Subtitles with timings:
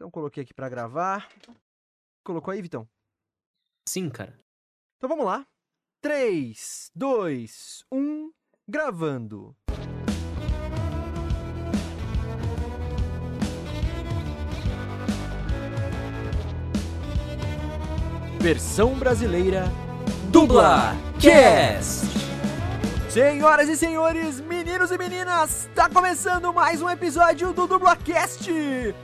[0.00, 1.28] Então coloquei aqui pra gravar.
[2.24, 2.88] Colocou aí, Vitão?
[3.86, 4.34] Sim, cara.
[4.96, 5.46] Então vamos lá.
[6.00, 8.32] 3, 2, 1,
[8.66, 9.54] gravando.
[18.40, 19.64] Versão brasileira
[20.32, 22.29] Dubla Cast!
[23.10, 28.48] Senhoras e senhores, meninos e meninas, tá começando mais um episódio do Dublacast,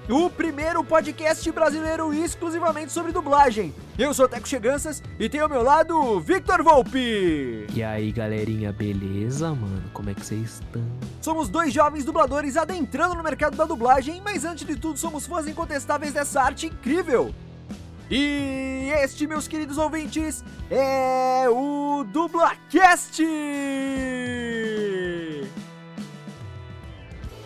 [0.08, 3.74] o primeiro podcast brasileiro exclusivamente sobre dublagem.
[3.98, 7.66] Eu sou Teco Cheganças e tenho ao meu lado Victor Volpe.
[7.74, 9.82] E aí, galerinha, beleza, mano?
[9.92, 10.82] Como é que vocês estão?
[11.20, 15.48] Somos dois jovens dubladores adentrando no mercado da dublagem, mas antes de tudo somos fãs
[15.48, 17.34] incontestáveis dessa arte incrível.
[18.08, 23.20] E este, meus queridos ouvintes, é o Dublacast!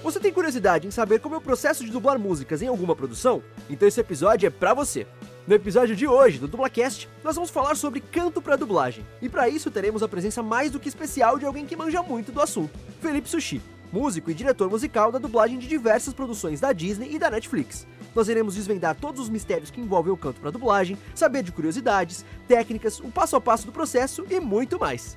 [0.02, 3.42] Você tem curiosidade em saber como é o processo de dublar músicas em alguma produção?
[3.70, 5.06] Então esse episódio é pra você.
[5.46, 9.04] No episódio de hoje do Dublacast, nós vamos falar sobre canto para dublagem.
[9.22, 12.32] E para isso teremos a presença mais do que especial de alguém que manja muito
[12.32, 17.14] do assunto, Felipe Sushi, músico e diretor musical da dublagem de diversas produções da Disney
[17.14, 17.86] e da Netflix.
[18.14, 22.24] Nós iremos desvendar todos os mistérios que envolvem o canto para dublagem, saber de curiosidades,
[22.48, 25.16] técnicas, o passo a passo do processo e muito mais.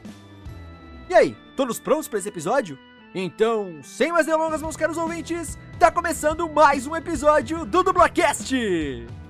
[1.10, 2.78] E aí, todos prontos para esse episódio?
[3.14, 9.23] Então, sem mais delongas, meus caros ouvintes, tá começando mais um episódio do Dublacast!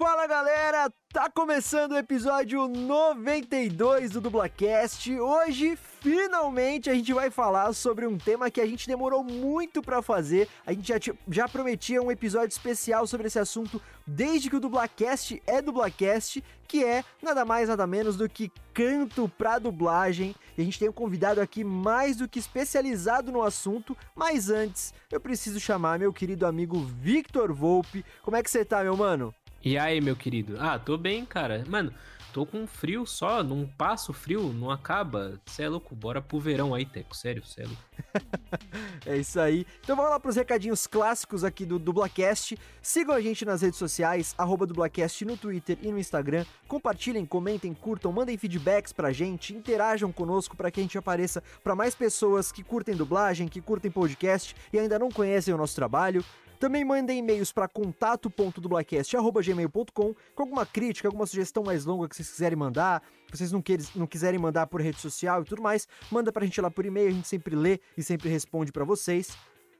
[0.00, 5.12] Fala galera, tá começando o episódio 92 do Dublacast.
[5.20, 10.00] Hoje, finalmente, a gente vai falar sobre um tema que a gente demorou muito pra
[10.00, 10.48] fazer.
[10.64, 15.42] A gente já, já prometia um episódio especial sobre esse assunto desde que o Dublacast
[15.46, 20.34] é Dublacast, que é nada mais nada menos do que canto pra dublagem.
[20.56, 24.94] E a gente tem um convidado aqui mais do que especializado no assunto, mas antes
[25.12, 28.02] eu preciso chamar meu querido amigo Victor Volpe.
[28.22, 29.34] Como é que você tá, meu mano?
[29.62, 30.56] E aí, meu querido?
[30.58, 31.62] Ah, tô bem, cara.
[31.68, 31.92] Mano,
[32.32, 35.38] tô com frio só, não passa o frio, não acaba.
[35.44, 37.14] Cê é louco, bora pro verão aí, Teco.
[37.14, 37.82] Sério, cê é louco.
[39.06, 39.66] É isso aí.
[39.82, 42.58] Então vamos lá pros recadinhos clássicos aqui do Dublacast.
[42.82, 46.44] Sigam a gente nas redes sociais, arroba Dublacast no Twitter e no Instagram.
[46.68, 51.74] Compartilhem, comentem, curtam, mandem feedbacks pra gente, interajam conosco para que a gente apareça para
[51.74, 56.22] mais pessoas que curtem dublagem, que curtem podcast e ainda não conhecem o nosso trabalho.
[56.60, 62.56] Também mandem e-mails para contato.dublacast.gmail.com com alguma crítica, alguma sugestão mais longa que vocês quiserem
[62.56, 66.30] mandar, que vocês não, queres- não quiserem mandar por rede social e tudo mais, manda
[66.30, 69.34] pra gente lá por e-mail, a gente sempre lê e sempre responde pra vocês.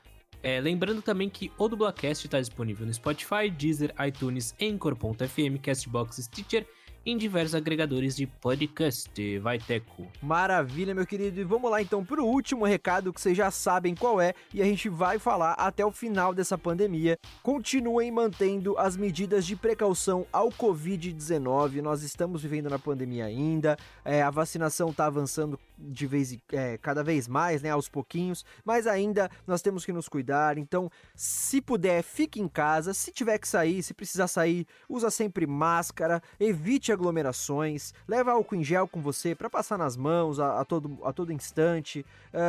[0.42, 6.68] É, lembrando também que o Dublacast está disponível no Spotify, Deezer, iTunes, Anchor.fm, Castbox, Stitcher
[7.06, 9.40] em diversos agregadores de podcast.
[9.40, 10.08] Vai, Teco.
[10.22, 11.40] Maravilha, meu querido.
[11.40, 14.66] E vamos lá então pro último recado que vocês já sabem qual é e a
[14.66, 17.20] gente vai falar até o final dessa pandemia.
[17.42, 21.82] Continuem mantendo as medidas de precaução ao Covid-19.
[21.82, 23.78] Nós estamos vivendo na pandemia ainda.
[24.06, 27.70] é, a vacinação está avançando de vez é, cada vez mais, né?
[27.70, 28.46] Aos pouquinhos.
[28.64, 30.58] Mas ainda nós temos que nos cuidar.
[30.58, 32.94] Então, se puder, fique em casa.
[32.94, 38.64] Se tiver que sair, se precisar sair, usa sempre máscara, evite aglomerações, leva álcool em
[38.64, 42.06] gel com você para passar nas mãos a, a todo, a todo instante.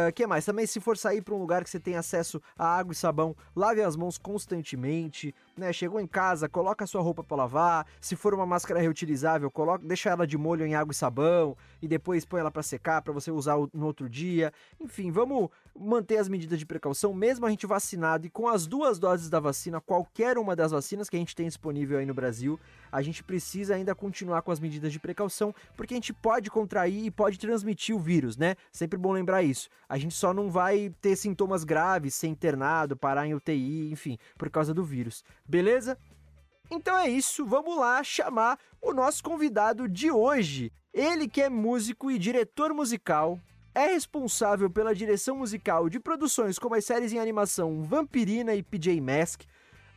[0.09, 0.45] O que mais?
[0.45, 3.37] Também se for sair para um lugar que você tem acesso a água e sabão,
[3.55, 5.35] lave as mãos constantemente.
[5.57, 5.73] Né?
[5.73, 7.87] Chegou em casa, coloca a sua roupa para lavar.
[8.01, 11.89] Se for uma máscara reutilizável, coloca, deixa ela de molho em água e sabão e
[11.89, 14.53] depois põe ela para secar para você usar no outro dia.
[14.81, 18.99] Enfim, vamos manter as medidas de precaução, mesmo a gente vacinado e com as duas
[18.99, 22.59] doses da vacina, qualquer uma das vacinas que a gente tem disponível aí no Brasil,
[22.93, 27.07] a gente precisa ainda continuar com as medidas de precaução, porque a gente pode contrair
[27.07, 28.55] e pode transmitir o vírus, né?
[28.71, 29.69] Sempre bom lembrar isso.
[29.89, 34.49] A gente só não vai ter sintomas graves, ser internado, parar em UTI, enfim, por
[34.49, 35.25] causa do vírus.
[35.47, 35.99] Beleza?
[36.71, 40.73] Então é isso, vamos lá chamar o nosso convidado de hoje.
[40.93, 43.39] Ele que é músico e diretor musical,
[43.75, 49.01] é responsável pela direção musical de produções como as séries em animação Vampirina e PJ
[49.01, 49.43] Mask,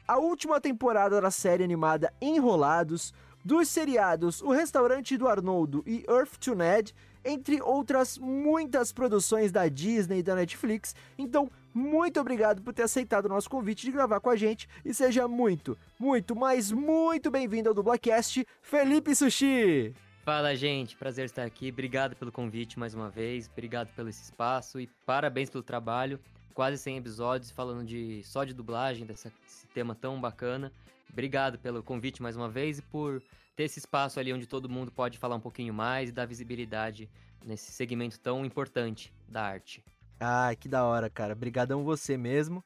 [0.08, 3.14] a última temporada da série animada Enrolados,
[3.46, 6.94] dos seriados O Restaurante do Arnoldo e Earth to Ned,
[7.24, 10.96] entre outras muitas produções da Disney e da Netflix.
[11.18, 14.94] Então, muito obrigado por ter aceitado o nosso convite de gravar com a gente e
[14.94, 19.94] seja muito, muito, mas muito bem-vindo ao Dublacast, Felipe Sushi!
[20.24, 20.98] Fala, gente.
[20.98, 21.70] Prazer estar aqui.
[21.70, 23.48] Obrigado pelo convite mais uma vez.
[23.48, 26.20] Obrigado pelo esse espaço e parabéns pelo trabalho.
[26.54, 29.32] Quase 100 episódios falando de só de dublagem, desse
[29.74, 30.74] tema tão bacana.
[31.10, 33.22] Obrigado pelo convite mais uma vez e por
[33.56, 37.08] ter esse espaço ali onde todo mundo pode falar um pouquinho mais e dar visibilidade
[37.46, 39.84] nesse segmento tão importante da arte.
[40.19, 41.34] Ah, que da hora, cara.
[41.34, 42.64] Obrigadão você mesmo.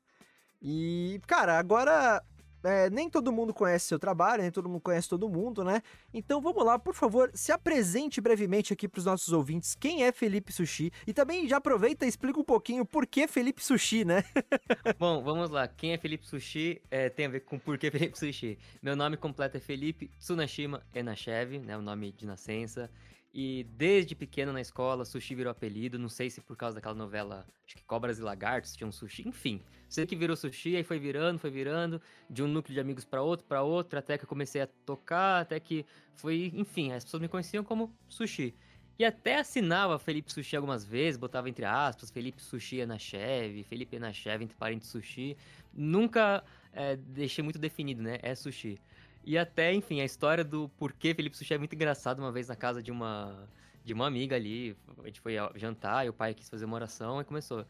[0.61, 2.23] E, cara, agora
[2.63, 5.81] é, nem todo mundo conhece seu trabalho, nem todo mundo conhece todo mundo, né?
[6.13, 10.11] Então vamos lá, por favor, se apresente brevemente aqui para os nossos ouvintes quem é
[10.11, 14.23] Felipe Sushi e também já aproveita e explica um pouquinho por que Felipe Sushi, né?
[14.99, 15.67] Bom, vamos lá.
[15.67, 18.57] Quem é Felipe Sushi é, tem a ver com por que Felipe Sushi.
[18.81, 21.77] Meu nome completo é Felipe Tsunashima Enashev, né?
[21.77, 22.89] O nome de nascença.
[23.33, 25.97] E desde pequeno na escola, sushi virou apelido.
[25.97, 29.27] Não sei se por causa daquela novela, acho que Cobras e Lagartos tinham um sushi.
[29.27, 33.05] Enfim, sei que virou sushi, aí foi virando, foi virando, de um núcleo de amigos
[33.05, 35.85] para outro, para outro, até que eu comecei a tocar, até que
[36.15, 36.51] foi.
[36.53, 38.53] Enfim, as pessoas me conheciam como sushi.
[38.99, 43.97] E até assinava Felipe Sushi algumas vezes, botava entre aspas, Felipe Sushi na cheve, Felipe
[43.97, 45.35] na cheve entre parentes sushi.
[45.73, 48.19] Nunca é, deixei muito definido, né?
[48.21, 48.79] É sushi.
[49.23, 52.19] E até, enfim, a história do porquê Felipe Sushi é muito engraçado.
[52.19, 53.47] Uma vez na casa de uma,
[53.83, 57.21] de uma amiga ali, a gente foi jantar e o pai quis fazer uma oração
[57.21, 57.65] e começou.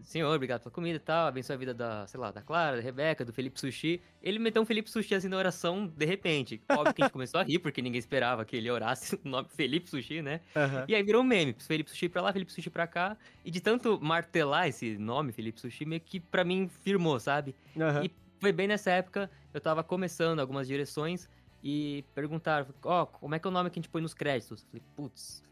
[0.00, 2.82] Senhor, obrigado pela comida e tal, abençoe a vida da, sei lá, da Clara, da
[2.82, 4.00] Rebeca, do Felipe Sushi.
[4.22, 6.60] Ele meteu um Felipe Sushi assim na oração de repente.
[6.70, 9.48] Óbvio que a gente começou a rir, porque ninguém esperava que ele orasse o nome
[9.50, 10.40] Felipe Sushi, né?
[10.56, 10.84] Uhum.
[10.88, 11.54] E aí virou um meme.
[11.58, 13.16] Felipe Sushi pra lá, Felipe Sushi pra cá.
[13.44, 17.54] E de tanto martelar esse nome, Felipe Sushi, meio que pra mim firmou, sabe?
[17.76, 18.04] Uhum.
[18.04, 18.10] E
[18.42, 21.28] foi bem nessa época, eu tava começando algumas direções
[21.62, 24.12] e perguntaram, ó, oh, como é que é o nome que a gente põe nos
[24.12, 24.62] créditos?
[24.62, 25.44] Eu falei, putz,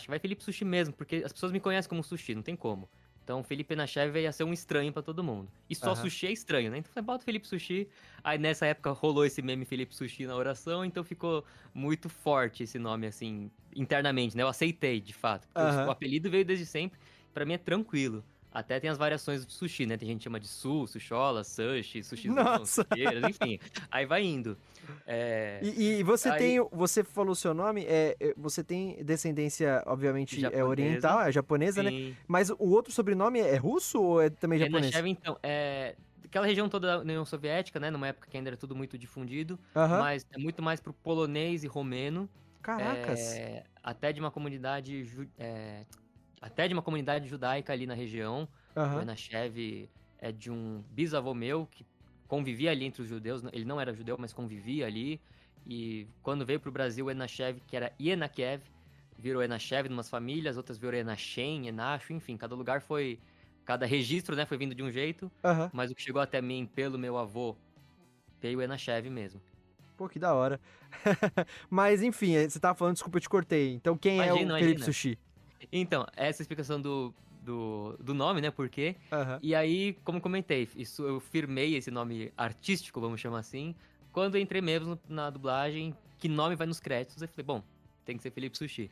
[0.00, 2.88] que vai Felipe Sushi mesmo, porque as pessoas me conhecem como Sushi, não tem como.
[3.22, 5.50] Então, Felipe Nachev ia ser um estranho para todo mundo.
[5.68, 5.96] E só uhum.
[5.96, 6.78] sushi é estranho, né?
[6.78, 7.88] Então, eu bota Felipe Sushi.
[8.22, 11.44] Aí, nessa época, rolou esse meme Felipe Sushi na oração, então ficou
[11.74, 14.42] muito forte esse nome, assim, internamente, né?
[14.42, 15.46] Eu aceitei, de fato.
[15.56, 15.86] Uhum.
[15.86, 16.98] O apelido veio desde sempre.
[17.34, 18.24] para mim é tranquilo.
[18.54, 19.96] Até tem as variações de sushi, né?
[19.96, 22.86] Tem gente que chama de su, sushola, sushi, sushi Nossa.
[23.28, 23.58] enfim.
[23.90, 24.56] Aí vai indo.
[25.04, 25.58] É...
[25.60, 26.38] E, e, você aí...
[26.38, 31.20] tem, você falou seu nome, é, é você tem descendência, obviamente, é japonesa, é oriental,
[31.22, 31.90] é japonesa, né?
[31.90, 32.10] sim.
[32.10, 32.16] né?
[32.28, 34.94] Mas o outro sobrenome é russo ou é também é japonês?
[34.94, 37.90] Cheve, então, é aquela região toda da União Soviética, né?
[37.90, 39.98] Numa época que ainda era tudo muito difundido, uh -huh.
[39.98, 42.28] mas é muito mais pro polonês e romeno.
[42.62, 43.20] Caracas!
[43.34, 45.84] É, até de uma comunidade é,
[46.44, 48.46] até de uma comunidade judaica ali na região.
[48.76, 48.98] Uhum.
[48.98, 51.86] O Enashev é de um bisavô meu que
[52.28, 53.42] convivia ali entre os judeus.
[53.50, 55.18] Ele não era judeu, mas convivia ali.
[55.66, 58.62] E quando veio para o Brasil, o Enashev, que era Ienakiev,
[59.18, 63.18] virou Enashev em umas famílias, outras virou Enachem, Enacho, enfim, cada lugar foi.
[63.64, 65.32] Cada registro, né, foi vindo de um jeito.
[65.42, 65.70] Uhum.
[65.72, 67.56] Mas o que chegou até mim pelo meu avô
[68.38, 69.40] veio Enashev mesmo.
[69.96, 70.60] Pô, que da hora.
[71.70, 73.72] mas enfim, você tava falando, desculpa, eu te cortei.
[73.72, 74.58] Então quem imagina, é o imagina.
[74.58, 75.18] Felipe Sushi?
[75.72, 78.50] Então, essa explicação do, do, do nome, né?
[78.50, 78.96] Por quê?
[79.12, 79.38] Uhum.
[79.42, 83.74] E aí, como comentei, isso eu firmei esse nome artístico, vamos chamar assim,
[84.12, 87.62] quando entrei mesmo na dublagem, que nome vai nos créditos, eu falei, bom,
[88.04, 88.90] tem que ser Felipe Sushi.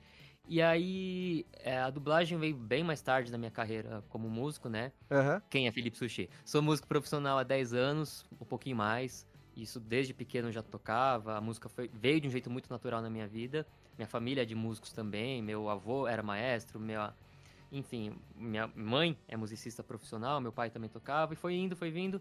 [0.49, 4.93] E aí, é, a dublagem veio bem mais tarde na minha carreira como músico, né?
[5.11, 5.41] Uhum.
[5.49, 6.29] Quem é Felipe Sushi?
[6.45, 9.25] Sou músico profissional há 10 anos, um pouquinho mais.
[9.57, 13.11] Isso desde pequeno já tocava, a música foi, veio de um jeito muito natural na
[13.11, 13.67] minha vida.
[13.97, 17.15] Minha família é de músicos também, meu avô era maestro, minha,
[17.71, 22.21] enfim, minha mãe é musicista profissional, meu pai também tocava, e foi indo, foi vindo.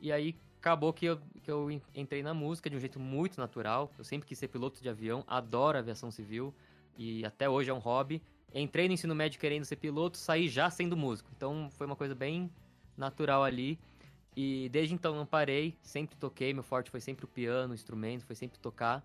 [0.00, 3.90] E aí acabou que eu, que eu entrei na música de um jeito muito natural.
[3.98, 6.54] Eu sempre quis ser piloto de avião, adoro aviação civil,
[6.96, 8.22] e até hoje é um hobby.
[8.54, 11.30] Entrei no ensino médio querendo ser piloto, saí já sendo músico.
[11.36, 12.50] Então foi uma coisa bem
[12.96, 13.78] natural ali.
[14.42, 18.24] E desde então não parei, sempre toquei, meu forte foi sempre o piano, o instrumento,
[18.24, 19.04] foi sempre tocar.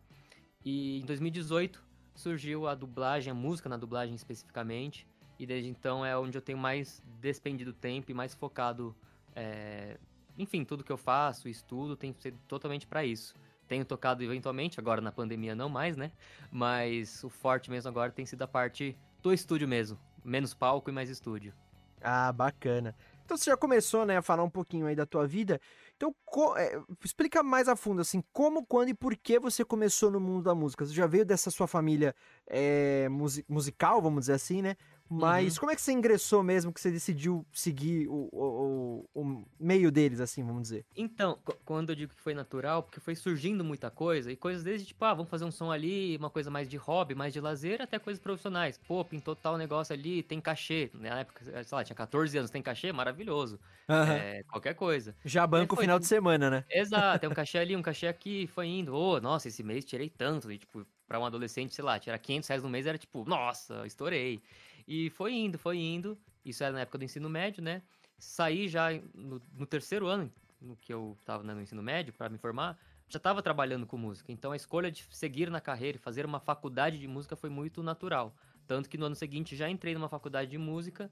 [0.64, 1.84] E em 2018
[2.16, 5.06] surgiu a dublagem, a música na dublagem especificamente.
[5.38, 8.96] E desde então é onde eu tenho mais despendido tempo e mais focado.
[9.36, 9.98] É...
[10.38, 13.36] Enfim, tudo que eu faço, estudo, tem sido totalmente para isso.
[13.68, 16.14] Tenho tocado eventualmente, agora na pandemia não mais, né?
[16.50, 20.00] Mas o forte mesmo agora tem sido a parte do estúdio mesmo.
[20.24, 21.54] Menos palco e mais estúdio.
[22.02, 22.96] Ah, bacana.
[23.26, 25.60] Então você já começou, né, a falar um pouquinho aí da tua vida.
[25.96, 26.14] Então,
[26.58, 30.44] é, explica mais a fundo, assim, como, quando e por que você começou no mundo
[30.44, 30.86] da música.
[30.86, 32.16] Você já veio dessa sua família
[32.48, 33.08] é,
[33.50, 34.78] musical, vamos dizer assim, né?
[35.10, 35.60] Mas uhum.
[35.60, 40.20] como é que você ingressou mesmo, que você decidiu seguir o, o, o, meio deles,
[40.20, 40.86] assim, vamos dizer?
[40.96, 44.88] Então, quando eu digo que foi natural, porque foi surgindo muita coisa, e coisas desde,
[44.88, 47.82] tipo, ah, vamos fazer um som ali, uma coisa mais de hobby, mais de lazer,
[47.82, 48.80] até coisas profissionais.
[48.88, 50.90] Pô, pintou tal negócio ali, tem cachê.
[50.96, 53.60] Na época, sei lá, tinha 14 anos, tem cachê, maravilhoso.
[53.88, 54.12] Uhum.
[54.12, 55.16] É, qualquer coisa.
[55.24, 56.66] Já banco o final de semana, né?
[56.70, 58.96] Exato, tem um cachê ali, um cachê aqui, foi indo.
[58.96, 62.18] Ô, oh, nossa, esse mês tirei tanto, e, tipo, pra um adolescente, sei lá, tirar
[62.18, 64.42] 500 reais no mês era tipo, nossa, estourei.
[64.88, 66.18] E foi indo, foi indo.
[66.44, 67.82] Isso era na época do ensino médio, né?
[68.18, 72.30] Saí já no, no terceiro ano, no que eu estava né, no ensino médio, para
[72.30, 72.78] me formar,
[73.08, 74.32] já estava trabalhando com música.
[74.32, 77.84] Então a escolha de seguir na carreira e fazer uma faculdade de música foi muito
[77.84, 78.36] natural.
[78.68, 81.12] Tanto que no ano seguinte já entrei numa faculdade de música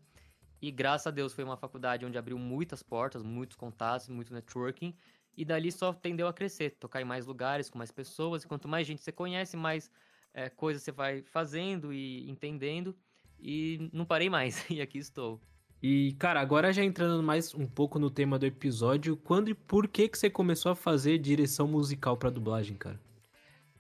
[0.61, 4.95] e graças a Deus foi uma faculdade onde abriu muitas portas, muitos contatos, muito networking.
[5.35, 8.43] E dali só tendeu a crescer, tocar em mais lugares, com mais pessoas.
[8.43, 9.91] E quanto mais gente você conhece, mais
[10.33, 12.95] é, coisas você vai fazendo e entendendo
[13.39, 15.39] e não parei mais, e aqui estou.
[15.81, 19.87] E, cara, agora já entrando mais um pouco no tema do episódio, quando e por
[19.87, 22.97] que que você começou a fazer direção musical para dublagem, cara?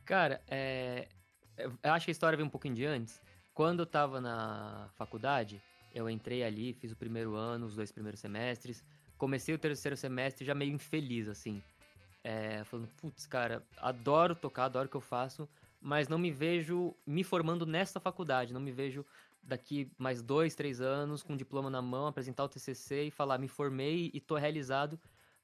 [0.03, 1.07] Cara, é...
[1.57, 3.21] eu acho que a história vem um pouquinho de antes.
[3.53, 5.61] Quando eu tava na faculdade,
[5.93, 8.83] eu entrei ali, fiz o primeiro ano, os dois primeiros semestres,
[9.17, 11.63] comecei o terceiro semestre já meio infeliz, assim.
[12.21, 15.47] É, falando, putz, cara, adoro tocar, adoro o que eu faço,
[15.79, 19.05] mas não me vejo me formando nessa faculdade, não me vejo
[19.43, 23.37] daqui mais dois, três anos, com um diploma na mão, apresentar o TCC e falar,
[23.37, 24.99] me formei e tô realizado,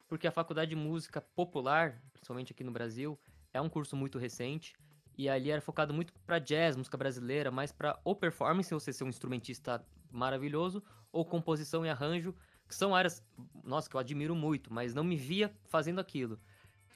[0.08, 3.20] porque a faculdade de música popular, principalmente aqui no Brasil,
[3.54, 4.74] é um curso muito recente,
[5.18, 9.04] e ali era focado muito para jazz, música brasileira, mais para ou performance, você ser
[9.04, 12.34] um instrumentista maravilhoso, ou composição e arranjo,
[12.68, 13.24] que são áreas,
[13.64, 16.40] nossa, que eu admiro muito, mas não me via fazendo aquilo.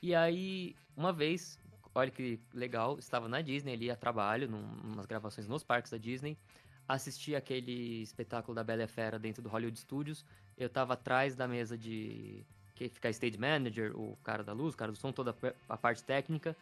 [0.02, 1.60] E aí, uma vez,
[1.94, 5.98] olha que legal, estava na Disney ali a trabalho, num, umas gravações nos parques da
[5.98, 6.38] Disney,
[6.88, 10.26] assisti aquele espetáculo da Bela Fera dentro do Hollywood Studios.
[10.58, 12.44] Eu tava atrás da mesa de
[12.76, 15.36] que fica stage manager, o cara da luz, o cara do som, toda
[15.70, 16.56] a parte técnica.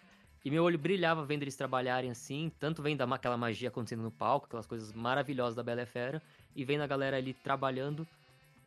[0.43, 4.47] E meu olho brilhava vendo eles trabalharem assim, tanto vendo aquela magia acontecendo no palco,
[4.47, 6.21] aquelas coisas maravilhosas da Bela Fera,
[6.55, 8.07] e vendo a galera ali trabalhando.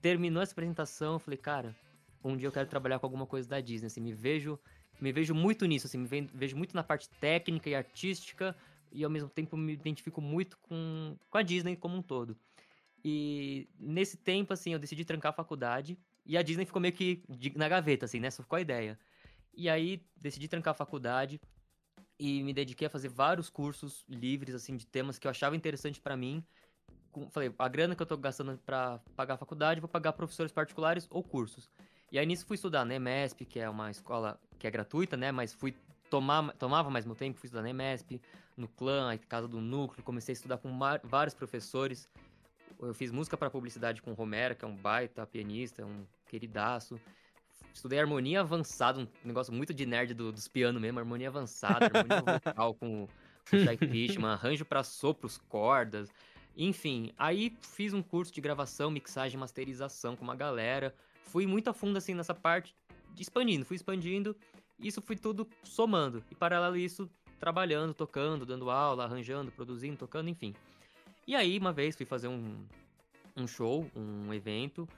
[0.00, 1.74] Terminou essa apresentação, eu falei, cara,
[2.22, 4.58] um dia eu quero trabalhar com alguma coisa da Disney, assim, me vejo,
[5.00, 8.54] me vejo muito nisso, assim, me vejo muito na parte técnica e artística,
[8.94, 12.36] e ao mesmo tempo me identifico muito com, com a Disney como um todo.
[13.04, 17.22] E nesse tempo, assim, eu decidi trancar a faculdade e a Disney ficou meio que
[17.54, 18.30] na gaveta, assim, né?
[18.30, 18.98] Só ficou a ideia.
[19.52, 21.40] E aí decidi trancar a faculdade
[22.18, 26.00] e me dediquei a fazer vários cursos livres, assim, de temas que eu achava interessante
[26.00, 26.42] para mim.
[27.30, 31.06] Falei, a grana que eu tô gastando para pagar a faculdade, vou pagar professores particulares
[31.10, 31.68] ou cursos.
[32.10, 35.30] E aí nisso fui estudar na EMESP, que é uma escola que é gratuita, né?
[35.30, 35.74] Mas fui
[36.08, 38.20] tomar, tomava mais meu tempo, fui estudar na EMESP,
[38.56, 40.70] no clã, aí casa do núcleo, comecei a estudar com
[41.02, 42.08] vários professores.
[42.80, 47.00] Eu fiz música para publicidade com o Romero, que é um baita pianista, um queridaço.
[47.72, 52.22] Estudei harmonia avançada, um negócio muito de nerd do, dos pianos mesmo, harmonia avançada, harmonia
[52.44, 53.08] vocal com,
[53.50, 56.08] com o Shai Fishman, arranjo para sopros, cordas.
[56.56, 60.94] Enfim, aí fiz um curso de gravação, mixagem, masterização com uma galera.
[61.24, 62.74] Fui muito a fundo assim nessa parte,
[63.18, 64.36] expandindo, fui expandindo.
[64.78, 66.22] Isso fui tudo somando.
[66.30, 67.10] E paralelo a isso,
[67.44, 70.54] trabalhando, tocando, dando aula, arranjando, produzindo, tocando, enfim.
[71.26, 72.56] E aí, uma vez, fui fazer um,
[73.36, 74.88] um show, um evento,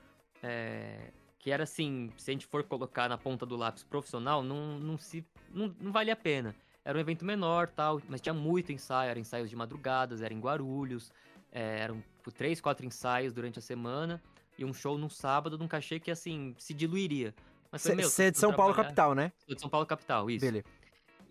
[0.41, 1.11] é,
[1.41, 4.97] que era assim, se a gente for colocar na ponta do lápis profissional, não, não,
[4.97, 6.55] se, não, não vale a pena.
[6.85, 10.39] Era um evento menor, tal, mas tinha muito ensaio, eram ensaios de madrugadas, era em
[10.39, 11.11] Guarulhos,
[11.51, 14.23] é, eram por três, quatro ensaios durante a semana,
[14.57, 17.35] e um show num sábado, num cachê que, assim, se diluiria.
[17.73, 19.33] Você é de São Paulo capital, né?
[19.45, 20.47] Sou de São Paulo capital, isso.
[20.47, 20.76] Beleza.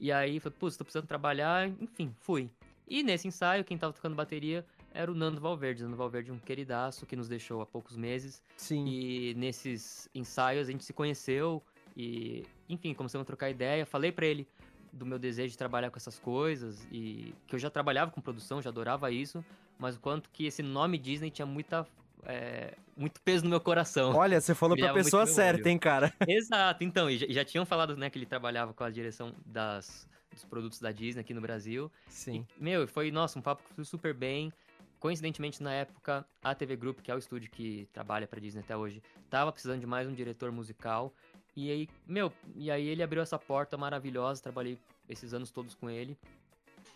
[0.06, 2.48] E aí, falei, putz, tô precisando trabalhar, enfim, fui.
[2.88, 5.82] E nesse ensaio, quem tava tocando bateria era o Nando Valverde.
[5.82, 8.40] Nando Valverde, um queridaço que nos deixou há poucos meses.
[8.56, 8.86] Sim.
[8.86, 11.60] E nesses ensaios a gente se conheceu
[11.98, 13.84] e, enfim, começamos a trocar ideia.
[13.84, 14.48] Falei para ele
[14.94, 18.62] do meu desejo de trabalhar com essas coisas e que eu já trabalhava com produção,
[18.62, 19.44] já adorava isso,
[19.80, 21.84] mas o quanto que esse nome Disney tinha muita
[22.26, 24.16] é, muito peso no meu coração.
[24.16, 26.14] Olha, você falou pra pessoa certa, hein, cara?
[26.28, 30.08] Exato, então, e já, já tinham falado, né, que ele trabalhava com a direção das,
[30.32, 31.92] dos produtos da Disney aqui no Brasil.
[32.08, 32.46] Sim.
[32.60, 34.52] E, meu, foi, nossa, um papo que fluiu super bem.
[35.00, 38.76] Coincidentemente, na época, a TV Group, que é o estúdio que trabalha pra Disney até
[38.76, 41.14] hoje, tava precisando de mais um diretor musical.
[41.56, 44.78] E aí, meu, e aí ele abriu essa porta maravilhosa, trabalhei
[45.08, 46.18] esses anos todos com ele.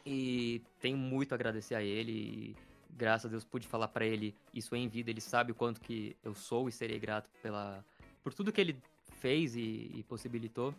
[0.06, 2.12] E tenho muito a agradecer a ele.
[2.12, 2.56] E,
[2.90, 5.10] graças a Deus pude falar pra ele isso em vida.
[5.10, 7.84] Ele sabe o quanto que eu sou e serei grato pela
[8.24, 8.78] por tudo que ele
[9.20, 10.74] fez e, e possibilitou.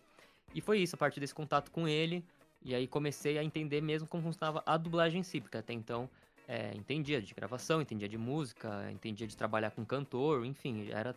[0.55, 2.25] E foi isso, a partir desse contato com ele.
[2.63, 6.09] E aí comecei a entender mesmo como funcionava a dublagem em si, porque até então
[6.47, 11.17] é, entendia de gravação, entendia de música, entendia de trabalhar com cantor, enfim, era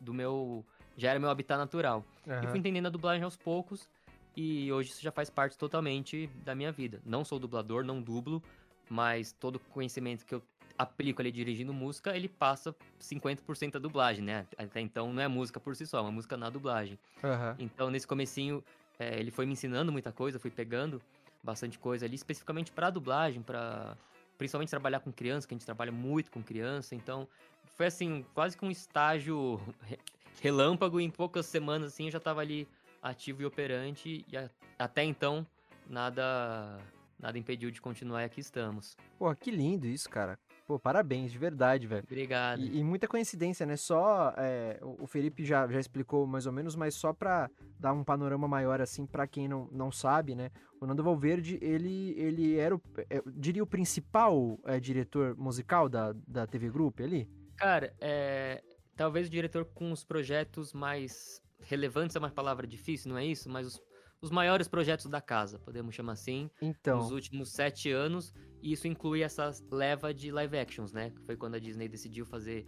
[0.00, 0.64] do meu.
[0.96, 2.04] já era meu habitat natural.
[2.26, 2.48] E Aham.
[2.48, 3.88] fui entendendo a dublagem aos poucos.
[4.36, 7.00] E hoje isso já faz parte totalmente da minha vida.
[7.04, 8.42] Não sou dublador, não dublo,
[8.90, 10.42] mas todo o conhecimento que eu
[10.76, 14.46] aplico ali dirigindo música, ele passa 50% da dublagem, né?
[14.58, 16.98] Até então não é música por si só, é uma música na dublagem.
[17.22, 17.54] Aham.
[17.58, 18.64] Então, nesse comecinho,
[18.98, 21.00] é, ele foi me ensinando muita coisa, fui pegando
[21.42, 23.96] bastante coisa ali, especificamente pra dublagem, para
[24.38, 26.94] principalmente trabalhar com criança, que a gente trabalha muito com criança.
[26.94, 27.28] Então,
[27.76, 29.98] foi assim, quase que um estágio re-
[30.40, 32.66] relâmpago, em poucas semanas assim, eu já tava ali
[33.02, 35.46] ativo e operante e a- até então
[35.86, 36.78] nada
[37.20, 38.96] nada impediu de continuar e aqui estamos.
[39.18, 40.38] Pô, que lindo isso, cara.
[40.66, 42.04] Pô, parabéns, de verdade, velho.
[42.04, 42.60] Obrigado.
[42.62, 43.76] E, e muita coincidência, né?
[43.76, 48.04] Só é, o Felipe já, já explicou mais ou menos, mas só pra dar um
[48.04, 50.50] panorama maior, assim, pra quem não, não sabe, né?
[50.80, 55.88] O Nando Valverde, ele, ele era, o, é, eu diria, o principal é, diretor musical
[55.88, 57.28] da, da TV Group ali?
[57.56, 58.62] Cara, é,
[58.96, 63.50] talvez o diretor com os projetos mais relevantes é uma palavra difícil, não é isso?
[63.50, 63.82] Mas os,
[64.20, 68.34] os maiores projetos da casa, podemos chamar assim, Então, nos últimos sete anos.
[68.62, 71.10] E isso inclui essa leva de live actions, né?
[71.10, 72.66] Que foi quando a Disney decidiu fazer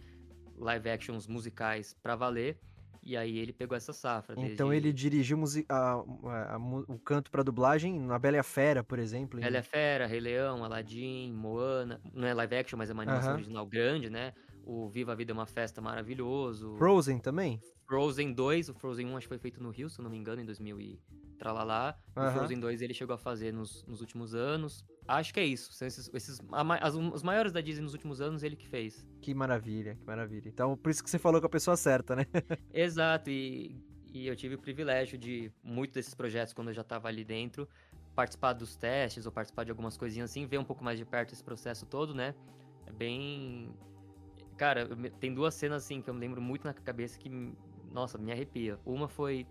[0.57, 2.59] live actions musicais pra valer.
[3.05, 4.33] E aí ele pegou essa safra.
[4.39, 5.37] então desde ele dirigiu
[5.69, 5.73] a-
[6.23, 9.37] a- a o canto pra dublagem na Bela e a Fera, por exemplo.
[9.39, 11.99] em- Bela e a Fera, Rei Leão, Aladdin, Moana.
[12.13, 13.37] Não é live action, mas é uma animação Aham.
[13.39, 14.33] original grande, né?
[14.65, 16.75] O Viva a Vida é uma Festa maravilhoso.
[16.77, 17.59] Frozen também?
[17.93, 20.17] Frozen 2, o Frozen 1 acho que foi feito no Rio, se eu não me
[20.17, 20.99] engano, em 2000 e
[21.37, 21.95] tralalá.
[22.15, 22.31] O Aham.
[22.31, 24.83] Frozen 2 ele chegou a fazer nos, nos últimos anos.
[25.07, 25.71] Acho que é isso.
[25.73, 29.07] São esses, esses a as- os maiores da Disney nos últimos anos, ele que fez.
[29.21, 30.49] Que maravilha, que maravilha.
[30.49, 32.25] Então, por isso que você falou com a pessoa certa, né?
[32.73, 33.79] Exato, e,
[34.11, 37.69] e eu tive o privilégio de, muitos desses projetos, quando eu já tava ali dentro,
[38.15, 41.31] participar dos testes ou participar de algumas coisinhas assim, ver um pouco mais de perto
[41.31, 42.33] esse processo todo, né?
[42.87, 43.71] É bem.
[44.57, 47.29] Cara, tem duas cenas assim que eu me lembro muito na cabeça que,
[47.93, 48.79] nossa, me arrepia.
[48.85, 49.45] Uma foi.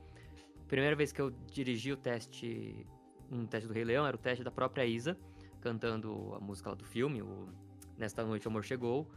[0.61, 2.87] a Primeira vez que eu dirigi o teste.
[3.31, 5.17] Um teste do Rei Leão, era o teste da própria Isa,
[5.61, 7.49] cantando a música lá do filme, o
[7.97, 9.09] Nesta Noite o Amor Chegou.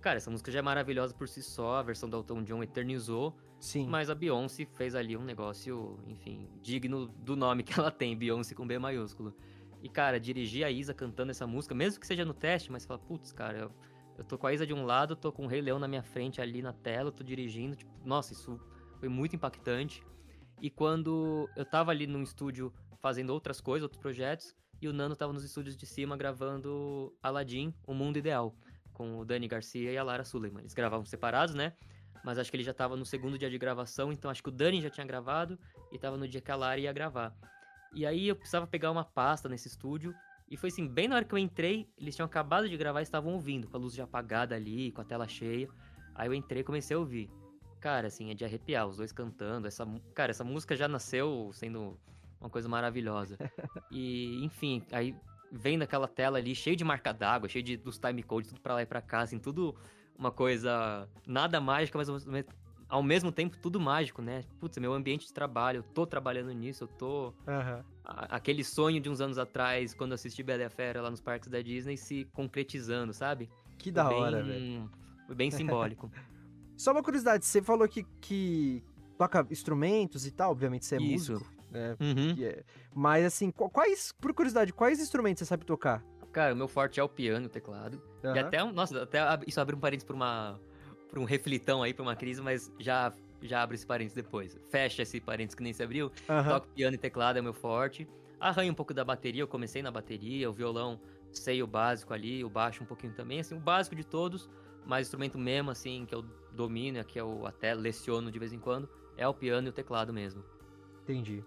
[0.00, 3.36] Cara, essa música já é maravilhosa por si só, a versão do Elton John eternizou.
[3.58, 3.88] Sim.
[3.88, 8.54] Mas a Beyoncé fez ali um negócio, enfim, digno do nome que ela tem, Beyoncé
[8.54, 9.34] com B maiúsculo.
[9.82, 12.88] E, cara, dirigir a Isa cantando essa música, mesmo que seja no teste, mas você
[12.88, 13.72] fala, putz, cara, eu,
[14.18, 16.02] eu tô com a Isa de um lado, tô com o Rei Leão na minha
[16.02, 18.60] frente ali na tela, tô dirigindo, tipo, nossa, isso
[18.98, 20.04] foi muito impactante.
[20.60, 24.52] E quando eu tava ali num estúdio fazendo outras coisas, outros projetos,
[24.82, 28.54] e o Nano tava nos estúdios de cima gravando Aladdin, O Mundo Ideal,
[28.92, 30.62] com o Dani Garcia e a Lara Suleiman.
[30.62, 31.74] Eles gravavam separados, né?
[32.24, 34.52] Mas acho que ele já tava no segundo dia de gravação, então acho que o
[34.52, 35.56] Dani já tinha gravado
[35.92, 37.32] e tava no dia que a Lara ia gravar.
[37.94, 40.12] E aí eu precisava pegar uma pasta nesse estúdio,
[40.50, 43.02] e foi assim, bem na hora que eu entrei, eles tinham acabado de gravar e
[43.02, 45.68] estavam ouvindo, com a luz já apagada ali, com a tela cheia.
[46.14, 47.30] Aí eu entrei e comecei a ouvir.
[47.80, 49.68] Cara, assim, é de arrepiar, os dois cantando.
[49.68, 51.98] Essa, cara, essa música já nasceu sendo
[52.40, 53.36] uma coisa maravilhosa.
[53.90, 55.14] E, enfim, aí
[55.50, 58.74] vem daquela tela ali, cheio de marca d'água, cheio de, dos time codes, tudo pra
[58.74, 59.74] lá e pra cá, assim, tudo
[60.18, 62.44] uma coisa nada mágica, mas ao mesmo-
[62.88, 64.42] ao mesmo tempo tudo mágico, né?
[64.58, 67.32] Putz, é meu ambiente de trabalho, eu tô trabalhando nisso, eu tô
[68.04, 71.20] a- aquele sonho de uns anos atrás, quando assisti Bela e a Fera lá nos
[71.20, 73.50] parques da Disney, se concretizando, sabe?
[73.76, 74.90] Que da Foi hora, bem- velho.
[75.26, 76.10] Foi bem simbólico.
[76.76, 78.82] Só uma curiosidade, você falou que, que
[79.18, 81.32] toca instrumentos e tal, obviamente você é Isso.
[81.34, 81.96] músico, né?
[82.00, 82.34] Uhum.
[82.42, 86.02] É- Mas assim, qu- quais, por curiosidade, quais instrumentos você sabe tocar?
[86.32, 88.00] Cara, o meu forte é o piano, o teclado.
[88.22, 88.38] E Aham.
[88.40, 90.60] até, um- nossa, até isso abre um parênteses pra uma
[91.10, 94.58] pra um reflitão aí, pra uma crise, mas já já abre esse parênteses depois.
[94.68, 96.10] Fecha esse parênteses que nem se abriu.
[96.28, 96.54] Aham.
[96.54, 98.08] Toco piano e teclado é meu forte.
[98.40, 101.00] Arranho um pouco da bateria, eu comecei na bateria, o violão
[101.32, 104.48] sei o básico ali, o baixo um pouquinho também, assim, o básico de todos,
[104.86, 108.58] mas o instrumento mesmo, assim, que eu domino, que eu até leciono de vez em
[108.58, 110.42] quando, é o piano e o teclado mesmo.
[111.02, 111.44] Entendi.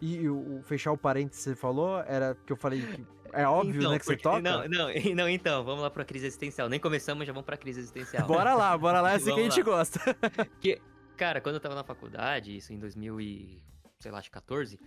[0.00, 3.46] E o, o fechar o parênteses que você falou era que eu falei que é
[3.48, 4.40] óbvio, Então, né, que você porque- toca?
[4.40, 6.68] Não, não, não, então, vamos lá pra crise existencial.
[6.68, 8.26] Nem começamos, já vamos pra crise existencial.
[8.26, 9.64] Bora lá, bora lá, é assim que a gente lá.
[9.64, 10.00] gosta.
[11.16, 13.62] Cara, quando eu tava na faculdade, isso em 2000 e,
[14.00, 14.78] sei lá, acho que 14,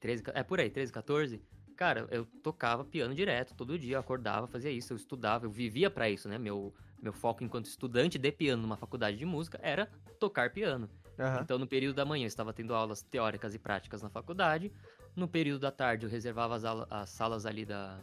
[0.00, 1.42] 13, é por aí, 13, 14,
[1.76, 5.90] cara, eu tocava piano direto, todo dia, eu acordava, fazia isso, eu estudava, eu vivia
[5.90, 6.38] pra isso, né?
[6.38, 10.88] Meu, meu foco enquanto estudante de piano numa faculdade de música era tocar piano.
[11.18, 11.40] Aham.
[11.42, 14.72] Então, no período da manhã, eu estava tendo aulas teóricas e práticas na faculdade.
[15.14, 18.00] No período da tarde, eu reservava as, as salas ali da,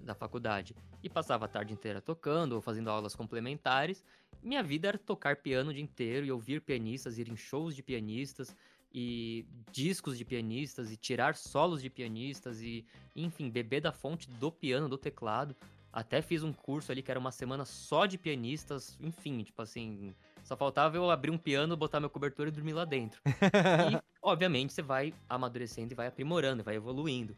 [0.00, 4.04] da faculdade e passava a tarde inteira tocando ou fazendo aulas complementares.
[4.42, 7.82] Minha vida era tocar piano o dia inteiro e ouvir pianistas, ir em shows de
[7.82, 8.56] pianistas
[8.92, 14.50] e discos de pianistas e tirar solos de pianistas e, enfim, beber da fonte do
[14.50, 15.54] piano, do teclado.
[15.92, 20.14] Até fiz um curso ali que era uma semana só de pianistas, enfim, tipo assim,
[20.48, 23.20] só faltava eu abrir um piano, botar meu cobertor e dormir lá dentro.
[23.92, 27.36] E, obviamente, você vai amadurecendo e vai aprimorando, vai evoluindo.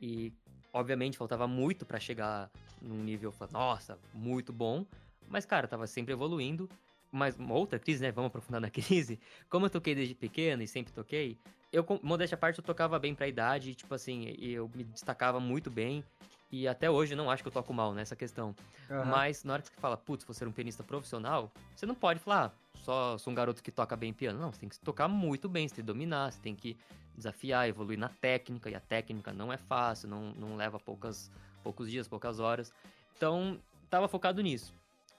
[0.00, 0.32] E,
[0.72, 4.86] obviamente, faltava muito pra chegar num nível, nossa, muito bom.
[5.28, 6.66] Mas, cara, tava sempre evoluindo.
[7.12, 8.10] Mas uma outra crise, né?
[8.10, 9.20] Vamos aprofundar na crise.
[9.50, 11.38] Como eu toquei desde pequeno e sempre toquei,
[11.76, 15.70] eu, modéstia à parte, eu tocava bem pra idade, tipo assim, eu me destacava muito
[15.70, 16.02] bem.
[16.50, 18.54] E até hoje eu não acho que eu toco mal nessa questão.
[18.88, 19.04] Aham.
[19.10, 22.20] Mas na hora que você fala, putz, você ser um pianista profissional, você não pode
[22.20, 24.38] falar, ah, só sou um garoto que toca bem piano.
[24.38, 26.78] Não, você tem que tocar muito bem, você tem que dominar, você tem que
[27.14, 31.30] desafiar, evoluir na técnica, e a técnica não é fácil, não, não leva poucas,
[31.62, 32.72] poucos dias, poucas horas.
[33.16, 33.60] Então,
[33.90, 34.72] tava focado nisso.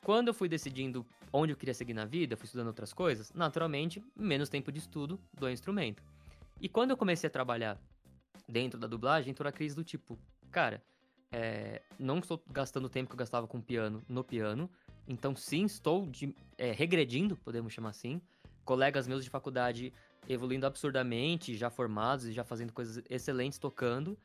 [0.03, 4.01] Quando eu fui decidindo onde eu queria seguir na vida, fui estudando outras coisas, naturalmente,
[4.15, 6.01] menos tempo de estudo do instrumento.
[6.59, 7.79] E quando eu comecei a trabalhar
[8.47, 10.17] dentro da dublagem, entrou a crise do tipo,
[10.51, 10.81] cara,
[11.31, 14.69] é, não estou gastando o tempo que eu gastava com piano no piano,
[15.07, 18.21] então sim, estou de- é, regredindo, podemos chamar assim.
[18.65, 19.93] Colegas meus de faculdade
[20.27, 24.17] evoluindo absurdamente, já formados e já fazendo coisas excelentes tocando.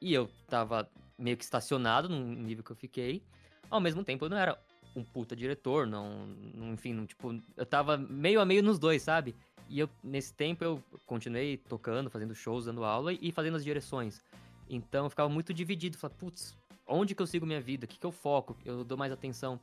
[0.00, 3.22] E eu tava meio que estacionado num nível que eu fiquei.
[3.68, 4.58] Ao mesmo tempo, eu não era
[4.94, 6.26] um puta diretor, não-
[6.72, 9.34] enfim, não, tipo, eu tava meio a meio nos dois, sabe?
[9.68, 14.20] E eu, nesse tempo, eu continuei tocando, fazendo shows, dando aula e fazendo as direções.
[14.68, 17.84] Então eu ficava muito dividido, falava, putz, onde que eu sigo minha vida?
[17.84, 18.56] O que que eu foco?
[18.64, 19.60] Eu dou mais atenção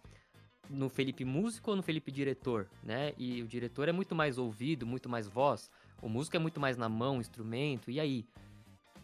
[0.70, 3.14] no Felipe músico ou no Felipe diretor, né?
[3.18, 5.70] E o diretor é muito mais ouvido, muito mais voz.
[6.02, 8.26] O músico é muito mais na mão, instrumento, e aí?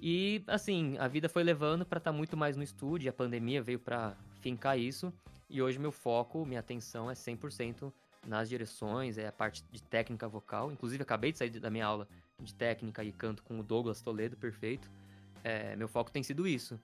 [0.02, 3.80] E assim, a vida foi levando pra estar muito mais no estúdio, a pandemia veio
[3.80, 5.14] pra fincar isso,
[5.50, 7.92] e hoje meu foco, minha atenção é 100%
[8.28, 10.72] nas direções, é a parte de técnica vocal.
[10.72, 12.08] Inclusive, acabei de sair da minha aula
[12.40, 14.90] de técnica e canto com o Douglas Toledo, perfeito.
[15.44, 16.80] É, meu foco tem sido isso.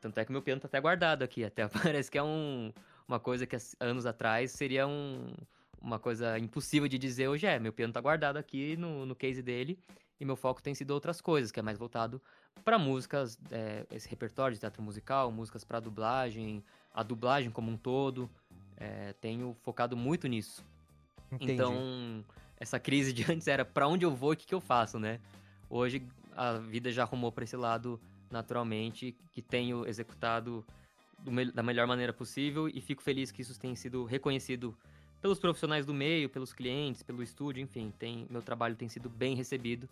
[0.00, 2.72] Tanto é que meu piano tá até guardado aqui, até parece que é um,
[3.08, 5.32] uma coisa que anos atrás seria um,
[5.80, 9.42] uma coisa impossível de dizer hoje é, meu piano tá guardado aqui no, no case
[9.42, 9.78] dele,
[10.20, 12.20] e meu foco tem sido outras coisas, que é mais voltado
[12.64, 17.76] para músicas, é, esse repertório de teatro musical, músicas para dublagem, a dublagem como um
[17.76, 18.30] todo,
[18.76, 20.64] é, tenho focado muito nisso.
[21.40, 21.52] Entendi.
[21.52, 22.24] Então,
[22.58, 24.98] essa crise de antes era pra onde eu vou e o que, que eu faço,
[24.98, 25.20] né?
[25.68, 26.02] Hoje
[26.36, 30.64] a vida já arrumou pra esse lado naturalmente, que tenho executado
[31.18, 34.76] do mel- da melhor maneira possível e fico feliz que isso tenha sido reconhecido
[35.22, 39.34] pelos profissionais do meio, pelos clientes, pelo estúdio, enfim, tem, meu trabalho tem sido bem
[39.34, 39.88] recebido.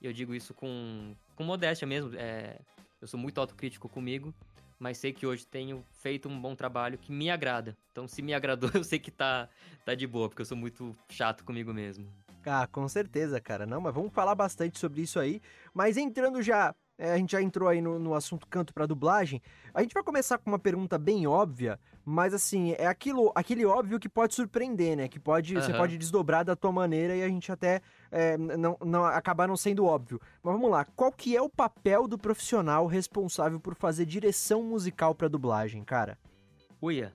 [0.00, 2.12] E eu digo isso com, com modéstia mesmo.
[2.16, 2.58] é,
[3.00, 4.32] eu sou muito autocrítico comigo,
[4.78, 7.76] mas sei que hoje tenho feito um bom trabalho que me agrada.
[7.92, 9.48] Então, se me agradou, eu sei que tá,
[9.84, 12.06] tá de boa, porque eu sou muito chato comigo mesmo.
[12.44, 13.66] Ah, com certeza, cara.
[13.66, 15.40] Não, mas vamos falar bastante sobre isso aí.
[15.74, 19.42] Mas entrando já, é, a gente já entrou aí no, no assunto canto pra dublagem.
[19.74, 23.98] A gente vai começar com uma pergunta bem óbvia, mas assim, é aquilo, aquele óbvio
[23.98, 25.08] que pode surpreender, né?
[25.08, 25.78] Que pode, você Aham.
[25.78, 29.84] pode desdobrar da tua maneira e a gente até é, não, não acabar não sendo
[29.84, 30.20] óbvio.
[30.42, 35.14] Mas vamos lá, qual que é o papel do profissional responsável por fazer direção musical
[35.14, 36.18] pra dublagem, cara?
[36.80, 37.12] Uia,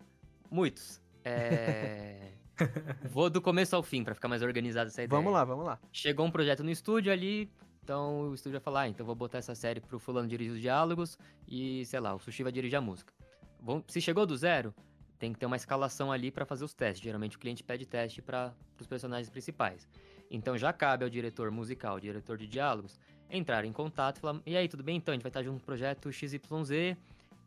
[0.49, 1.01] muitos.
[1.25, 2.33] É...
[3.09, 5.19] Vou do começo ao fim, pra ficar mais organizado essa ideia.
[5.19, 5.79] Vamos lá, vamos lá.
[5.91, 7.49] Chegou um projeto no estúdio ali,
[7.83, 10.61] então o estúdio vai falar, ah, então vou botar essa série pro fulano dirigir os
[10.61, 11.17] diálogos
[11.47, 13.11] e, sei lá, o Sushi vai dirigir a música.
[13.59, 14.73] Vão- Se chegou do zero,
[15.17, 17.03] tem que ter uma escalação ali pra fazer os testes.
[17.03, 19.87] Geralmente o cliente pede teste para os personagens principais.
[20.29, 24.55] Então já cabe ao diretor musical, diretor de diálogos, entrar em contato e falar, e
[24.55, 24.97] aí, tudo bem?
[24.97, 26.95] Então, a gente vai estar junto no projeto XYZ,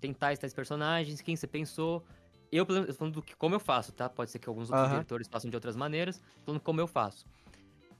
[0.00, 2.04] tem tais, tais personagens, quem você pensou?
[2.52, 4.08] Eu, menos, falando do que, como eu faço, tá?
[4.08, 4.96] Pode ser que alguns outros Aham.
[4.96, 7.24] diretores façam de outras maneiras, falando como eu faço.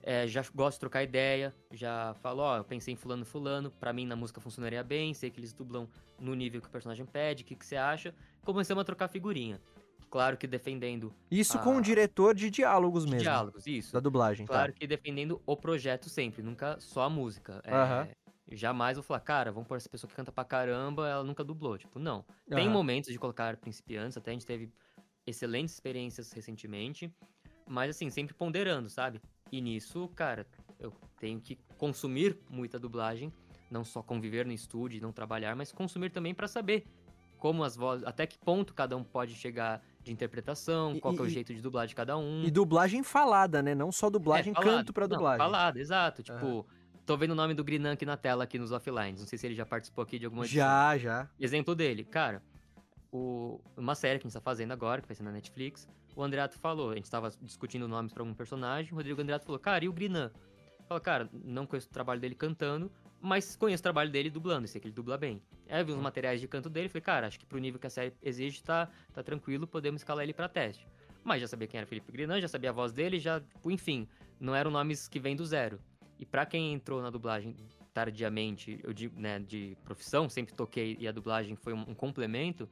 [0.07, 3.91] É, já gosto de trocar ideia, já falo, ó, eu pensei em fulano fulano, pra
[3.91, 5.89] mim na música funcionaria bem, sei que eles dublam
[6.21, 8.15] no nível que o personagem pede, o que, que você acha?
[8.43, 9.59] Começamos a trocar figurinha.
[10.11, 11.79] Claro que defendendo Isso com Ah.
[11.79, 13.23] o diretor de diálogos de mesmo.
[13.23, 13.95] diálogos, isso.
[13.95, 14.79] Da dublagem, Claro tá?
[14.79, 17.63] que defendendo o projeto sempre, nunca só a música.
[17.65, 18.09] É, Aham.
[18.53, 21.79] jamais vou falar, cara, vamos pôr essa pessoa que canta pra caramba, ela nunca dublou.
[21.79, 22.23] Tipo, não.
[22.47, 22.71] Tem Aham.
[22.71, 24.71] momentos de colocar principiantes, até a gente teve
[25.27, 27.11] excelentes experiências recentemente,
[27.67, 29.19] mas assim, sempre ponderando, sabe?
[29.55, 30.45] E nisso, cara,
[30.81, 33.33] eu tenho que consumir muita dublagem,
[33.71, 36.85] não só conviver no estúdio e não trabalhar, mas consumir também pra saber
[37.39, 41.23] como as vozes, até que ponto cada um pode chegar de interpretação, qual que é
[41.23, 42.43] o e- jeito de dublagem de cada um.
[42.43, 43.77] E dublagem falada, né?
[43.77, 44.77] Não só dublagem, É, falado.
[44.79, 45.39] canto pra Não, dublagem.
[45.39, 46.21] falado, exato.
[46.25, 46.67] Tipo,
[47.07, 49.21] tô vendo o nome do Grinan aqui na tela, aqui nos offlines.
[49.21, 50.65] Não sei se ele já participou aqui de alguma edição.
[50.65, 51.31] Já, já.
[51.39, 52.43] Exemplo dele, cara,
[53.13, 56.23] o, uma série que a gente tá fazendo agora, que vai ser na Netflix, o
[56.23, 59.85] Andreato falou, a gente tava discutindo nomes pra algum personagem, o Rodrigo Andreato falou, cara,
[59.85, 60.31] e o Grinan?
[60.89, 64.81] Fala, cara, não conheço o trabalho dele cantando, mas conheço o trabalho dele dublando, sei
[64.81, 65.43] que ele dubla bem.
[65.69, 67.87] Aí eu vi uns materiais de canto dele, falei, cara, acho que pro nível que
[67.87, 70.87] a série exige, tá, tá tranquilo, podemos escalar ele pra teste.
[71.25, 74.07] Mas já sabia quem era Felipe Grinan, já sabia a voz dele, já, enfim,
[74.39, 75.81] não eram nomes que vêm do zero.
[76.19, 77.57] E pra quem entrou na dublagem
[77.95, 82.69] tardiamente, eu digo, né, de profissão, sempre toquei e a dublagem foi um, um complemento,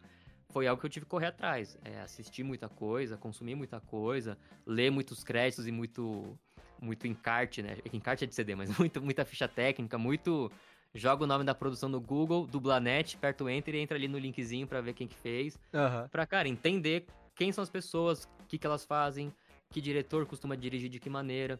[0.52, 1.78] foi algo que eu tive que correr atrás.
[1.84, 6.38] É, assistir muita coisa, consumir muita coisa, ler muitos créditos e muito
[6.80, 7.78] muito encarte, né?
[7.92, 10.50] Encarte é de CD, mas muito, muita ficha técnica, muito...
[10.94, 14.18] Joga o nome da produção no Google, dublanet, aperta o Enter e entra ali no
[14.18, 15.58] linkzinho pra ver quem que fez.
[15.72, 16.06] Aham.
[16.10, 19.32] Pra, cara, entender quem são as pessoas, o que, que elas fazem,
[19.70, 21.58] que diretor costuma dirigir de que maneira.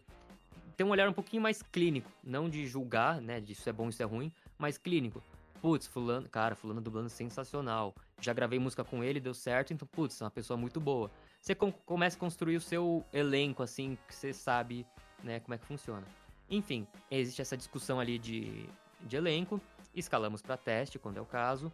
[0.76, 3.88] Ter um olhar um pouquinho mais clínico, não de julgar, né, de isso é bom,
[3.88, 5.22] isso é ruim, mas clínico.
[5.62, 7.94] Putz, fulano, cara, fulano dublando sensacional.
[8.22, 11.10] Já gravei música com ele, deu certo, então, putz, é uma pessoa muito boa.
[11.40, 14.86] Você com- começa a construir o seu elenco, assim, que você sabe,
[15.24, 16.06] né, como é que funciona.
[16.48, 18.68] Enfim, existe essa discussão ali de,
[19.00, 19.60] de elenco,
[19.92, 21.72] escalamos pra teste, quando é o caso.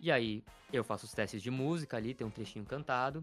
[0.00, 0.42] E aí,
[0.72, 3.22] eu faço os testes de música ali, tem um trechinho cantado.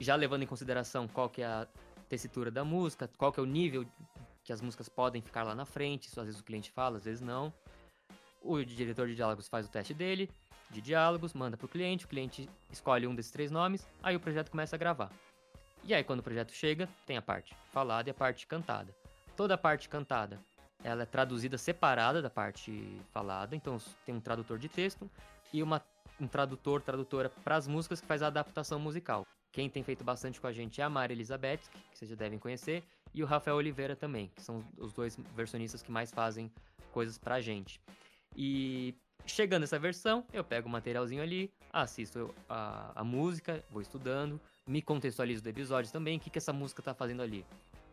[0.00, 1.68] Já levando em consideração qual que é a
[2.08, 3.86] tessitura da música, qual que é o nível
[4.42, 6.08] que as músicas podem ficar lá na frente.
[6.08, 7.52] Isso às vezes o cliente fala, às vezes não.
[8.42, 10.30] O diretor de diálogos faz o teste dele,
[10.70, 14.50] de diálogos, manda pro cliente, o cliente escolhe um desses três nomes, aí o projeto
[14.50, 15.10] começa a gravar.
[15.84, 18.94] E aí, quando o projeto chega, tem a parte falada e a parte cantada.
[19.36, 20.40] Toda a parte cantada,
[20.82, 25.08] ela é traduzida separada da parte falada, então tem um tradutor de texto
[25.52, 25.80] e uma,
[26.20, 29.26] um tradutor, tradutora para as músicas que faz a adaptação musical.
[29.52, 32.38] Quem tem feito bastante com a gente é a Mari Elizabeth, que vocês já devem
[32.38, 32.82] conhecer,
[33.14, 36.52] e o Rafael Oliveira também, que são os dois versionistas que mais fazem
[36.92, 37.80] coisas pra gente.
[38.34, 38.94] E
[39.26, 44.80] chegando essa versão, eu pego o materialzinho ali, assisto a, a música, vou estudando, me
[44.82, 47.44] contextualizo do episódio também, o que, que essa música tá fazendo ali.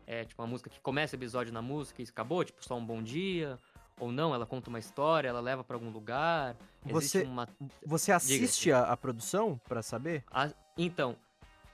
[0.06, 2.84] É tipo uma música que começa o episódio na música e acabou, tipo só um
[2.84, 3.58] bom dia,
[3.98, 6.56] ou não, ela conta uma história, ela leva pra algum lugar.
[6.84, 7.48] Você- uma
[7.86, 10.24] Você assiste a, a produção pra saber?
[10.30, 11.16] a- então,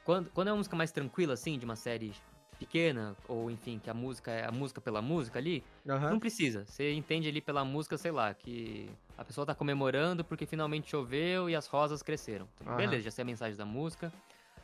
[0.05, 2.13] quando, quando é uma música mais tranquila, assim, de uma série
[2.59, 6.11] pequena, ou enfim, que a música é a música pela música ali, Aham.
[6.11, 6.67] não precisa.
[6.67, 8.91] Você entende ali pela música, sei lá, que
[9.21, 12.49] a pessoa tá comemorando porque finalmente choveu e as rosas cresceram.
[12.61, 12.75] Então.
[12.77, 14.11] Beleza, já sei a mensagem da música.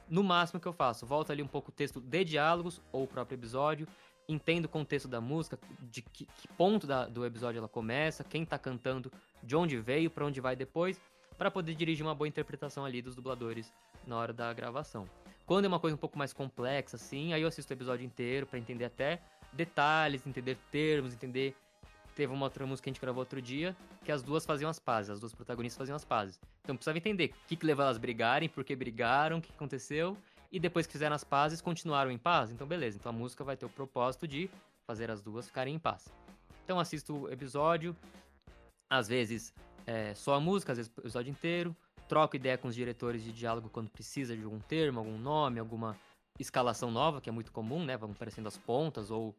[0.09, 3.07] No máximo que eu faço, volto ali um pouco o texto de diálogos ou o
[3.07, 3.87] próprio episódio,
[4.29, 8.45] entendo o contexto da música, de que, que ponto da- do episódio ela começa, quem
[8.47, 10.99] tá cantando, de onde veio, pra onde vai depois,
[11.37, 13.71] pra poder dirigir uma boa interpretação ali dos dubladores
[14.07, 15.07] na hora da gravação.
[15.45, 18.47] Quando é uma coisa um pouco mais complexa, assim, aí eu assisto o episódio inteiro
[18.47, 19.21] pra entender até
[19.53, 21.55] detalhes, entender termos, entender.
[22.16, 24.79] Teve uma outra música que a gente gravou outro dia, que as duas faziam as
[24.79, 26.40] pazes, as duas protagonistas faziam as pazes.
[26.64, 29.52] Então precisava entender o que, que levou elas a brigarem, por que brigaram, o que
[29.52, 30.16] aconteceu,
[30.50, 32.50] e depois que fizeram as pazes, continuaram em paz.
[32.50, 34.48] Então beleza, então a música vai ter o propósito de
[34.87, 36.09] fazer as duas ficarem em paz.
[36.64, 37.94] Então assisto o episódio,
[38.88, 39.52] às vezes
[39.87, 41.76] é, só a música, às vezes o episódio inteiro,
[42.09, 45.96] troco ideia com os diretores de diálogo quando precisa de algum termo, algum nome, alguma
[46.38, 47.96] escalação nova, que é muito comum, né?
[47.96, 49.37] Vão aparecendo as pontas ou, ou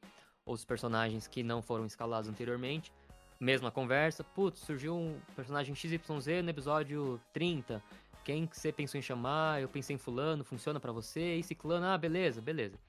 [0.47, 2.91] os personagens que não foram escalados anteriormente.
[3.39, 7.83] Mesma conversa, putz, surgiu um personagem XYZ no episódio 30.
[8.23, 9.61] Quem que você pensou em chamar?
[9.61, 11.35] Eu pensei em fulano, funciona pra você?
[11.35, 12.79] E ciclano, ah, beleza, beleza.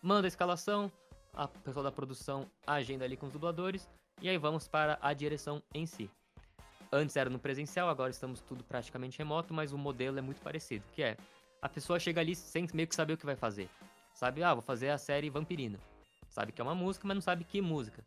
[0.00, 0.90] Manda a escalação,
[1.34, 3.88] a pessoa da produção agenda ali com os dubladores,
[4.22, 6.10] e aí vamos para a direção em si.
[6.90, 10.84] Antes era no presencial, agora estamos tudo praticamente remoto, mas o modelo é muito parecido,
[10.92, 11.16] que é
[11.60, 13.68] a pessoa chega ali sem meio que saber o que vai fazer.
[14.14, 15.78] Sabe, ah, vou fazer a série Vampirina.
[16.30, 18.04] Sabe que é uma música, mas não sabe que música.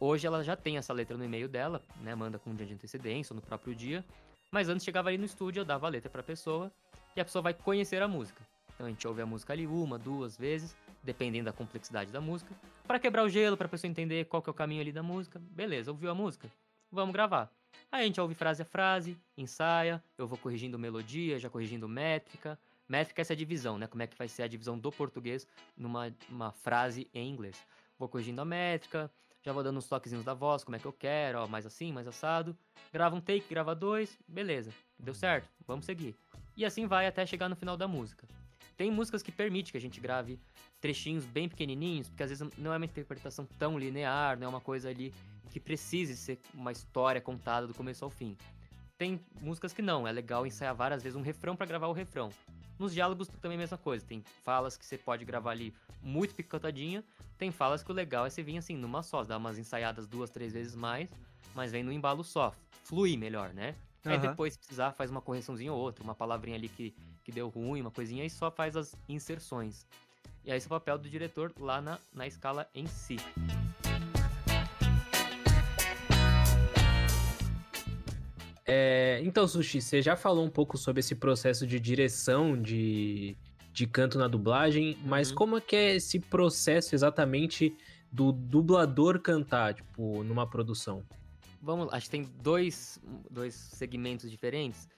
[0.00, 2.14] Hoje ela já tem essa letra no e-mail dela, né?
[2.14, 4.02] Manda com um dia de antecedência ou no próprio dia.
[4.50, 6.72] Mas antes chegava ali no estúdio, eu dava a letra pra pessoa
[7.14, 8.42] e a pessoa vai conhecer a música.
[8.74, 12.54] Então a gente ouve a música ali uma, duas vezes, dependendo da complexidade da música,
[12.86, 15.38] para quebrar o gelo, pra pessoa entender qual que é o caminho ali da música.
[15.38, 16.50] Beleza, ouviu a música?
[16.90, 17.52] Vamos gravar.
[17.92, 22.58] Aí a gente ouve frase a frase, ensaia, eu vou corrigindo melodia, já corrigindo métrica.
[22.90, 23.86] Métrica é essa divisão, né?
[23.86, 27.56] Como é que vai ser a divisão do português numa uma frase em inglês.
[27.96, 29.08] Vou corrigindo a métrica,
[29.44, 31.92] já vou dando uns toquezinhos da voz, como é que eu quero, ó, mais assim,
[31.92, 32.56] mais assado.
[32.92, 36.16] Grava um take, grava dois, beleza, deu certo, vamos seguir.
[36.56, 38.26] E assim vai até chegar no final da música.
[38.76, 40.40] Tem músicas que permite que a gente grave
[40.80, 44.60] trechinhos bem pequenininhos, porque às vezes não é uma interpretação tão linear, não é uma
[44.60, 45.14] coisa ali
[45.48, 48.36] que precise ser uma história contada do começo ao fim.
[48.98, 52.30] Tem músicas que não, é legal ensaiar várias vezes um refrão para gravar o refrão.
[52.80, 56.34] Nos diálogos também é a mesma coisa, tem falas que você pode gravar ali muito
[56.34, 57.04] picotadinha,
[57.36, 60.30] tem falas que o legal é você vir assim, numa só, dar umas ensaiadas duas,
[60.30, 61.10] três vezes mais,
[61.54, 63.74] mas vem no embalo só, flui melhor, né?
[64.02, 67.50] Aí depois, se precisar, faz uma correçãozinha ou outra, uma palavrinha ali que, que deu
[67.50, 69.86] ruim, uma coisinha, e só faz as inserções.
[70.42, 73.16] E aí esse é o papel do diretor lá na, na escala em si.
[78.72, 83.36] É, então, Sushi, você já falou um pouco sobre esse processo de direção de,
[83.72, 85.34] de canto na dublagem, mas Uhum.
[85.34, 87.76] como é que é esse processo exatamente
[88.12, 91.02] do dublador cantar, tipo, numa produção?
[91.60, 94.88] Vamos, acho que tem dois, dois segmentos diferentes.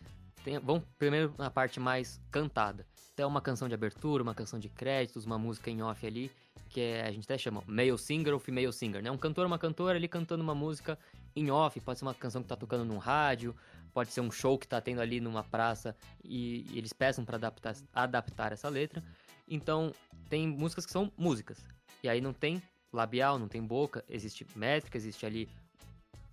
[0.44, 2.86] Tem, vamos primeiro na parte mais cantada.
[3.16, 6.30] Tem uma canção de abertura, uma canção de créditos, uma música em off ali,
[6.68, 9.10] que é, a gente até chama male singer ou female singer, né?
[9.10, 10.98] Um cantor uma cantora ali cantando uma música
[11.34, 13.54] em off, pode ser uma canção que tá tocando num rádio,
[13.92, 17.36] pode ser um show que tá tendo ali numa praça e, e eles peçam para
[17.36, 19.02] adaptar, adaptar essa letra.
[19.48, 19.92] Então,
[20.28, 21.64] tem músicas que são músicas.
[22.02, 25.48] E aí não tem labial, não tem boca, existe métrica, existe ali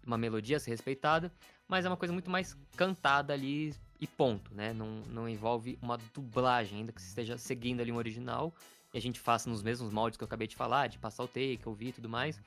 [0.05, 1.31] uma melodia a ser respeitada,
[1.67, 4.73] mas é uma coisa muito mais cantada ali e ponto, né?
[4.73, 8.53] Não, não envolve uma dublagem, ainda que você esteja seguindo ali um original
[8.93, 11.27] e a gente faça nos mesmos moldes que eu acabei de falar, de passar o
[11.27, 12.41] take, ouvir e tudo mais.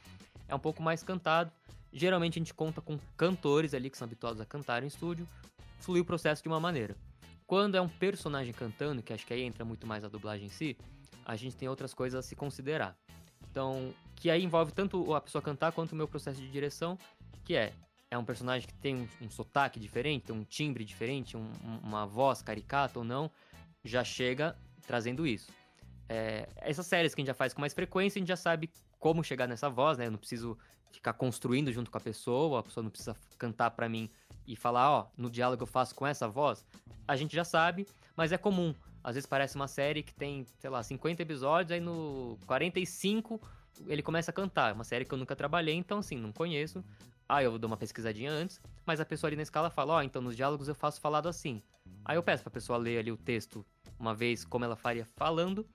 [0.49, 1.53] É um pouco mais cantado.
[1.93, 5.29] Geralmente a gente conta com cantores ali que são habituados a cantar em estúdio,
[5.79, 6.97] flui o processo de uma maneira.
[7.47, 10.51] Quando é um personagem cantando, que acho que aí entra muito mais a dublagem em
[10.51, 10.77] si,
[11.25, 12.97] a gente tem outras coisas a se considerar.
[13.51, 16.99] Então, que aí envolve tanto a pessoa cantar quanto o meu processo de direção,
[17.45, 17.73] que é
[18.11, 21.51] é um personagem que tem um, um sotaque diferente, um timbre diferente, um-
[21.83, 23.31] uma voz caricata ou não,
[23.83, 24.55] já chega
[24.87, 25.51] trazendo isso.
[26.11, 28.69] É, essas séries que a gente já faz com mais frequência, a gente já sabe
[28.99, 30.09] como chegar nessa voz, né?
[30.09, 30.59] Eu não preciso
[30.93, 34.11] ficar construindo junto com a pessoa, a pessoa não precisa cantar pra mim
[34.47, 36.65] e falar, ó, no diálogo eu faço com essa voz.
[37.07, 38.75] A gente já sabe, mas é comum.
[39.03, 43.41] Às vezes parece uma série que tem, sei lá, 50 episódios, aí no 45
[43.87, 44.71] ele começa a cantar.
[44.71, 46.85] É uma série que eu nunca trabalhei, então assim, não conheço.
[47.29, 50.21] Aí eu dou uma pesquisadinha antes, mas a pessoa ali na escala fala, ó, então
[50.21, 51.63] nos diálogos eu faço falado assim.
[52.05, 53.65] Aí eu peço pra pessoa ler ali o texto
[53.99, 55.67] uma vez como ela faria falando,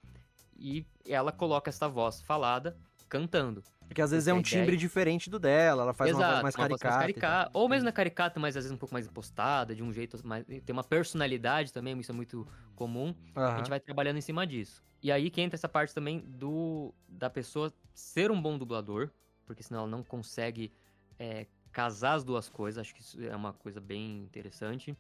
[0.60, 2.77] e ela coloca essa voz falada
[3.08, 3.63] cantando.
[3.97, 6.29] Porque às vezes é um a ideia- timbre diferente do dela, ela faz uma voz
[6.29, 6.93] Exato, mais uma voz caricata.
[6.93, 7.01] tal.
[7.01, 10.15] caricata, ou mesmo é caricata, mas às vezes um pouco mais impostada, de um jeito
[10.23, 10.45] mais.
[10.45, 13.15] Tem uma personalidade também, isso é muito comum.
[13.36, 14.83] A gente vai trabalhando em cima disso.
[15.01, 19.10] E aí que entra essa parte também do da pessoa ser um bom dublador,
[19.47, 20.71] porque senão ela não consegue
[21.17, 22.79] é, casar as duas coisas.
[22.79, 24.95] Acho que isso é uma coisa bem interessante.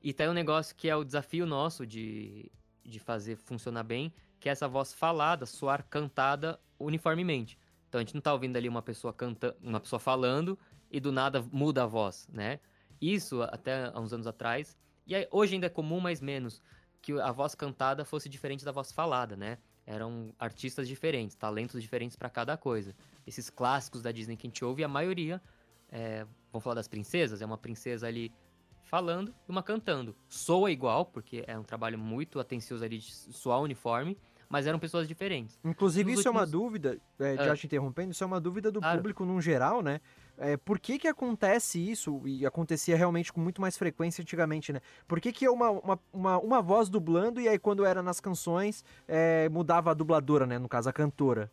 [0.00, 2.48] E tá aí um negócio que é o desafio nosso de,
[2.84, 7.58] de fazer funcionar bem, que é essa voz falada, soar cantada uniformemente.
[7.90, 10.56] Então a gente não tá ouvindo ali uma pessoa canta, uma pessoa falando
[10.88, 12.60] e do nada muda a voz, né?
[13.00, 14.78] Isso até há uns anos atrás.
[15.04, 16.62] E aí, hoje ainda é comum, mas menos,
[17.02, 19.58] que a voz cantada fosse diferente da voz falada, né?
[19.84, 22.94] Eram artistas diferentes, talentos diferentes para cada coisa.
[23.26, 25.42] Esses clássicos da Disney que a gente ouve, a maioria,
[25.90, 28.32] é, vamos falar das princesas, é uma princesa ali
[28.84, 30.14] falando e uma cantando.
[30.28, 34.16] Soa igual, porque é um trabalho muito atencioso ali de soar uniforme,
[34.50, 35.58] mas eram pessoas diferentes.
[35.64, 37.44] Inclusive, Nos isso é uma últimos- dúvida, é, Ah.
[37.46, 38.98] já te interrompendo, isso é uma dúvida do Claro.
[38.98, 40.00] público num geral, né?
[40.36, 44.80] É, por que que acontece isso, e acontecia realmente com muito mais frequência antigamente, né?
[45.06, 48.20] Por que que é uma, uma, uma, uma voz dublando e aí quando era nas
[48.20, 50.58] canções é, mudava a dubladora, né?
[50.58, 51.50] No caso, a cantora.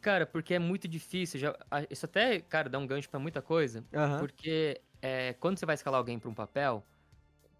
[0.00, 1.40] Cara, porque é muito difícil.
[1.40, 1.56] Já,
[1.88, 3.82] isso até, cara, dá um gancho pra muita coisa.
[3.94, 4.18] Aham.
[4.18, 6.84] Porque é, quando você vai escalar alguém pra um papel,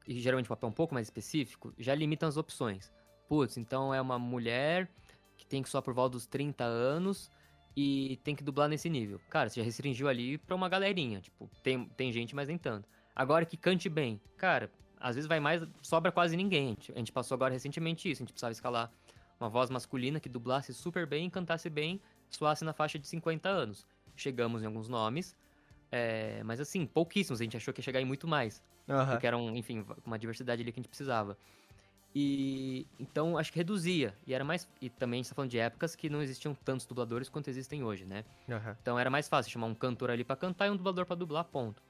[0.07, 2.93] e geralmente um papel um pouco mais específico, já limitam as opções.
[3.29, 4.89] Putz, então é uma mulher
[5.37, 7.31] que tem que soar por volta dos 30 anos
[7.77, 9.21] e tem que dublar nesse nível.
[9.29, 11.21] Cara, você já restringiu ali pra uma galerinha.
[11.21, 12.89] Tipo, tem, tem gente, mas nem tanto.
[13.15, 14.21] Agora que cante bem.
[14.37, 16.67] Cara, às vezes vai mais, sobra quase ninguém.
[16.67, 18.23] A gente, a gente passou agora recentemente isso.
[18.23, 18.91] A gente precisava escalar
[19.39, 23.87] uma voz masculina que dublasse super bem, cantasse bem, soasse na faixa de 50 anos.
[24.16, 25.37] Chegamos em alguns nomes,
[25.93, 27.41] é, mas assim, pouquíssimos.
[27.41, 28.62] A gente achou que ia chegar em muito mais.
[28.89, 29.12] Aham.
[29.12, 31.37] Porque era, um, enfim, uma diversidade ali que a gente precisava.
[32.19, 34.17] E então acho que reduzia.
[34.27, 34.67] E era mais.
[34.81, 37.85] E também a gente tá falando de épocas que não existiam tantos dubladores quanto existem
[37.85, 38.25] hoje, né?
[38.49, 38.75] Aham.
[38.81, 41.45] Então era mais fácil chamar um cantor ali pra cantar e um dublador pra dublar,
[41.45, 41.83] ponto.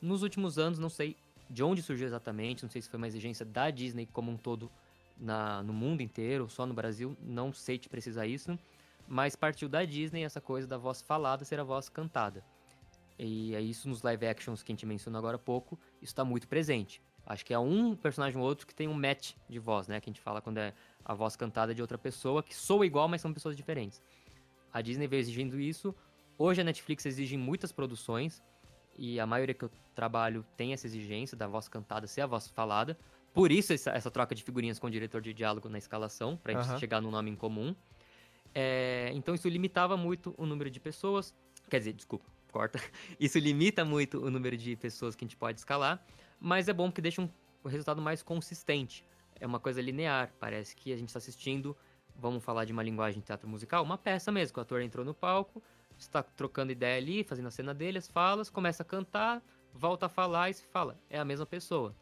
[0.00, 1.16] Nos últimos anos, não sei
[1.50, 4.70] de onde surgiu exatamente, não sei se foi uma exigência da Disney como um todo
[5.18, 8.56] na, no mundo inteiro, só no Brasil, não sei te precisar isso.
[9.08, 12.44] mas partiu da Disney essa coisa da voz falada ser a voz cantada.
[13.18, 16.24] E é isso nos live actions que a gente mencionou agora há pouco, isso está
[16.24, 17.02] muito presente.
[17.26, 20.00] Acho que é um personagem ou outro que tem um match de voz, né?
[20.00, 23.08] Que a gente fala quando é a voz cantada de outra pessoa, que soa igual,
[23.08, 24.02] mas são pessoas diferentes.
[24.72, 25.94] A Disney veio exigindo isso.
[26.36, 28.42] Hoje a Netflix exige muitas produções,
[28.96, 32.48] e a maioria que eu trabalho tem essa exigência da voz cantada ser a voz
[32.48, 32.98] falada.
[33.32, 36.52] Por isso essa, essa troca de figurinhas com o diretor de diálogo na escalação, pra
[36.52, 36.78] gente Aham.
[36.78, 37.74] chegar num nome em comum.
[38.54, 41.34] É, então isso limitava muito o número de pessoas.
[41.70, 42.78] Quer dizer, desculpa, corta.
[43.18, 46.04] Isso limita muito o número de pessoas que a gente pode escalar,
[46.42, 47.28] mas é bom porque deixa um,
[47.64, 49.06] resultado mais consistente.
[49.38, 50.32] É uma coisa linear.
[50.40, 51.76] Parece que a gente está assistindo,
[52.16, 55.04] vamos falar de uma linguagem de teatro musical, uma peça mesmo, que o ator entrou
[55.04, 55.62] no palco,
[55.96, 59.40] está trocando ideia ali, fazendo a cena dele, as falas, começa a cantar,
[59.72, 60.98] volta a falar e se fala.
[61.08, 61.94] É a mesma pessoa.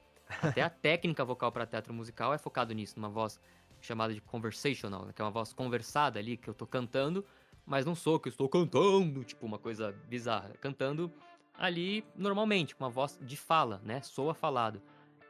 [0.42, 3.38] Até a técnica vocal para teatro musical é focado nisso, numa voz
[3.82, 7.24] chamada de conversational, né, que é uma voz conversada ali, que eu tô cantando,
[7.66, 10.50] mas não sou que eu estou cantando, tipo uma coisa bizarra.
[10.60, 11.12] Cantando
[11.60, 14.00] ali normalmente, com uma voz de fala, né?
[14.00, 14.80] Soa falado.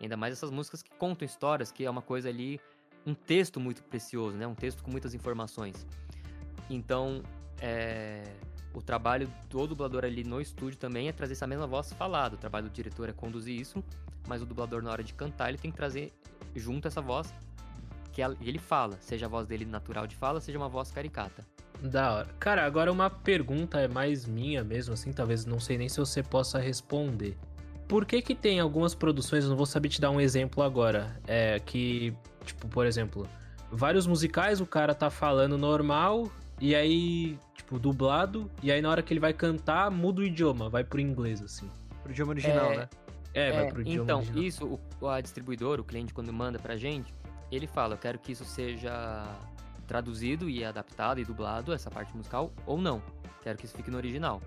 [0.00, 2.58] Ainda mais essas músicas que contam histórias, que é uma coisa ali,
[3.04, 4.46] um texto muito precioso, né?
[4.46, 5.84] Um texto com muitas informações.
[6.70, 7.22] Então,
[7.60, 8.22] é,
[8.72, 12.36] o trabalho do dublador ali no estúdio também é trazer essa mesma voz falada.
[12.36, 13.84] O trabalho do diretor é conduzir isso,
[14.28, 16.12] mas o dublador na hora de cantar ele tem que trazer
[16.54, 17.34] junto essa voz
[18.12, 21.44] que ele fala, seja a voz dele natural de fala, seja uma voz caricata.
[21.82, 22.28] Da hora.
[22.38, 26.22] Cara, agora uma pergunta é mais minha mesmo, assim, talvez não sei nem se você
[26.22, 27.36] possa responder.
[27.88, 31.18] Por que que tem algumas produções, eu não vou saber te dar um exemplo agora,
[31.26, 32.14] é que,
[32.44, 33.26] tipo, por exemplo,
[33.70, 39.02] vários musicais o cara tá falando normal e aí, tipo, dublado, e aí na hora
[39.02, 41.68] que ele vai cantar, muda o idioma, vai pro inglês, assim.
[42.02, 42.88] Pro idioma original, É, né?
[43.32, 44.42] É, vai pro idioma então, original.
[44.42, 47.12] isso, o, a distribuidor, o cliente, quando manda pra gente,
[47.50, 49.24] ele fala, eu quero que isso seja
[49.94, 53.02] traduzido e adaptado e dublado, essa parte musical, ou não.
[53.42, 54.40] Quero que isso fique no original.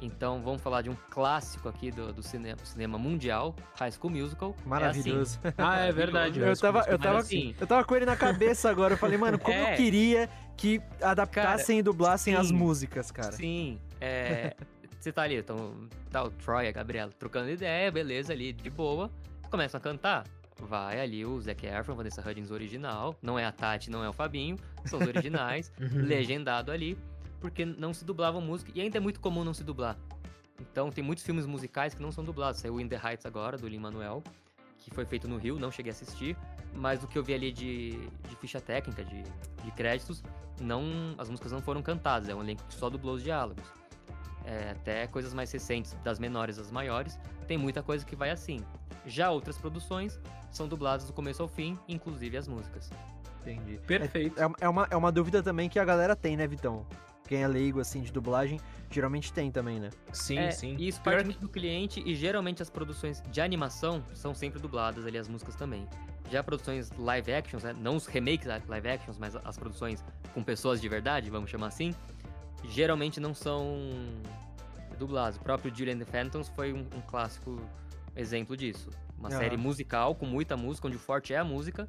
[0.00, 4.56] Então, vamos falar de um clássico aqui do, do cinema, cinema mundial, High School Musical.
[4.66, 5.38] Maravilhoso.
[5.44, 6.40] É assim, Ah, é verdade.
[6.40, 8.94] Eu tava, eu, Mas tava, assim- eu tava com ele na cabeça agora.
[8.94, 9.74] Eu falei, mano, como É.
[9.74, 12.54] eu queria que adaptassem e dublassem as sim.
[12.54, 13.30] músicas, cara.
[13.32, 14.56] Sim, é,
[14.98, 15.74] você tá ali, então,
[16.10, 19.08] tá o Troy e a Gabriela trocando ideia, beleza, ali, de boa.
[19.50, 20.24] Começam a cantar.
[20.62, 23.16] Vai ali o Zac Efron, Vanessa Hudgens original.
[23.22, 24.56] Não é a Tati, não é o Fabinho.
[24.84, 25.72] São os originais.
[25.80, 26.02] Uhum.
[26.02, 26.96] legendado ali.
[27.40, 28.70] Porque não se dublava música.
[28.74, 29.96] E ainda é muito comum não se dublar.
[30.60, 32.60] Então tem muitos filmes musicais que não são dublados.
[32.60, 34.22] Saiu In The Heights agora, do Lin-Manuel.
[34.78, 36.36] Que foi feito no Rio, não cheguei a assistir.
[36.74, 37.92] Mas do que eu vi ali de,
[38.28, 40.22] de ficha técnica, de, de créditos,
[40.60, 42.28] não, as músicas não foram cantadas.
[42.28, 43.64] É um elenco que só dublou os diálogos.
[44.44, 48.60] É, até coisas mais recentes, das menores às maiores, tem muita coisa que vai assim.
[49.06, 50.18] Já outras produções
[50.50, 52.90] são dubladas do começo ao fim, inclusive as músicas.
[53.42, 53.78] Entendi.
[53.86, 54.40] Perfeito.
[54.40, 56.86] É, é uma, é uma dúvida também que a galera tem, né, Vitão?
[57.26, 59.90] Quem é leigo, assim, de dublagem, geralmente tem também, né?
[60.12, 60.74] Sim, É, sim.
[60.76, 64.60] E isso Pior parte muito do cliente e geralmente as produções de animação são sempre
[64.60, 65.88] dubladas ali, as músicas também.
[66.28, 70.80] Já produções live actions, né, não os remakes live actions, mas as produções com pessoas
[70.80, 71.94] de verdade, vamos chamar assim,
[72.64, 73.78] geralmente não são
[74.98, 75.36] dubladas.
[75.36, 77.60] O próprio Julian and the Phantoms foi um, um clássico
[78.16, 78.90] exemplo disso.
[79.18, 79.38] Uma Aham.
[79.38, 81.88] série musical com muita música, onde o forte é a música,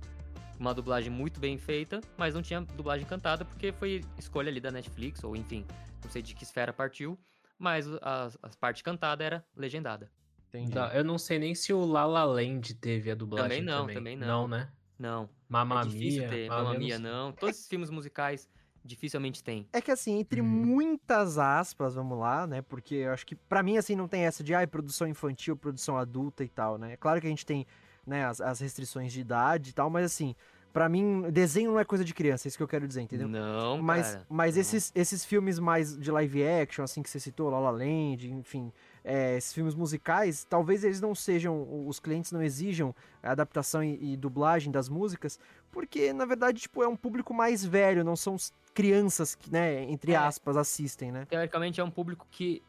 [0.59, 4.69] uma dublagem muito bem feita, mas não tinha dublagem cantada porque foi escolha ali da
[4.71, 5.65] Netflix, ou enfim,
[6.03, 7.17] não sei de que esfera partiu,
[7.57, 10.11] mas a, a parte cantada era legendada.
[10.49, 10.75] Entendi.
[10.75, 13.81] Não, eu não sei nem se o La La Land teve a dublagem Também não,
[13.81, 13.95] também.
[13.95, 14.27] também não.
[14.27, 14.71] Não, né?
[14.99, 16.27] Não, Mamma é Mia.
[16.29, 18.47] ter, Mamma Mamma Mia, não, todos esses filmes musicais
[18.83, 19.67] dificilmente tem.
[19.71, 20.47] É que assim, entre Uhum.
[20.47, 22.61] muitas aspas, vamos lá, né?
[22.61, 25.97] Porque eu acho que pra mim assim não tem essa de ah, produção infantil, produção
[25.97, 26.93] adulta e tal, né?
[26.93, 27.65] É claro que a gente tem,
[28.05, 30.35] né, as, as restrições de idade e tal, mas assim,
[30.73, 33.27] pra mim desenho não é coisa de criança, é isso que eu quero dizer, entendeu?
[33.27, 34.25] Não, Mas, cara.
[34.29, 34.61] mas não.
[34.61, 38.71] esses, esses filmes mais de live action, assim, que você citou, La La Land, enfim,
[39.03, 42.93] é, esses filmes musicais, talvez eles não sejam, os clientes não exijam
[43.23, 45.39] a adaptação e, e dublagem das músicas,
[45.71, 48.35] porque, na verdade, tipo, é um público mais velho, não são
[48.73, 50.15] crianças que, né, entre É.
[50.15, 51.25] aspas, assistem, né?
[51.25, 52.61] Teoricamente é um público que,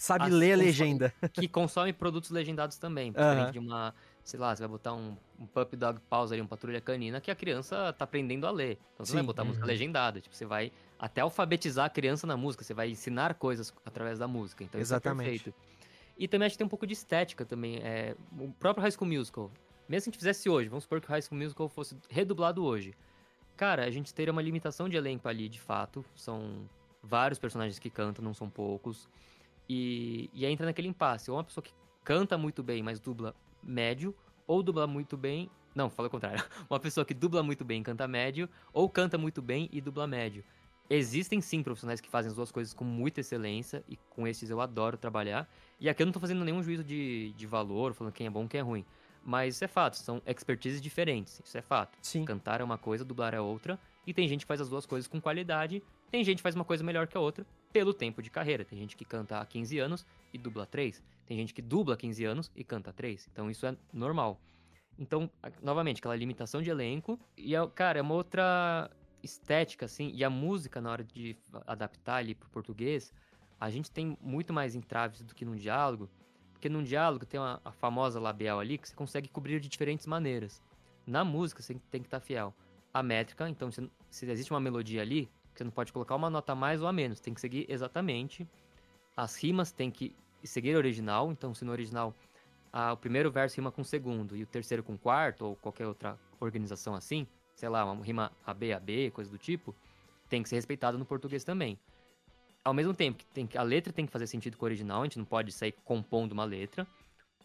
[0.00, 1.12] Sabe As- ler a legenda.
[1.32, 3.10] que consome produtos legendados também.
[3.10, 6.46] Diferente de uma, sei lá, você vai botar um, um Pup Dog Pause ali, um
[6.46, 8.78] Patrulha Canina, que a criança tá aprendendo a ler.
[8.94, 9.26] Então você não vai Sim.
[9.26, 9.68] botar música Uhum.
[9.68, 10.20] legendada.
[10.20, 10.70] Tipo, você vai
[11.00, 14.62] até alfabetizar a criança na música, você vai ensinar coisas através da música.
[14.62, 15.34] Então Exatamente.
[15.34, 15.77] isso é perfeito.
[16.18, 17.76] E também acho que tem um pouco de estética também.
[17.76, 19.50] É, o próprio High School Musical.
[19.88, 22.64] Mesmo se a gente fizesse hoje, vamos supor que o High School Musical fosse redublado
[22.64, 22.94] hoje.
[23.56, 26.04] Cara, a gente teria uma limitação de elenco ali, de fato.
[26.14, 26.68] São
[27.02, 29.08] vários personagens que cantam, não são poucos.
[29.68, 31.30] E, e aí entra naquele impasse.
[31.30, 31.72] Ou uma pessoa que
[32.04, 34.14] canta muito bem, mas dubla médio,
[34.46, 35.48] ou dubla muito bem.
[35.74, 36.42] Não, fala o contrário.
[36.68, 40.06] Uma pessoa que dubla muito bem e canta médio, ou canta muito bem e dubla
[40.06, 40.42] médio.
[40.90, 44.60] Existem sim profissionais que fazem as duas coisas com muita excelência, e com esses eu
[44.60, 45.48] adoro trabalhar.
[45.78, 48.48] E aqui eu não tô fazendo nenhum juízo de, de valor, falando quem é bom
[48.48, 48.84] quem é ruim.
[49.22, 51.98] Mas isso é fato, são expertises diferentes, isso é fato.
[52.00, 52.24] Sim.
[52.24, 53.78] Cantar é uma coisa, dublar é outra.
[54.06, 56.64] E tem gente que faz as duas coisas com qualidade, tem gente que faz uma
[56.64, 58.64] coisa melhor que a outra pelo tempo de carreira.
[58.64, 61.02] Tem gente que canta há 15 anos e dubla 3.
[61.26, 63.28] Tem gente que dubla 15 anos e canta 3.
[63.30, 64.40] Então isso é normal.
[64.98, 65.30] Então,
[65.62, 67.20] novamente, aquela limitação de elenco.
[67.36, 68.90] E, é, cara, é uma outra
[69.22, 70.10] estética, assim.
[70.14, 73.12] E a música, na hora de adaptar ali pro português,
[73.60, 76.08] a gente tem muito mais entraves do que num diálogo.
[76.52, 80.06] Porque num diálogo tem uma, a famosa labial ali que você consegue cobrir de diferentes
[80.06, 80.62] maneiras.
[81.06, 82.54] Na música, você tem que estar tá fiel
[82.92, 83.48] à métrica.
[83.48, 86.88] Então, se, existe uma melodia ali, você não pode colocar uma nota a mais ou
[86.88, 87.20] a menos.
[87.20, 88.48] Tem que seguir exatamente.
[89.16, 91.30] As rimas tem que seguir o original.
[91.30, 92.14] Então, se no original
[92.92, 95.86] o primeiro verso rima com o segundo e o terceiro com o quarto, ou qualquer
[95.86, 97.26] outra organização assim,
[97.58, 99.74] sei lá, uma rima AB, AB, coisa do tipo,
[100.28, 101.76] tem que ser respeitado no português também.
[102.64, 105.04] Ao mesmo tempo que, tem a letra tem que fazer sentido com o original, a
[105.04, 106.86] gente não pode sair compondo uma letra.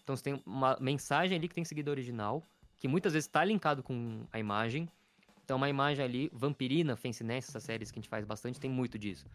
[0.03, 2.43] Então você tem uma mensagem ali que tem que seguir original,
[2.77, 4.87] que muitas vezes está linkado com a imagem.
[5.43, 8.69] Então uma imagem ali, Vampirina, Fancy Nest, essas séries que a gente faz bastante, tem
[8.69, 9.25] muito disso.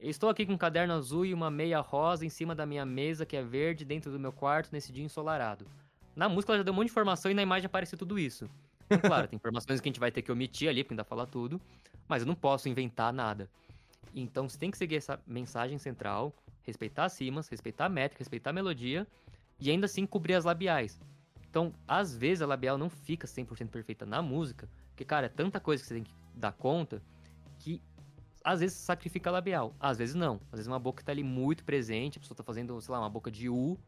[0.00, 3.24] Estou aqui com um caderno azul e uma meia rosa em cima da minha mesa,
[3.24, 5.66] que é verde, dentro do meu quarto, nesse dia ensolarado.
[6.16, 8.50] Na música ela já deu um monte de informação e na imagem aparece tudo isso.
[8.86, 11.26] Então, claro, tem informações que a gente vai ter que omitir ali, porque ainda fala
[11.26, 11.60] tudo,
[12.08, 13.50] mas eu não posso inventar nada.
[14.14, 16.32] Então você tem que seguir essa mensagem central,
[16.62, 19.06] respeitar as rimas, respeitar a métrica, respeitar a melodia
[19.60, 21.00] e ainda assim cobrir as labiais.
[21.48, 25.58] Então, às vezes a labial não fica 100% perfeita na música, porque, cara, é tanta
[25.58, 27.02] coisa que você tem que dar conta
[27.58, 27.80] que
[28.44, 30.36] às vezes sacrifica labial, às vezes não.
[30.52, 33.10] Às vezes uma boca tá ali muito presente, a pessoa tá fazendo, sei lá, uma
[33.10, 33.78] boca de U.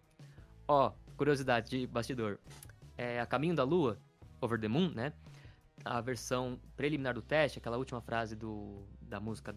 [0.66, 2.38] Ó, curiosidade de bastidor.
[2.96, 3.98] É, a Caminho da Lua,
[4.40, 5.12] Over the Moon, né?
[5.84, 9.54] A versão preliminar do teste, aquela última frase do, da música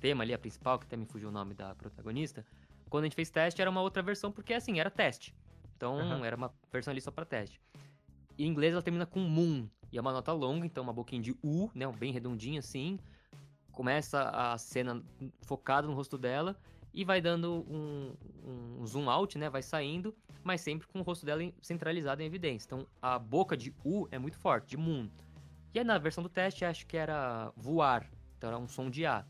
[0.00, 2.44] tema ali, a principal, que até me fugiu o nome da protagonista.
[2.88, 5.34] Quando a gente fez teste, era uma outra versão, porque assim, era teste.
[5.76, 6.24] Então, uhum.
[6.24, 7.60] era uma versão ali só pra teste.
[8.38, 11.36] Em inglês, ela termina com moon, e é uma nota longa, então uma boquinha de
[11.42, 11.86] U, né?
[11.92, 12.98] Bem redondinha assim
[13.80, 15.02] começa a cena
[15.40, 16.54] focada no rosto dela
[16.92, 18.14] e vai dando um,
[18.78, 19.48] um, zoom out, né?
[19.48, 20.14] Vai saindo,
[20.50, 22.66] mas sempre com o rosto dela centralizado em evidência.
[22.66, 25.08] Então a boca de U é muito forte, de Moon.
[25.72, 28.04] E aí na versão do teste acho que era voar,
[28.36, 29.24] então era um som de A.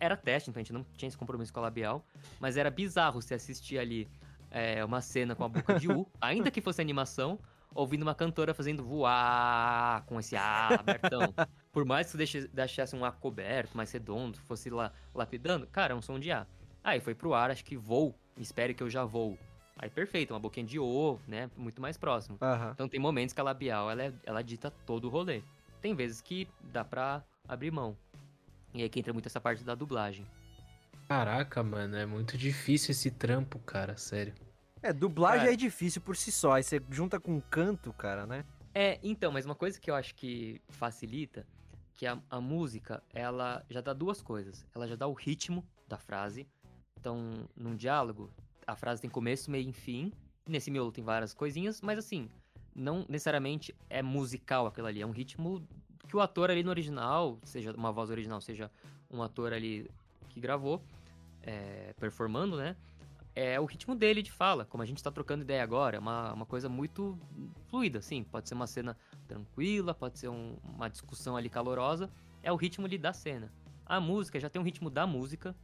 [0.00, 2.04] Era teste, então a gente não tinha esse compromisso com a labial,
[2.40, 4.08] mas era bizarro você assistir ali
[4.50, 7.38] é, uma cena com a boca de U, ainda que fosse animação,
[7.72, 11.32] ouvindo uma cantora fazendo voar com esse A abertão.
[11.70, 15.96] Por mais que você deixasse um A coberto, mais redondo, fosse lá lapidando, cara, é
[15.96, 16.44] um som de A.
[16.82, 19.38] Aí foi pro ar, acho que vou, espere que eu já vou.
[19.78, 21.50] Aí perfeito, uma boquinha de O, né?
[21.56, 22.38] Muito mais próximo.
[22.40, 22.70] Uhum.
[22.70, 25.42] Então tem momentos que a labial ela, é, ela dita todo o rolê.
[25.82, 27.96] Tem vezes que dá pra abrir mão.
[28.72, 30.26] E aí que entra muito essa parte da dublagem.
[31.08, 34.34] Caraca, mano, é muito difícil esse trampo, cara, sério.
[34.82, 36.52] É, dublagem cara, é difícil por si só.
[36.52, 38.44] Aí você junta com canto, cara, né?
[38.74, 41.46] É, então, mas uma coisa que eu acho que facilita,
[41.94, 44.66] que a, a música, ela já dá duas coisas.
[44.74, 46.46] Ela já dá o ritmo da frase.
[46.98, 48.30] Então, num diálogo,
[48.66, 50.12] a frase tem começo, meio e fim.
[50.46, 52.28] Nesse miolo tem várias coisinhas, mas assim,
[52.74, 55.02] não necessariamente é musical aquilo ali.
[55.02, 55.66] É um ritmo
[56.08, 58.70] que o ator ali no original, seja uma voz original, seja
[59.10, 59.90] um ator ali
[60.28, 60.82] que gravou,
[61.42, 62.76] é, performando, né?
[63.36, 66.32] é o ritmo dele de fala, como a gente está trocando ideia agora, é uma,
[66.32, 67.18] uma coisa muito
[67.68, 68.96] fluida, assim, pode ser uma cena
[69.28, 72.10] tranquila, pode ser um, uma discussão ali calorosa,
[72.42, 73.52] é o ritmo ali da cena.
[73.84, 75.54] A música já tem um ritmo da música,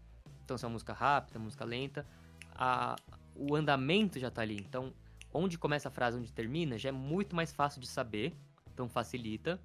[0.44, 2.06] então se é uma música rápida, música lenta,
[2.54, 2.96] a,
[3.34, 4.92] o andamento já está ali, então
[5.32, 8.34] onde começa a frase, onde termina, já é muito mais fácil de saber,
[8.72, 9.60] então facilita,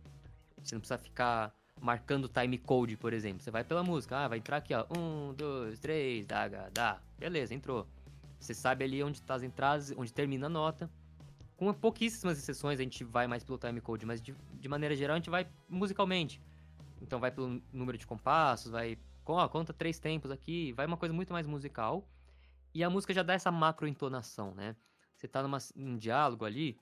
[0.61, 3.41] você não precisa ficar marcando time code, por exemplo.
[3.41, 4.85] Você vai pela música, ah, vai entrar aqui, ó.
[4.95, 6.99] Um, dois, três, dá, dá.
[7.17, 7.87] Beleza, entrou.
[8.39, 10.89] Você sabe ali onde está as entradas, onde termina a nota.
[11.55, 15.17] Com pouquíssimas exceções a gente vai mais pelo timecode, mas de, de maneira geral a
[15.17, 16.41] gente vai musicalmente.
[17.01, 18.97] Então vai pelo número de compassos, vai.
[19.23, 22.07] Conta três tempos aqui, vai uma coisa muito mais musical.
[22.77, 24.75] E a música já dá essa macro entonação, né?
[25.15, 26.79] Você tá numa, num diálogo ali,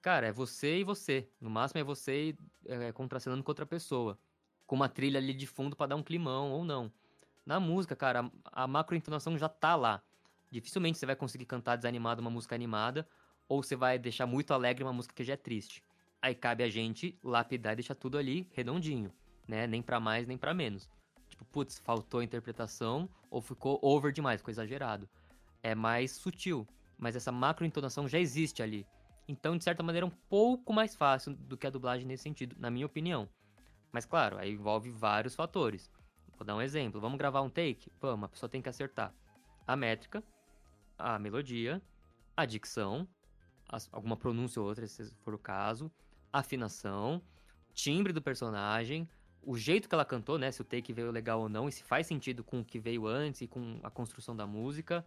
[0.00, 1.28] cara, é você e você.
[1.40, 4.16] No máximo é você é, contracenando com outra pessoa.
[4.64, 6.88] Com uma trilha ali de fundo para dar um climão ou não.
[7.44, 10.00] Na música, cara, a, a macro entonação já tá lá.
[10.52, 13.04] Dificilmente você vai conseguir cantar desanimado uma música animada,
[13.48, 15.82] ou você vai deixar muito alegre uma música que já é triste.
[16.22, 19.12] Aí cabe a gente lapidar e deixar tudo ali redondinho,
[19.48, 19.66] né?
[19.66, 20.88] Nem para mais, nem para menos.
[21.28, 25.08] Tipo, putz, faltou a interpretação ou ficou over demais, ficou exagerado.
[25.64, 28.86] É mais sutil, mas essa macro entonação já existe ali.
[29.26, 32.54] Então, de certa maneira, é um pouco mais fácil do que a dublagem nesse sentido,
[32.58, 33.26] na minha opinião.
[33.90, 35.90] Mas claro, aí envolve vários fatores.
[36.36, 37.00] Vou dar um exemplo.
[37.00, 37.90] Vamos gravar um take?
[37.98, 39.14] Vamos, a pessoa tem que acertar
[39.66, 40.22] a métrica,
[40.98, 41.80] a melodia,
[42.36, 43.08] a dicção,
[43.90, 45.90] alguma pronúncia ou outra, se for o caso,
[46.30, 47.22] a afinação,
[47.72, 49.08] timbre do personagem,
[49.42, 50.50] o jeito que ela cantou, né?
[50.50, 53.06] Se o take veio legal ou não, e se faz sentido com o que veio
[53.06, 55.04] antes e com a construção da música.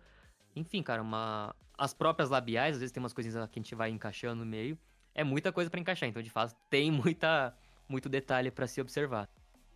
[0.58, 1.56] Enfim, cara, uma...
[1.78, 4.78] as próprias labiais, às vezes tem umas coisinhas que a gente vai encaixando no meio.
[5.14, 7.56] É muita coisa pra encaixar, então de fato tem muita,
[7.88, 9.30] muito detalhe pra se observar.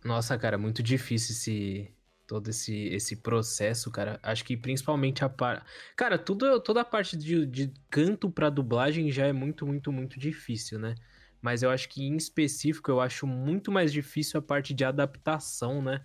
[0.04, 1.94] Nossa, cara, muito difícil esse
[2.26, 4.18] todo esse, esse processo, cara.
[4.22, 5.66] Acho que principalmente a parte.
[5.94, 10.18] Cara, tudo, toda a parte de, de canto pra dublagem já é muito, muito, muito
[10.18, 10.94] difícil, né?
[11.42, 15.82] Mas eu acho que em específico eu acho muito mais difícil a parte de adaptação,
[15.82, 16.02] né?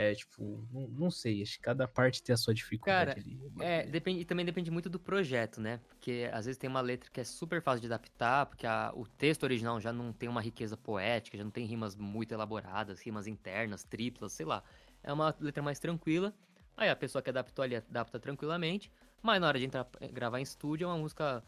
[0.00, 3.36] É, tipo, não, não sei, acho que cada parte tem a sua dificuldade Cara, ali.
[3.60, 5.80] É, depende, e também depende muito do projeto, né?
[5.88, 9.04] Porque às vezes tem uma letra que é super fácil de adaptar, porque a- o
[9.08, 13.26] texto original já não tem uma riqueza poética, já não tem rimas muito elaboradas, rimas
[13.26, 14.62] internas, triplas, sei lá.
[15.02, 16.32] É uma letra mais tranquila.
[16.76, 20.42] Aí a pessoa que adaptou ali adapta tranquilamente, mas na hora de entrar gravar em
[20.42, 21.42] estúdio é uma música,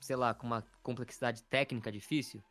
[0.00, 2.42] sei lá, com uma complexidade técnica difícil.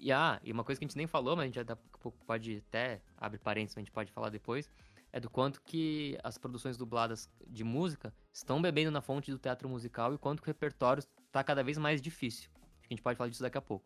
[0.00, 1.82] E ah, e uma coisa que a gente nem falou, mas a gente já daqui
[1.92, 4.70] a pouco pode até abre parênteses, a gente pode falar depois,
[5.12, 9.68] é do quanto que as produções dubladas de música estão bebendo na fonte do teatro
[9.68, 12.50] musical e quanto que o repertório está cada vez mais difícil.
[12.54, 13.84] Acho que a gente pode falar disso daqui a pouco.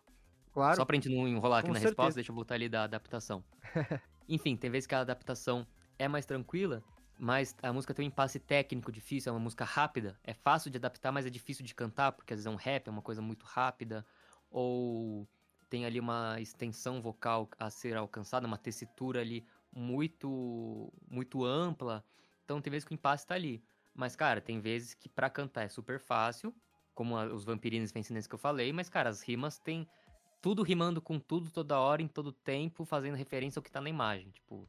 [0.52, 0.76] Claro.
[0.76, 1.90] Só pra gente não enrolar aqui Com na certeza.
[1.90, 3.42] resposta, deixa eu voltar ali da adaptação.
[4.28, 5.66] Enfim, tem vezes que a adaptação
[5.98, 6.82] é mais tranquila,
[7.18, 10.18] mas a música tem um impasse técnico difícil, é uma música rápida.
[10.22, 12.86] É fácil de adaptar, mas é difícil de cantar, porque às vezes é um rap,
[12.86, 14.06] é uma coisa muito rápida.
[14.48, 15.26] Ou
[15.74, 22.04] tem ali uma extensão vocal a ser alcançada, uma tessitura ali muito, muito ampla.
[22.44, 23.60] Então tem vezes que o impasse tá ali.
[23.92, 26.54] Mas, cara, tem vezes que pra cantar é super fácil,
[26.94, 29.84] como a- os vampirinos fencinenses que eu falei, mas, cara, as rimas tem
[30.40, 33.90] tudo rimando com tudo toda hora, em todo tempo, fazendo referência ao que tá na
[33.90, 34.68] imagem, tipo.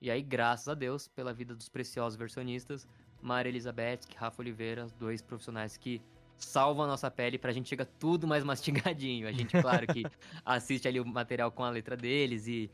[0.00, 2.86] E aí, graças a Deus, pela vida dos preciosos versionistas,
[3.20, 6.00] Maria Elizabeth e Rafa Oliveira, dois profissionais que
[6.38, 9.28] salvam a nossa pele pra gente chegar tudo mais mastigadinho.
[9.28, 10.04] A gente, claro, que
[10.44, 12.70] assiste ali o material com a letra deles e,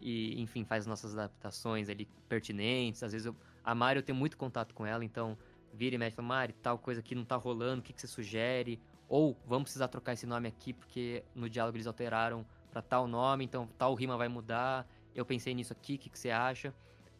[0.00, 3.02] e enfim, faz nossas adaptações ali pertinentes.
[3.02, 5.36] Às vezes eu, a Mari eu tenho muito contato com ela, então
[5.72, 8.00] vira e mexe e fala, Mari, tal coisa aqui não tá rolando, o que, que
[8.00, 8.80] você sugere?
[9.08, 13.44] Ou vamos precisar trocar esse nome aqui porque no diálogo eles alteraram pra tal nome,
[13.44, 14.86] então tal rima vai mudar.
[15.14, 16.74] Eu pensei nisso aqui, o que, que você acha?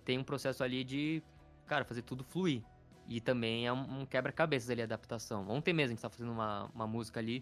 [0.05, 1.23] Tem um processo ali de,
[1.67, 2.63] cara, fazer tudo fluir.
[3.07, 5.49] E também é um, quebra-cabeças ali a adaptação.
[5.49, 7.41] Ontem mesmo a gente tava fazendo uma, uma música ali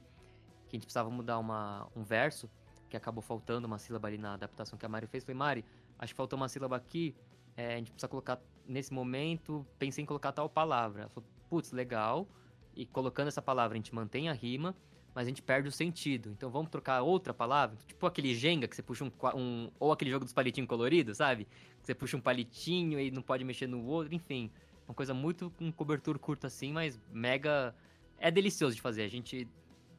[0.68, 2.50] que a gente precisava mudar uma, um verso,
[2.88, 5.22] que acabou faltando uma sílaba ali na adaptação que a Mari fez.
[5.24, 5.64] Falei, Mari,
[5.98, 7.14] acho que faltou uma sílaba aqui,
[7.56, 11.02] é, a gente precisa colocar nesse momento, pensei em colocar tal palavra.
[11.02, 12.26] Ela falou, putz, legal.
[12.74, 14.74] E colocando essa palavra a gente mantém a rima,
[15.14, 16.30] mas a gente perde o sentido.
[16.30, 17.76] Então vamos trocar outra palavra?
[17.86, 19.70] Tipo aquele Jenga que você puxa um, um.
[19.78, 21.44] Ou aquele jogo dos palitinhos coloridos, sabe?
[21.80, 24.50] Que você puxa um palitinho e não pode mexer no outro, enfim.
[24.86, 27.74] Uma coisa muito com cobertura curta assim, mas mega.
[28.18, 29.02] É delicioso de fazer.
[29.02, 29.48] A gente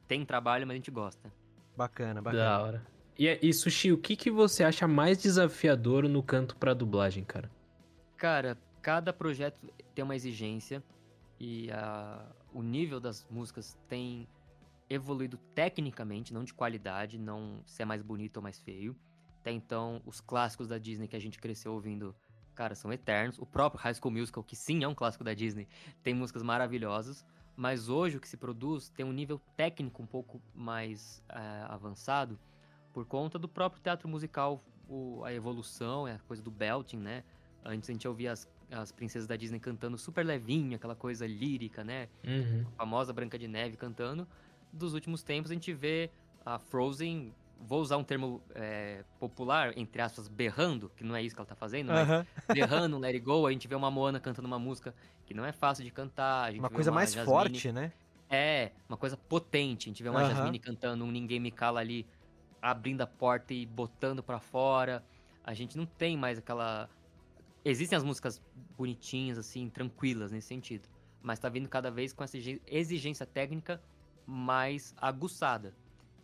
[0.07, 1.31] tem trabalho, mas a gente gosta.
[1.75, 2.43] Bacana, bacana.
[2.43, 2.88] Da hora.
[3.17, 7.49] E, e Sushi, o que, que você acha mais desafiador no canto pra dublagem, cara?
[8.17, 9.57] Cara, cada projeto
[9.93, 10.84] tem uma exigência
[11.39, 14.27] e a- o nível das músicas tem
[14.89, 18.95] evoluído tecnicamente, não de qualidade, não se é mais bonito ou mais feio.
[19.41, 22.15] Até então, os clássicos da Disney que a gente cresceu ouvindo,
[22.53, 23.37] cara, são eternos.
[23.39, 25.67] O próprio High School Musical, que sim é um clássico da Disney,
[26.01, 27.25] tem músicas maravilhosas.
[27.55, 32.39] Mas hoje o que se produz tem um nível técnico um pouco mais eh, avançado
[32.91, 37.23] por conta do próprio teatro musical, o- a evolução, é a coisa do belting, né?
[37.63, 41.83] Antes a gente ouvia as, as princesas da Disney cantando super levinho, aquela coisa lírica,
[41.83, 42.09] né?
[42.23, 42.65] Uhum.
[42.73, 44.27] A famosa Branca de Neve cantando.
[44.71, 46.09] Dos últimos tempos a gente vê
[46.43, 47.33] a Frozen,
[47.66, 51.47] vou usar um termo é, popular, entre aspas, berrando, que não é isso que ela
[51.47, 52.26] tá fazendo, mas Aham.
[52.51, 54.93] berrando, Let It Go, a gente vê uma Moana cantando uma música
[55.26, 56.53] que não é fácil de cantar.
[56.53, 57.91] Uma coisa mais Jasmine- forte, né?
[58.30, 59.88] É, uma coisa potente.
[59.88, 60.34] A gente vê uma Aham.
[60.34, 62.05] Jasmine cantando um Ninguém Me Cala ali,
[62.61, 65.03] abrindo a porta e botando pra fora.
[65.43, 66.89] A gente não tem mais aquela.
[67.66, 68.41] Existem as músicas
[68.78, 70.88] bonitinhas, assim, tranquilas nesse sentido.
[71.22, 72.38] Mas tá vindo cada vez com essa
[72.68, 73.82] exigência técnica
[74.26, 75.74] mais aguçada.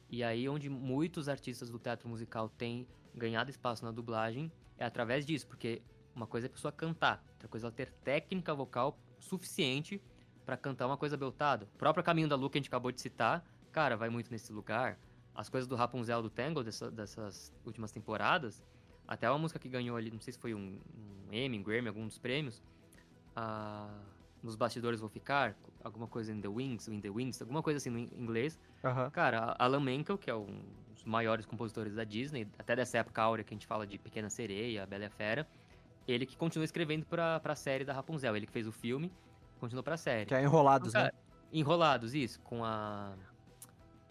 [0.09, 5.25] E aí, onde muitos artistas do teatro musical têm ganhado espaço na dublagem, é através
[5.25, 5.81] disso, porque
[6.15, 10.01] uma coisa é a pessoa cantar, outra coisa é ela ter técnica vocal suficiente
[10.45, 11.67] pra cantar uma coisa beltada.
[11.75, 14.51] O próprio Caminho da Lua que a gente acabou de citar, cara, vai muito nesse
[14.51, 14.97] lugar.
[15.35, 18.63] As coisas do Rapunzel do Tangle dessa- dessas últimas temporadas,
[19.07, 20.79] até uma música que ganhou ali, não sei se foi um,
[21.29, 22.61] um Emmy, um Grammy, algum dos prêmios,
[24.41, 27.89] nos bastidores vou ficar, alguma coisa in the wings, in the wings, alguma coisa assim
[27.89, 28.59] no in- inglês.
[29.11, 30.61] Cara, Alan Menkel, que é um
[30.93, 34.29] dos maiores compositores da Disney, até dessa época áurea que a gente fala de Pequena
[34.29, 35.47] Sereia, Bela e a Fera,
[36.07, 38.35] ele que continua escrevendo pra, pra série da Rapunzel.
[38.35, 39.11] Ele que fez o filme,
[39.59, 40.25] continuou pra série.
[40.25, 41.09] Que é Enrolados, Então, né?
[41.11, 43.13] cara, Enrolados, isso, com a.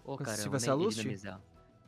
[0.05, 0.59] Ô, Com a caramba?
[0.85, 1.39] Lady Damisel.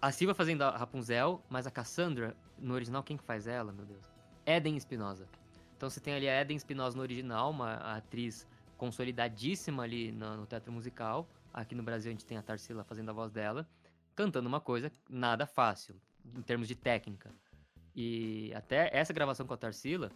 [0.03, 3.85] A Silva fazendo a Rapunzel, mas a Cassandra, no original, quem que faz ela, meu
[3.85, 4.05] Deus?
[4.47, 5.29] Eden Espinosa.
[5.81, 10.47] Então você tem ali a Eden Espinosa no original, uma atriz consolidadíssima ali no, no
[10.47, 11.27] teatro musical.
[11.55, 13.67] Aqui no Brasil a gente tem a Tarsila fazendo a voz dela,
[14.15, 15.99] cantando uma coisa nada fácil,
[16.37, 17.31] em termos de técnica.
[17.97, 20.11] E até essa gravação com a Tarsila,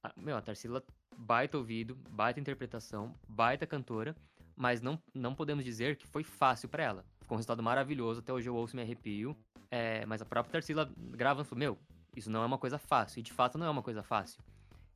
[0.00, 0.80] a- meu, a Tarsila,
[1.18, 4.14] baita ouvido, baita interpretação, baita cantora,
[4.54, 7.04] mas não, não podemos dizer que foi fácil pra ela.
[7.20, 9.36] Ficou um resultado maravilhoso, até hoje eu ouço e me arrepio.
[9.72, 11.78] É, mas a própria Tarsila gravando falou, meu,
[12.14, 14.40] isso não é uma coisa fácil, e de fato não é uma coisa fácil.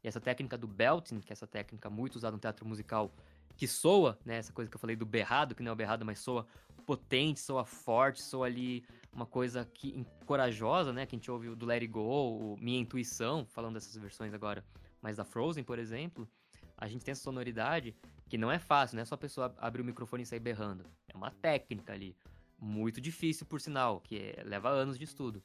[0.03, 3.13] E essa técnica do belting, que é essa técnica muito usada no teatro musical,
[3.57, 6.05] que soa, né, essa coisa que eu falei do berrado, que não é o berrado,
[6.05, 6.47] mas soa
[6.87, 11.67] potente, soa forte, soa ali uma coisa que corajosa, né, que a gente ouve do
[11.67, 14.65] Let It Go, Minha Intuição, falando dessas versões agora,
[15.03, 16.29] mas da Frozen, por exemplo,
[16.77, 17.97] a gente tem essa sonoridade
[18.29, 20.85] que não é fácil, não é só a pessoa abrir o microfone e sair berrando.
[21.09, 22.17] É uma técnica ali,
[22.59, 25.43] muito difícil por sinal, que é- leva anos de estudo.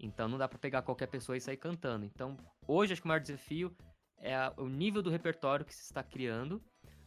[0.00, 2.04] Então não dá pra pegar qualquer pessoa e sair cantando.
[2.04, 2.36] Então,
[2.66, 3.74] hoje acho que o maior desafio
[4.22, 6.62] é o nível do repertório que se está criando,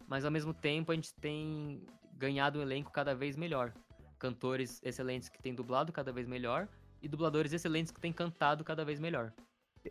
[0.08, 1.82] mas ao mesmo tempo a gente tem
[2.14, 3.74] ganhado um elenco cada vez melhor.
[4.20, 6.68] Cantores excelentes que têm dublado cada vez melhor
[7.02, 9.32] e dubladores excelentes que têm cantado cada vez melhor.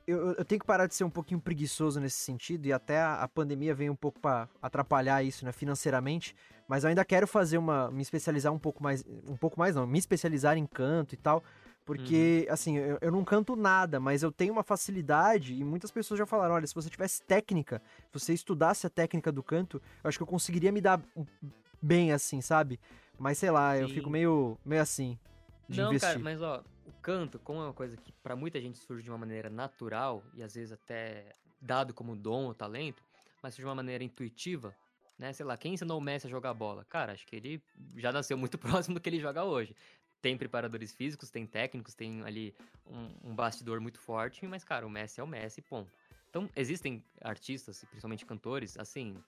[0.06, 3.22] Eu, eu tenho que parar de ser um pouquinho preguiçoso nesse sentido, e até a,
[3.22, 6.34] a pandemia veio um pouco pra atrapalhar isso, né, financeiramente.
[6.68, 7.90] Mas eu ainda quero fazer uma.
[7.90, 9.04] me especializar um pouco mais.
[9.06, 11.44] Um pouco mais não, me especializar em canto e tal.
[11.84, 16.18] Porque, assim, eu, eu não canto nada, mas eu tenho uma facilidade, e muitas pessoas
[16.18, 20.08] já falaram: olha, se você tivesse técnica, se você estudasse a técnica do canto, eu
[20.08, 21.02] acho que eu conseguiria me dar
[21.82, 22.80] bem assim, sabe?
[23.18, 23.94] Mas sei lá, eu Sim.
[23.94, 25.18] fico meio, meio assim.
[25.68, 26.08] De Não, investir.
[26.08, 29.10] cara, mas ó, o canto, como é uma coisa que pra muita gente surge de
[29.10, 33.02] uma maneira natural e às vezes até dado como dom ou talento,
[33.42, 34.74] mas surge de uma maneira intuitiva,
[35.18, 35.32] né?
[35.32, 36.84] Sei lá, quem ensinou o Messi a jogar bola?
[36.84, 37.62] Cara, acho que ele
[37.96, 39.74] já nasceu muito próximo do que ele joga hoje.
[40.24, 42.54] Tem preparadores físicos, tem técnicos, tem ali
[42.86, 45.92] um, um bastidor muito forte, mas, cara, o Messi é o Messi, ponto.
[46.30, 49.18] Então, existem artistas, principalmente cantores, assim,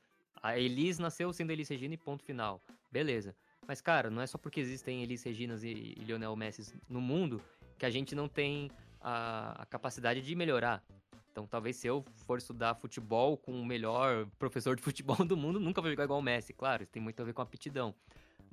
[0.42, 2.62] a Elis nasceu sendo Elis Regina e ponto final.
[2.90, 3.36] Beleza.
[3.68, 7.42] Mas, cara, não é só porque existem Elis Reginas e, e Lionel Messi no mundo
[7.78, 10.82] que a gente não tem a, a capacidade de melhorar.
[11.30, 15.61] Então, talvez se eu for estudar futebol com o melhor professor de futebol do mundo,
[15.61, 17.94] nunca vou jogar igual o Messi, claro, isso tem muito a ver com aptidão.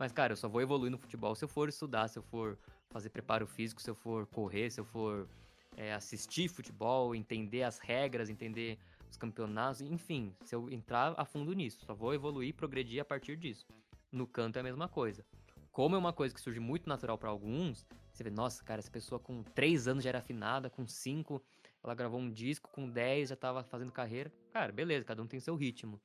[0.03, 2.59] Mas, cara, eu só vou evoluir no futebol se eu for estudar, se eu for
[2.89, 5.29] fazer preparo físico, se eu for correr, se eu for
[5.77, 8.77] é, assistir futebol, entender as regras, entender
[9.09, 13.05] os campeonatos, enfim, se eu entrar a fundo nisso, só vou evoluir e progredir a
[13.05, 13.65] partir disso.
[14.11, 15.25] No canto é a mesma coisa.
[15.71, 18.91] Como é uma coisa que surge muito natural para alguns, você vê, nossa, cara, essa
[18.91, 21.41] pessoa com 3 anos já era afinada, com 5
[21.81, 24.29] ela gravou um disco, com 10 já tava fazendo carreira.
[24.51, 25.97] Cara, beleza, cada um tem seu ritmo.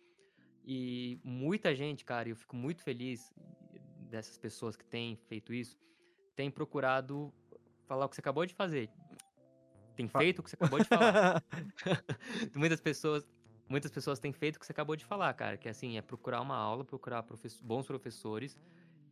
[0.65, 3.33] E muita gente, cara, eu fico muito feliz
[4.09, 5.79] dessas pessoas que têm feito isso,
[6.35, 7.33] tem procurado
[7.87, 8.91] falar o que você acabou de fazer.
[9.97, 11.43] Tem Fa- feito o que você acabou de falar.
[12.55, 13.29] muitas pessoas
[13.69, 16.41] muitas pessoas têm feito o que você acabou de falar, cara, que assim, é procurar
[16.41, 18.59] uma aula, procurar profes- bons professores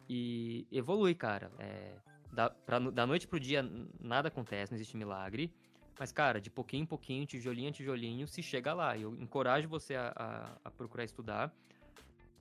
[0.09, 1.51] e evoluir, cara.
[1.59, 1.95] É,
[2.33, 3.63] da, pra da noite pro dia
[4.01, 5.53] nada acontece, não existe milagre.
[5.99, 8.97] Mas, cara, de pouquinho em pouquinho, tijolinho a tijolinho, se chega lá.
[8.99, 11.55] Eu encorajo você a, a- a procurar estudar.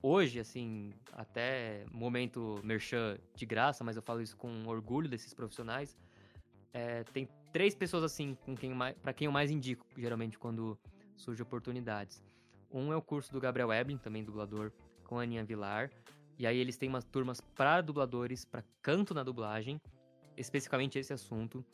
[0.08, 5.98] Hoje, assim, até momento merchan de graça, mas eu falo isso com orgulho desses profissionais.
[6.72, 10.78] é, tem três pessoas assim com quem para quem eu mais indico, geralmente, quando
[11.16, 12.22] surgem oportunidades.
[12.70, 14.70] Um é o curso do Gabriel Eblin, também dublador,
[15.02, 15.90] com a Aninha Vilar.
[16.38, 19.80] E aí eles têm umas turmas para dubladores, para canto na dublagem,
[20.36, 21.64] especificamente esse assunto.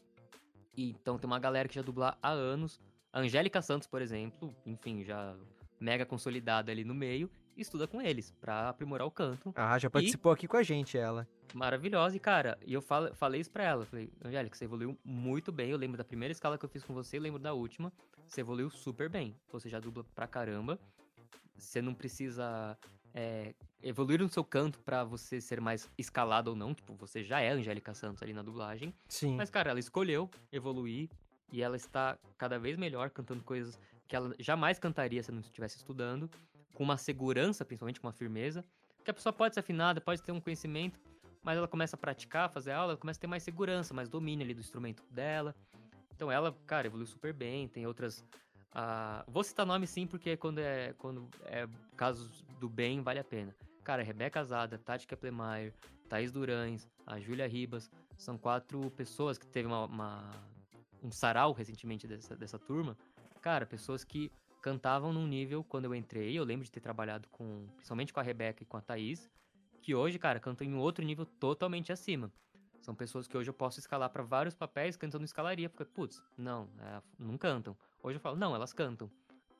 [0.75, 2.81] E então tem uma galera que já dubla há anos.
[3.13, 5.37] A Angélica Santos, por exemplo, enfim, já
[5.79, 9.53] mega consolidada ali no meio, estuda com eles para aprimorar o canto.
[9.55, 11.27] Ah, já participou aqui com a gente, ela.
[11.55, 12.17] Maravilhosa.
[12.17, 13.85] E, cara, e eu falo, falei isso pra ela.
[13.85, 15.71] Falei, Angélica, você evoluiu muito bem.
[15.71, 17.93] Eu lembro da primeira escala que eu fiz com você, eu lembro da última.
[18.27, 19.37] Você evoluiu super bem.
[19.51, 20.79] Você já dubla pra caramba.
[21.57, 22.77] Você não precisa
[23.15, 26.75] é, evoluir no seu canto pra você ser mais escalado ou não.
[26.75, 28.95] Tipo, você já é Angélica Santos ali na dublagem.
[29.09, 29.37] Sim.
[29.37, 31.11] Mas, cara, ela escolheu evoluir
[31.53, 33.79] e ela está cada vez melhor cantando coisas
[34.09, 36.31] que ela jamais cantaria se não estivesse estudando,
[36.75, 38.65] com uma segurança, principalmente com uma firmeza.
[39.05, 41.01] Que a pessoa pode ser afinada, pode ter um conhecimento,
[41.43, 44.45] mas ela começa a praticar, fazer aula, ela começa a ter mais segurança, mais domínio
[44.45, 45.55] ali do instrumento dela.
[46.15, 48.25] Então ela, cara, evoluiu super bem, tem outras.
[48.73, 53.25] ah, vou citar nome sim, porque quando é, quando é casos do bem, vale a
[53.25, 53.55] pena.
[53.83, 55.75] Cara, Rebeca Azada, Tati Keplemeyer,
[56.09, 60.31] Thaís Durães, a Júlia Ribas, são quatro pessoas que teve uma, uma-
[61.03, 62.97] um sarau recentemente dessa, dessa turma.
[63.41, 64.31] cara, pessoas que
[64.63, 66.39] cantavam num nível quando eu entrei.
[66.39, 69.29] Eu lembro de ter trabalhado com, principalmente com a Rebeca e com a Thaís,
[69.83, 72.33] que hoje, cara, cantam em outro nível totalmente acima.
[72.81, 76.69] São pessoas que hoje eu posso escalar para vários papéis não escalaria, porque, putz, não,
[76.81, 77.77] é, não cantam.
[78.03, 79.11] Hoje eu falo, não, elas cantam.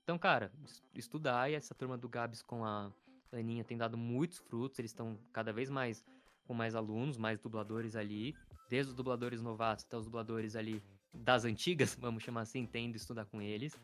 [0.03, 0.53] Então, cara,
[0.95, 2.91] estudar e essa turma do Gabs com a
[3.33, 6.05] Aninha tem dado muitos frutos, eles estão cada vez mais
[6.45, 8.35] com mais alunos, mais dubladores ali,
[8.69, 10.83] desde os dubladores novatos até os dubladores ali
[11.15, 13.77] das antigas, vamos chamar assim, tendo estudar com eles.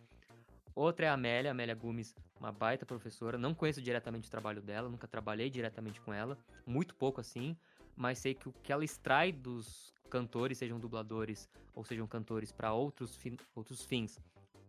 [0.78, 3.36] Outra é a Amélia, Amélia Gomes, uma baita professora.
[3.36, 7.56] Não conheço diretamente o trabalho dela, nunca trabalhei diretamente com ela, muito pouco assim,
[7.96, 12.72] mas sei que o que ela extrai dos cantores, sejam dubladores ou sejam cantores para
[12.72, 13.18] outros,
[13.56, 14.20] outros fins,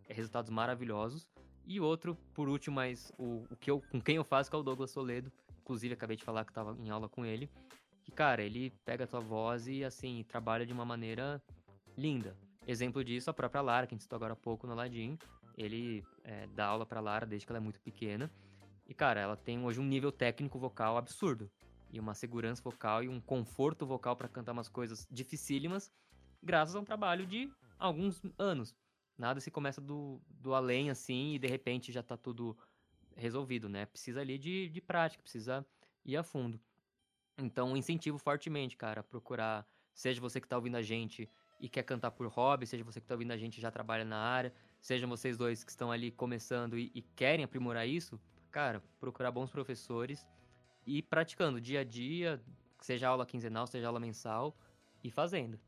[0.08, 1.28] é resultados maravilhosos.
[1.64, 4.58] E outro, por último, mas o, o que eu, com quem eu faço, que é
[4.58, 5.30] o Douglas Soledo.
[5.60, 7.48] Inclusive, acabei de falar que estava em aula com ele.
[8.02, 11.40] Que, cara, ele pega a tua voz e, assim, trabalha de uma maneira
[11.96, 12.36] linda.
[12.66, 15.16] Exemplo disso, a própria Lara, que a gente citou agora há pouco no Aladdin.
[15.60, 18.30] Ele é, dá aula pra Lara desde que ela é muito pequena.
[18.86, 21.50] E, cara, ela tem hoje um nível técnico vocal absurdo.
[21.92, 25.92] E uma segurança vocal e um conforto vocal para cantar umas coisas dificílimas,
[26.42, 28.74] graças a um trabalho de alguns anos.
[29.18, 32.56] Nada se começa do, do além assim e de repente já tá tudo
[33.16, 33.86] resolvido, né?
[33.86, 35.66] Precisa ali de, de prática, precisa
[36.04, 36.60] ir a fundo.
[37.36, 41.82] Então, incentivo fortemente, cara, a procurar, seja você que tá ouvindo a gente e quer
[41.82, 44.54] cantar por hobby, seja você que tá ouvindo a gente e já trabalha na área,
[44.80, 48.20] sejam vocês dois que estão ali começando e, e querem aprimorar isso,
[48.50, 50.26] cara, procurar bons professores
[50.86, 52.40] e ir praticando dia a dia,
[52.80, 54.56] seja aula quinzenal, seja aula mensal,
[55.02, 55.58] e fazendo.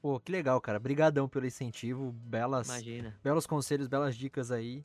[0.00, 0.78] Pô, que legal, cara.
[0.78, 3.18] Brigadão pelo incentivo, belas, Imagina.
[3.22, 4.84] belos conselhos, belas dicas aí.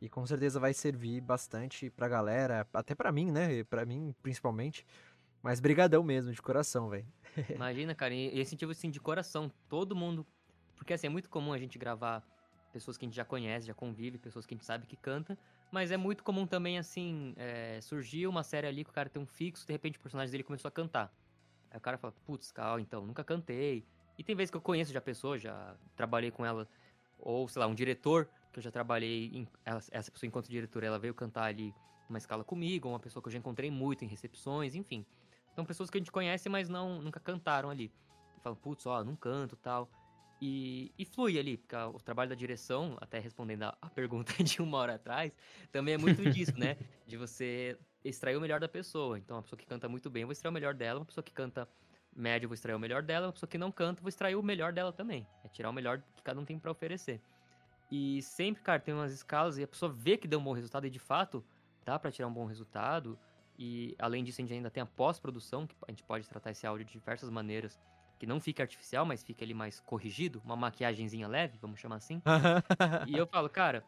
[0.00, 3.64] E com certeza vai servir bastante pra galera, até pra mim, né?
[3.64, 4.86] Pra mim, principalmente.
[5.42, 7.06] Mas brigadão mesmo, de coração, velho.
[7.54, 10.26] Imagina, cara, e incentivo assim de coração, todo mundo.
[10.76, 12.26] Porque assim, é muito comum a gente gravar
[12.72, 15.38] pessoas que a gente já conhece, já convive, pessoas que a gente sabe que canta,
[15.70, 19.20] mas é muito comum também, assim, é, surgir uma série ali que o cara tem
[19.20, 21.12] um fixo, de repente o personagem dele começou a cantar.
[21.70, 23.84] Aí o cara fala, putz, cal, então, nunca cantei.
[24.18, 26.68] E tem vezes que eu conheço já a pessoa, já trabalhei com ela,
[27.18, 29.48] ou sei lá, um diretor, que eu já trabalhei, em,
[29.90, 31.72] essa pessoa enquanto diretora, ela veio cantar ali
[32.08, 35.06] uma escala comigo, uma pessoa que eu já encontrei muito em recepções, enfim.
[35.54, 37.92] São pessoas que a gente conhece, mas não nunca cantaram ali.
[38.42, 39.88] Falam, putz, ó, não canto tal.
[40.40, 44.62] E, e flui ali, porque o trabalho da direção, até respondendo a, a pergunta de
[44.62, 45.32] uma hora atrás,
[45.70, 46.76] também é muito disso, né?
[47.06, 49.18] De você extrair o melhor da pessoa.
[49.18, 51.00] Então, uma pessoa que canta muito bem, eu vou extrair o melhor dela.
[51.00, 51.68] Uma pessoa que canta
[52.16, 53.26] médio, eu vou extrair o melhor dela.
[53.26, 55.26] Uma pessoa que não canta, eu vou extrair o melhor dela também.
[55.44, 57.20] É tirar o melhor que cada um tem para oferecer.
[57.90, 60.86] E sempre, cara, tem umas escalas e a pessoa vê que deu um bom resultado
[60.86, 61.44] e de fato
[61.84, 63.18] dá para tirar um bom resultado.
[63.58, 66.66] E além disso, a gente ainda tem a pós-produção, que a gente pode tratar esse
[66.66, 67.78] áudio de diversas maneiras,
[68.20, 72.20] que não fica artificial, mas fica ali mais corrigido, uma maquiagemzinha leve, vamos chamar assim.
[73.08, 73.82] e eu falo, cara,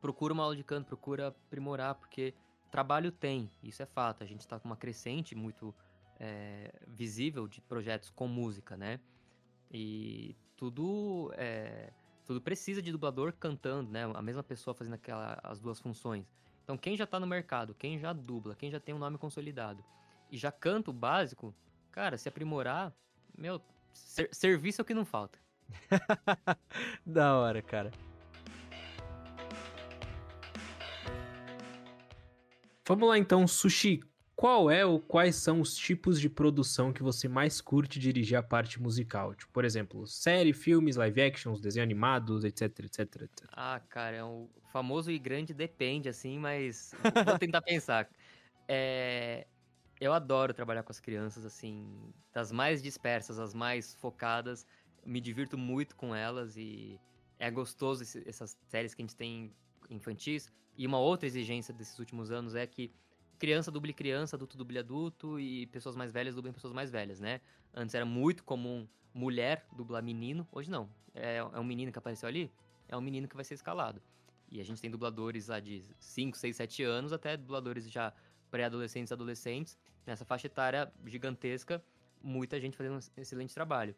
[0.00, 2.34] procura uma aula de canto, procura aprimorar, porque
[2.72, 4.24] trabalho tem, isso é fato.
[4.24, 5.72] A gente está com uma crescente muito
[6.18, 8.98] é, visível de projetos com música, né?
[9.70, 11.92] E tudo é,
[12.26, 14.10] tudo precisa de dublador cantando, né?
[14.12, 16.26] A mesma pessoa fazendo aquela, as duas funções.
[16.64, 19.84] Então, quem já tá no mercado, quem já dubla, quem já tem um nome consolidado
[20.32, 21.54] e já canta o básico,
[21.92, 22.92] cara, se aprimorar,
[23.36, 23.60] meu,
[23.92, 25.38] ser, serviço é o que não falta.
[27.06, 27.90] da hora, cara.
[32.86, 34.00] Vamos lá então, Sushi.
[34.34, 38.42] Qual é ou quais são os tipos de produção que você mais curte dirigir a
[38.42, 39.34] parte musical?
[39.36, 43.48] Tipo, por exemplo, série, filmes, live actions, desenhos animados, etc, etc, etc.
[43.52, 46.92] Ah, cara, é um famoso e grande depende, assim, mas
[47.24, 48.08] vou tentar pensar.
[48.66, 49.46] É...
[50.02, 54.66] Eu adoro trabalhar com as crianças, assim, das mais dispersas, as mais focadas.
[55.06, 56.98] Me divirto muito com elas e
[57.38, 59.54] é gostoso esse, essas séries que a gente tem
[59.88, 60.50] infantis.
[60.76, 62.90] E uma outra exigência desses últimos anos é que
[63.38, 67.40] criança duble criança, adulto duble adulto e pessoas mais velhas dublem pessoas mais velhas, né?
[67.72, 70.90] Antes era muito comum mulher dublar menino, hoje não.
[71.14, 72.50] É, é um menino que apareceu ali,
[72.88, 74.02] é um menino que vai ser escalado.
[74.50, 78.12] E a gente tem dubladores lá de 5, 6, 7 anos, até dubladores já
[78.52, 79.78] pré-adolescentes adolescentes.
[80.06, 81.82] Nessa faixa etária gigantesca,
[82.22, 83.94] muita gente fazendo um excelente trabalho.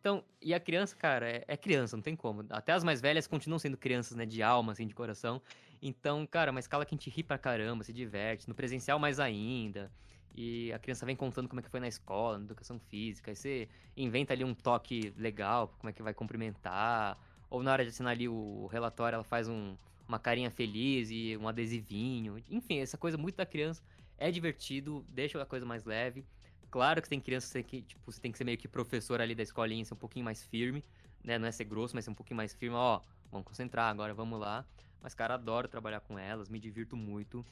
[0.00, 2.44] Então, e a criança, cara, é, é, criança, não tem como.
[2.48, 5.42] Até as mais velhas continuam sendo crianças, né, de alma, assim, de coração.
[5.82, 9.20] Então, cara, uma escala que a gente ri pra caramba, se diverte, no presencial mais
[9.20, 9.92] ainda.
[10.34, 13.30] E a criança vem contando como é que foi na escola, na educação física.
[13.30, 17.18] Aí você inventa ali um toque legal, como é que vai cumprimentar.
[17.50, 19.76] Ou na hora de assinar ali o relatório, ela faz um,
[20.08, 22.42] uma carinha feliz e um adesivinho.
[22.48, 23.82] Enfim, essa coisa muito da criança.
[24.20, 26.26] É divertido, deixa a coisa mais leve.
[26.70, 29.42] Claro que tem crianças que, tipo, você tem que ser meio que professor ali da
[29.42, 30.84] escolinha, ser um pouquinho mais firme,
[31.24, 31.38] né?
[31.38, 33.00] Não é ser grosso, mas ser um pouquinho mais firme, ó,
[33.32, 34.64] vamos concentrar agora, vamos lá.
[35.00, 37.44] Mas, cara, adoro trabalhar com elas, me divirto muito.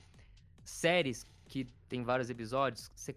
[0.62, 3.16] Séries que tem vários episódios, você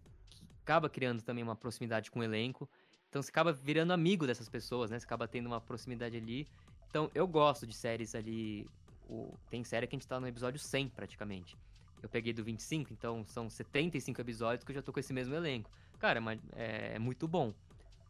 [0.64, 2.70] acaba criando também uma proximidade com o elenco.
[3.10, 4.98] Então você acaba virando amigo dessas pessoas, né?
[4.98, 6.48] Você acaba tendo uma proximidade ali.
[6.90, 8.66] Então eu gosto de séries ali.
[9.10, 9.38] O...
[9.50, 11.58] Tem série que a gente tá no episódio 100 praticamente.
[12.02, 15.36] Eu peguei do 25, então são 75 episódios que eu já tô com esse mesmo
[15.36, 15.70] elenco.
[16.00, 16.20] Cara,
[16.54, 17.54] é, é muito bom.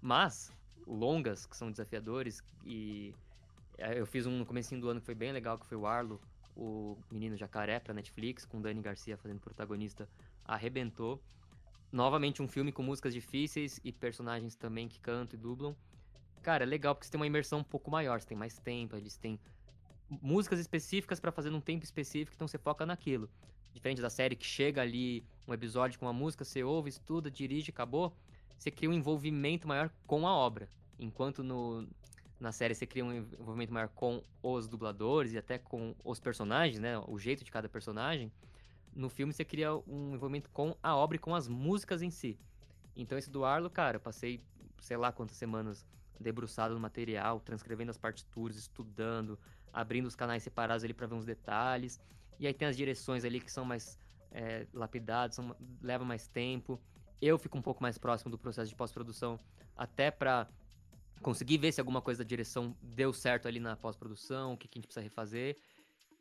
[0.01, 0.51] Mas,
[0.87, 3.13] longas, que são desafiadores, e
[3.77, 5.85] é, eu fiz um no começo do ano que foi bem legal, que foi o
[5.85, 6.21] Arlo,
[6.55, 10.07] o menino jacaré pra Netflix, com Dani Garcia fazendo protagonista,
[10.45, 11.21] arrebentou.
[11.91, 15.75] Novamente um filme com músicas difíceis e personagens também que cantam e dublam.
[16.41, 18.95] Cara, é legal porque você tem uma imersão um pouco maior, você tem mais tempo,
[18.95, 19.39] eles têm
[20.21, 23.29] músicas específicas para fazer num tempo específico, então você foca naquilo.
[23.73, 27.71] Diferente da série que chega ali um episódio com uma música, você ouve, estuda, dirige,
[27.71, 28.13] acabou.
[28.57, 30.69] Você cria um envolvimento maior com a obra.
[30.99, 31.87] Enquanto no,
[32.39, 36.79] na série você cria um envolvimento maior com os dubladores e até com os personagens,
[36.79, 36.99] né?
[37.07, 38.31] O jeito de cada personagem
[38.93, 42.37] no filme você cria um envolvimento com a obra e com as músicas em si.
[42.95, 44.43] Então esse do Arlo, cara, eu passei
[44.81, 45.85] sei lá quantas semanas
[46.19, 49.39] debruçado no material, transcrevendo as partituras, estudando,
[49.73, 51.99] abrindo os canais separados ali para ver uns detalhes.
[52.39, 53.99] E aí tem as direções ali que são mais
[54.31, 56.79] é, lapidadas, são, leva mais tempo.
[57.21, 59.39] Eu fico um pouco mais próximo do processo de pós-produção,
[59.75, 60.47] até para
[61.21, 64.77] conseguir ver se alguma coisa da direção deu certo ali na pós-produção, o que, que
[64.77, 65.55] a gente precisa refazer.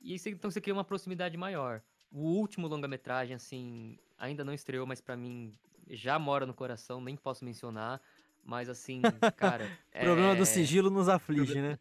[0.00, 1.82] E então você cria uma proximidade maior.
[2.12, 5.54] O último longa-metragem, assim, ainda não estreou, mas para mim
[5.88, 8.00] já mora no coração, nem posso mencionar.
[8.44, 9.00] Mas assim,
[9.36, 9.70] cara.
[9.94, 10.36] o problema é...
[10.36, 11.78] do sigilo nos aflige, né?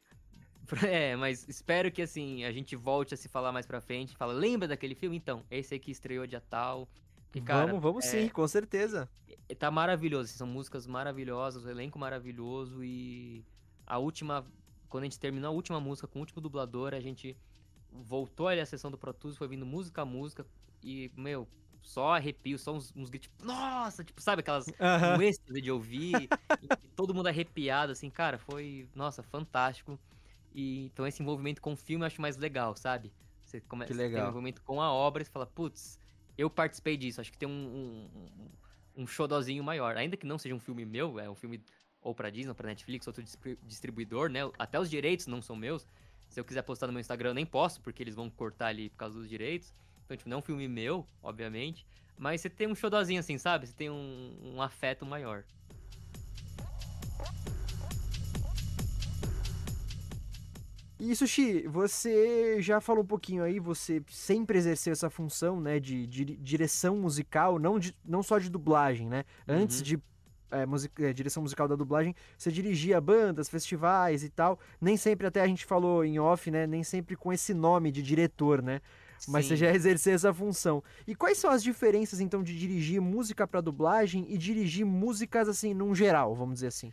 [0.88, 4.16] É, mas espero que assim, a gente volte a se falar mais pra frente.
[4.16, 5.18] Fala, lembra daquele filme?
[5.18, 6.88] Então, esse aqui estreou dia tal.
[7.34, 8.08] E, cara, vamos, vamos é...
[8.08, 9.10] sim, com certeza.
[9.58, 13.46] Tá maravilhoso, assim, são músicas maravilhosas, o elenco maravilhoso e
[13.86, 14.46] a última.
[14.88, 17.38] Quando a gente terminou a última música com o último dublador, a gente
[17.92, 20.46] voltou ali a sessão do Pro Tools, foi vindo música a música
[20.84, 21.48] e, meu,
[21.82, 25.62] só arrepio, só uns, uns gritos, tipo, nossa, tipo, sabe aquelas uhum.
[25.62, 26.28] de ouvir,
[26.96, 30.00] todo mundo arrepiado, assim, cara, foi, nossa, fantástico.
[30.54, 33.12] E então esse envolvimento com o filme eu acho mais legal, sabe?
[33.44, 36.00] Você começa a ter um envolvimento com a obra e você fala, putz,
[36.38, 38.10] eu participei disso, acho que tem um, um,
[38.96, 39.98] um, um showzinho maior.
[39.98, 41.62] Ainda que não seja um filme meu, é um filme
[42.02, 43.24] ou pra Disney, ou pra Netflix, outro
[43.64, 44.40] distribuidor, né?
[44.58, 45.86] Até os direitos não são meus.
[46.30, 48.90] Se eu quiser postar no meu Instagram, eu nem posso, porque eles vão cortar ali
[48.90, 49.74] por causa dos direitos.
[50.06, 51.86] Então, tipo, não é um filme meu, obviamente.
[52.18, 53.68] Mas você tem um showzinho assim, sabe?
[53.68, 55.44] Você tem um, um afeto maior.
[61.00, 66.06] E Sushi, você já falou um pouquinho aí, você sempre exerceu essa função, né, de,
[66.06, 69.24] de direção musical, não, de, não só de dublagem, né?
[69.48, 69.56] Uhum.
[69.56, 69.98] Antes de
[70.52, 74.60] é, music, é, direção musical da dublagem, você dirigia bandas, festivais e tal.
[74.82, 76.68] Nem sempre, até a gente falou em off, né?
[76.68, 78.82] Nem sempre com esse nome de diretor, né?
[79.28, 79.50] Mas Sim.
[79.50, 80.84] você já exerceu essa função.
[81.08, 85.74] E quais são as diferenças, então, de dirigir música para dublagem e dirigir músicas, assim,
[85.74, 86.92] num geral, vamos dizer assim?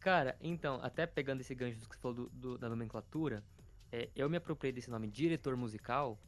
[0.00, 3.42] Cara, então, até pegando esse gancho que você falou do, do, da nomenclatura,
[3.90, 6.18] é, eu me apropriei desse nome diretor musical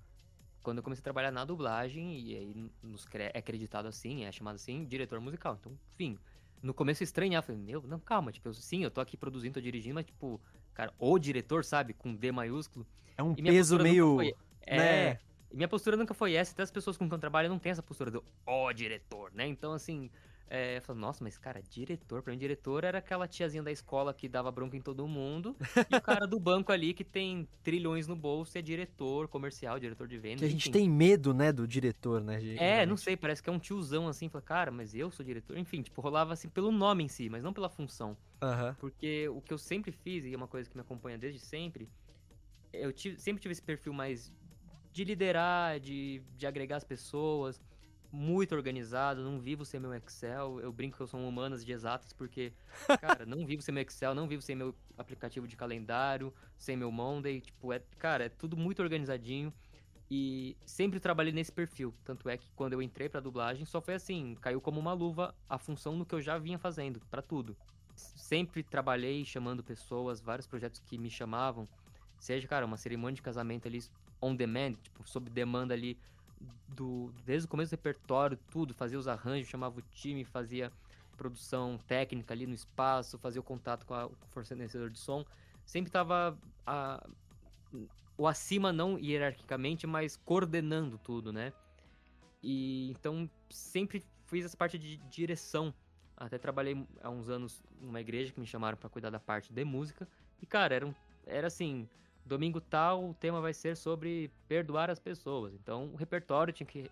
[0.62, 4.56] quando eu comecei a trabalhar na dublagem, e aí nos, é acreditado assim, é chamado
[4.56, 5.56] assim, diretor musical.
[5.58, 6.18] Então, enfim,
[6.62, 9.54] no começo eu estranhava, falei, meu, não, calma, tipo, eu, sim, eu tô aqui produzindo,
[9.54, 10.40] tô dirigindo, mas, tipo,
[10.74, 12.86] cara, o diretor, sabe, com D maiúsculo.
[13.16, 14.16] É um peso meio.
[14.16, 14.34] Foi,
[14.66, 15.18] é, né?
[15.52, 17.82] minha postura nunca foi essa, até as pessoas com quem eu trabalho não tem essa
[17.82, 19.46] postura do ó diretor, né?
[19.46, 20.10] Então, assim,
[20.52, 24.12] é, eu falo, nossa, mas cara, diretor, pra mim, diretor era aquela tiazinha da escola
[24.12, 25.56] que dava bronca em todo mundo,
[25.88, 30.08] e o cara do banco ali que tem trilhões no bolso é diretor comercial, diretor
[30.08, 30.40] de vendas.
[30.40, 30.72] Que a gente enfim.
[30.72, 32.42] tem medo, né, do diretor, né?
[32.56, 35.56] É, não sei, parece que é um tiozão assim, fala, cara, mas eu sou diretor.
[35.56, 38.16] Enfim, tipo, rolava assim pelo nome em si, mas não pela função.
[38.42, 38.74] Uhum.
[38.80, 41.88] Porque o que eu sempre fiz, e é uma coisa que me acompanha desde sempre,
[42.72, 44.32] eu tive, sempre tive esse perfil mais
[44.92, 47.60] de liderar, de, de agregar as pessoas
[48.12, 50.60] muito organizado, não vivo sem meu Excel.
[50.60, 52.52] Eu brinco que eu sou humanas de exatas porque,
[53.00, 56.90] cara, não vivo sem meu Excel, não vivo sem meu aplicativo de calendário, sem meu
[56.90, 57.40] Monday.
[57.40, 59.52] Tipo, é, cara, é tudo muito organizadinho.
[60.10, 61.94] E sempre trabalhei nesse perfil.
[62.04, 65.32] Tanto é que quando eu entrei pra dublagem, só foi assim, caiu como uma luva
[65.48, 67.56] a função do que eu já vinha fazendo, para tudo.
[67.94, 71.68] Sempre trabalhei chamando pessoas, vários projetos que me chamavam.
[72.18, 73.80] Seja, cara, uma cerimônia de casamento ali
[74.20, 75.96] on demand, tipo, sob demanda ali
[76.68, 80.72] do, desde o começo do repertório, tudo, fazia os arranjos, chamava o time, fazia
[81.16, 85.24] produção técnica ali no espaço, fazia o contato com, a, com o fornecedor de som.
[85.66, 86.38] Sempre estava
[88.16, 91.52] o acima, não hierarquicamente, mas coordenando tudo, né?
[92.42, 95.74] E então sempre fiz essa parte de direção.
[96.16, 99.64] Até trabalhei há uns anos numa igreja que me chamaram para cuidar da parte de
[99.64, 100.08] música.
[100.40, 100.94] E, cara, era, um,
[101.26, 101.88] era assim,
[102.24, 105.54] domingo tal, o tema vai ser sobre perdoar as pessoas.
[105.54, 106.90] Então, o repertório tinha que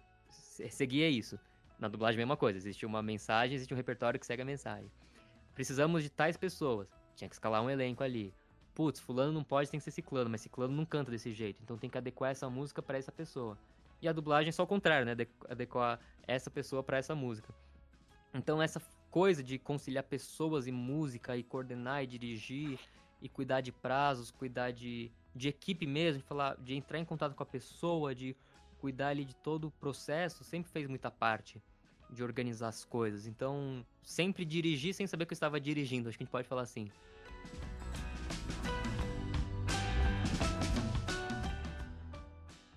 [0.70, 1.39] seguir isso.
[1.79, 2.59] Na dublagem, a mesma coisa.
[2.59, 4.91] Existe uma mensagem, existe um repertório que segue a mensagem.
[5.55, 6.89] Precisamos de tais pessoas.
[7.14, 8.35] Tinha que escalar um elenco ali.
[8.74, 11.61] Putz, fulano não pode, tem que ser ciclano, mas ciclano não canta desse jeito.
[11.62, 13.59] Então tem que adequar essa música para essa pessoa.
[14.01, 15.16] E a dublagem é só o contrário, né?
[15.49, 17.53] Adequar essa pessoa para essa música.
[18.33, 22.79] Então essa coisa de conciliar pessoas e música e coordenar e dirigir
[23.20, 27.34] e cuidar de prazos, cuidar de, de equipe mesmo, de falar, de entrar em contato
[27.34, 28.36] com a pessoa, de
[28.78, 31.60] cuidar ali de todo o processo, sempre fez muita parte
[32.10, 33.26] de organizar as coisas.
[33.26, 36.62] Então, sempre dirigir sem saber que eu estava dirigindo, acho que a gente pode falar
[36.62, 36.90] assim.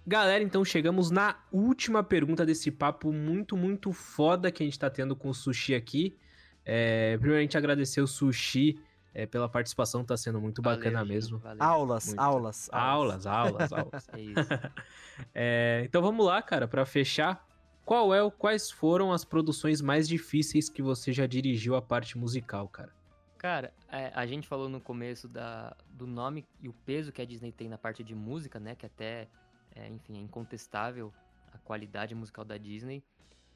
[0.05, 4.89] Galera, então chegamos na última pergunta desse papo muito, muito foda que a gente tá
[4.89, 6.17] tendo com o Sushi aqui.
[6.65, 8.77] É, primeiramente, agradecer o Sushi
[9.14, 11.38] é, pela participação, tá sendo muito bacana valeu, mesmo.
[11.39, 11.64] Valeu.
[11.64, 12.20] Aulas, muito.
[12.20, 13.26] aulas, aulas.
[13.26, 14.09] Aulas, aulas, aulas.
[14.14, 14.49] é isso.
[15.34, 17.45] é, então vamos lá, cara, para fechar.
[17.84, 22.68] Qual é, quais foram as produções mais difíceis que você já dirigiu a parte musical,
[22.68, 22.93] cara?
[23.38, 27.26] Cara, é, a gente falou no começo da, do nome e o peso que a
[27.26, 28.76] Disney tem na parte de música, né?
[28.76, 29.28] Que até
[29.76, 31.14] é, enfim, é incontestável
[31.51, 33.03] a qualidade musical da Disney,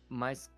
[0.09, 0.51] mas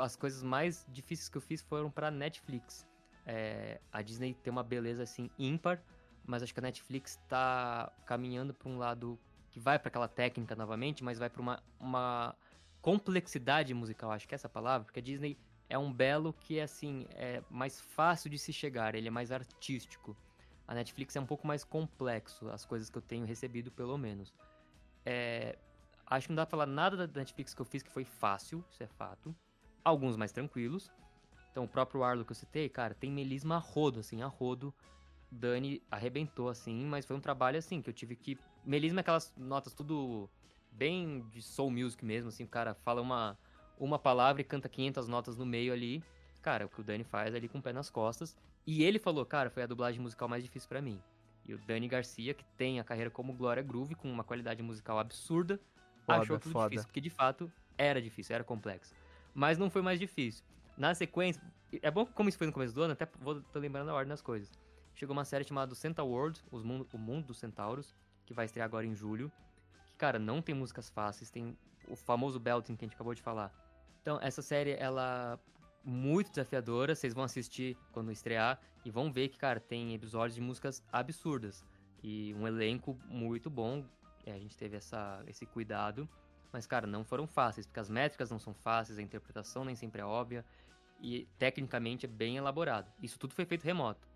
[0.00, 2.86] as coisas mais difíceis que eu fiz foram para Netflix.
[3.30, 5.82] É, a Disney tem uma beleza assim ímpar,
[6.26, 9.18] mas acho que a Netflix está caminhando para um lado
[9.50, 12.34] que vai para aquela técnica novamente, mas vai para uma, uma
[12.80, 15.36] complexidade musical, acho que é essa palavra, porque a Disney
[15.68, 19.30] é um belo que é assim, é mais fácil de se chegar, ele é mais
[19.30, 20.16] artístico.
[20.66, 24.34] A Netflix é um pouco mais complexo, as coisas que eu tenho recebido pelo menos.
[25.04, 25.58] É,
[26.06, 28.64] acho que não dá pra falar nada da Netflix que eu fiz que foi fácil,
[28.70, 29.36] isso é fato.
[29.84, 30.90] Alguns mais tranquilos.
[31.50, 34.74] Então, o próprio Arlo que eu citei, cara, tem melisma a rodo, assim, a rodo.
[35.30, 38.38] Dani arrebentou, assim, mas foi um trabalho, assim, que eu tive que...
[38.64, 40.28] Melisma é aquelas notas tudo
[40.72, 43.38] bem de soul music mesmo, assim, o cara fala uma,
[43.78, 46.02] uma palavra e canta 500 notas no meio ali.
[46.40, 48.36] Cara, o que o Dani faz ali com o pé nas costas.
[48.66, 51.00] E ele falou, cara, foi a dublagem musical mais difícil para mim.
[51.44, 54.98] E o Dani Garcia, que tem a carreira como Glória Groove, com uma qualidade musical
[54.98, 55.58] absurda,
[56.04, 56.68] foda, achou tudo foda.
[56.68, 58.94] difícil, porque de fato era difícil, era complexo.
[59.34, 60.44] Mas não foi mais difícil.
[60.78, 61.42] Na sequência,
[61.82, 64.08] é bom como isso foi no começo do ano, até vou tô lembrando a ordem
[64.08, 64.50] das coisas.
[64.94, 68.64] Chegou uma série chamada Centaur World, os mundo, o mundo dos centauros, que vai estrear
[68.64, 69.30] agora em julho.
[69.86, 71.56] Que, cara, não tem músicas fáceis, tem
[71.88, 73.52] o famoso belting que a gente acabou de falar.
[74.00, 75.38] Então, essa série, ela
[75.84, 76.94] muito desafiadora.
[76.94, 81.64] Vocês vão assistir quando estrear e vão ver que, cara, tem episódios de músicas absurdas.
[82.02, 83.84] E um elenco muito bom.
[84.24, 86.08] É, a gente teve essa, esse cuidado.
[86.52, 90.00] Mas, cara, não foram fáceis, porque as métricas não são fáceis, a interpretação nem sempre
[90.00, 90.44] é óbvia.
[91.00, 92.90] E tecnicamente é bem elaborado.
[93.02, 94.08] Isso tudo foi feito remoto.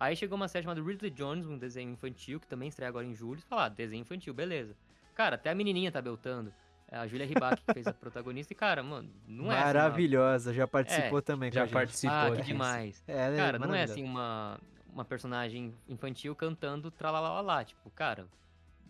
[0.00, 3.14] Aí chegou uma série chamada Ridley Jones, um desenho infantil, que também estreia agora em
[3.14, 3.40] julho.
[3.40, 4.74] Você fala, ah, desenho infantil, beleza.
[5.14, 6.52] Cara, até a menininha tá beltando.
[6.88, 8.52] É a Julia Ribac que fez a protagonista.
[8.52, 9.58] E, cara, mano, não é.
[9.58, 10.64] Maravilhosa, assim uma...
[10.64, 12.16] já participou é, também Já participou.
[12.16, 13.02] Ah, que demais.
[13.06, 14.58] É, cara, não é assim uma,
[14.92, 17.64] uma personagem infantil cantando tralalalá.
[17.64, 18.26] Tipo, cara,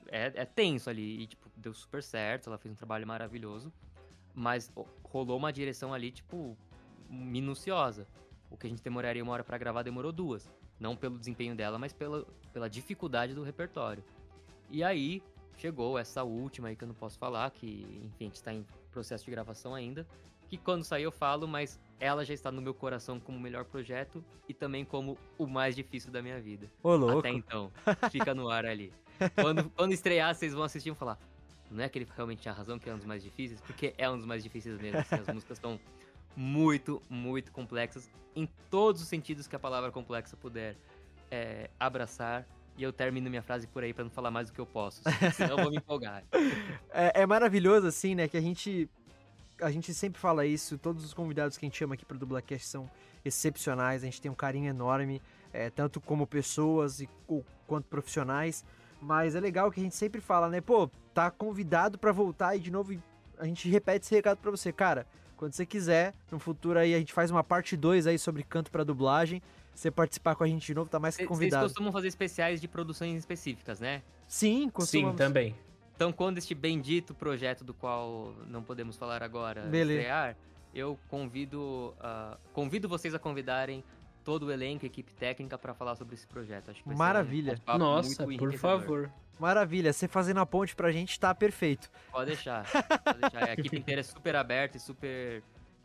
[0.08, 1.22] é, é tenso ali.
[1.22, 2.48] E, tipo, deu super certo.
[2.48, 3.72] Ela fez um trabalho maravilhoso.
[4.34, 4.72] Mas
[5.04, 6.56] rolou uma direção ali, tipo,
[7.12, 8.06] minuciosa.
[8.50, 10.50] O que a gente demoraria uma hora para gravar demorou duas.
[10.80, 14.02] Não pelo desempenho dela, mas pela, pela dificuldade do repertório.
[14.70, 15.22] E aí,
[15.56, 18.66] chegou essa última aí que eu não posso falar, que, enfim, a gente está em
[18.90, 20.06] processo de gravação ainda.
[20.48, 23.64] Que quando sair eu falo, mas ela já está no meu coração como o melhor
[23.64, 26.70] projeto e também como o mais difícil da minha vida.
[26.82, 27.20] Ô, louco.
[27.20, 27.70] Até então.
[28.10, 28.92] Fica no ar ali.
[29.40, 31.18] Quando, quando estrear, vocês vão assistir e falar.
[31.70, 34.10] Não é que ele realmente tinha razão que é um dos mais difíceis, porque é
[34.10, 34.98] um dos mais difíceis mesmo.
[34.98, 35.80] Assim, as músicas estão
[36.36, 40.76] muito, muito complexas em todos os sentidos que a palavra complexa puder
[41.30, 42.46] é, abraçar.
[42.76, 45.02] E eu termino minha frase por aí para não falar mais do que eu posso,
[45.36, 46.24] senão eu vou me empolgar.
[46.90, 48.88] É, é, maravilhoso, assim, né, que a gente,
[49.60, 52.18] a gente sempre fala isso, todos os convidados que a gente chama aqui para o
[52.18, 52.90] Dublacast são
[53.22, 55.20] excepcionais, a gente tem um carinho enorme,
[55.52, 58.64] é, tanto como pessoas e, ou, quanto profissionais,
[59.02, 62.58] mas é legal que a gente sempre fala, né, pô, tá convidado para voltar e
[62.58, 62.94] de novo
[63.38, 65.06] a gente repete esse recado para você, cara,
[65.42, 68.70] quando você quiser, no futuro aí a gente faz uma parte 2 aí sobre canto
[68.70, 69.42] para dublagem,
[69.74, 71.62] você participar com a gente de novo, tá mais que convidado.
[71.62, 74.04] Vocês costumam fazer especiais de produções específicas, né?
[74.28, 75.14] Sim, costumamos.
[75.14, 75.56] Sim, também.
[75.96, 79.98] Então, quando este bendito projeto do qual não podemos falar agora Beleza.
[79.98, 80.36] estrear,
[80.72, 83.82] eu convido, uh, convido vocês a convidarem
[84.22, 86.70] todo o elenco, equipe técnica para falar sobre esse projeto.
[86.70, 87.60] Acho que Maravilha.
[87.66, 89.10] Um Nossa, por favor.
[89.38, 91.90] Maravilha, você fazendo a ponte pra gente tá perfeito.
[92.10, 92.64] Pode deixar.
[93.04, 93.48] Pode deixar.
[93.48, 95.42] A equipe inteira é super aberta e super.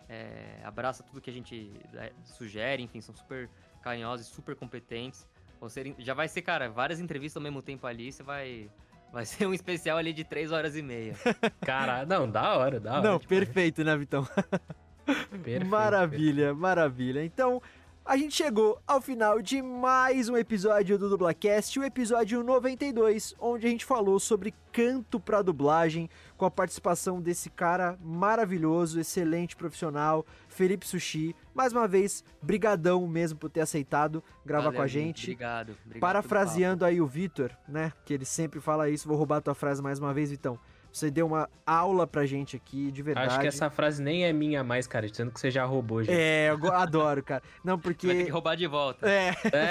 [0.09, 3.49] É, abraça tudo que a gente é, sugere, enfim, são super
[3.81, 5.27] carinhosos e super competentes.
[5.69, 8.69] ser, já vai ser, cara, várias entrevistas ao mesmo tempo ali, você vai.
[9.11, 11.15] Vai ser um especial ali de três horas e meia.
[11.61, 13.01] Cara, não, da hora, da hora.
[13.01, 14.27] Não, tipo, perfeito, né, Vitão?
[15.05, 17.23] perfeito, maravilha, maravilha.
[17.23, 17.61] Então,
[18.07, 23.67] a gente chegou ao final de mais um episódio do Dublacast, o episódio 92, onde
[23.67, 30.25] a gente falou sobre canto para dublagem, com a participação desse cara maravilhoso, excelente profissional,
[30.47, 31.35] Felipe Sushi.
[31.53, 35.25] Mais uma vez, brigadão mesmo por ter aceitado gravar Valeu, com a gente.
[35.25, 35.75] Obrigado.
[35.85, 39.81] obrigado Parafraseando aí o Vitor, né, que ele sempre fala isso, vou roubar tua frase
[39.81, 40.57] mais uma vez, Vitão.
[40.97, 43.27] Você deu uma aula pra gente aqui, de verdade.
[43.27, 46.17] Acho que essa frase nem é minha mais, cara, dizendo que você já roubou, gente.
[46.17, 47.43] É, eu adoro, cara.
[47.63, 48.07] Não, porque.
[48.07, 49.07] Vai ter que roubar de volta.
[49.07, 49.29] É,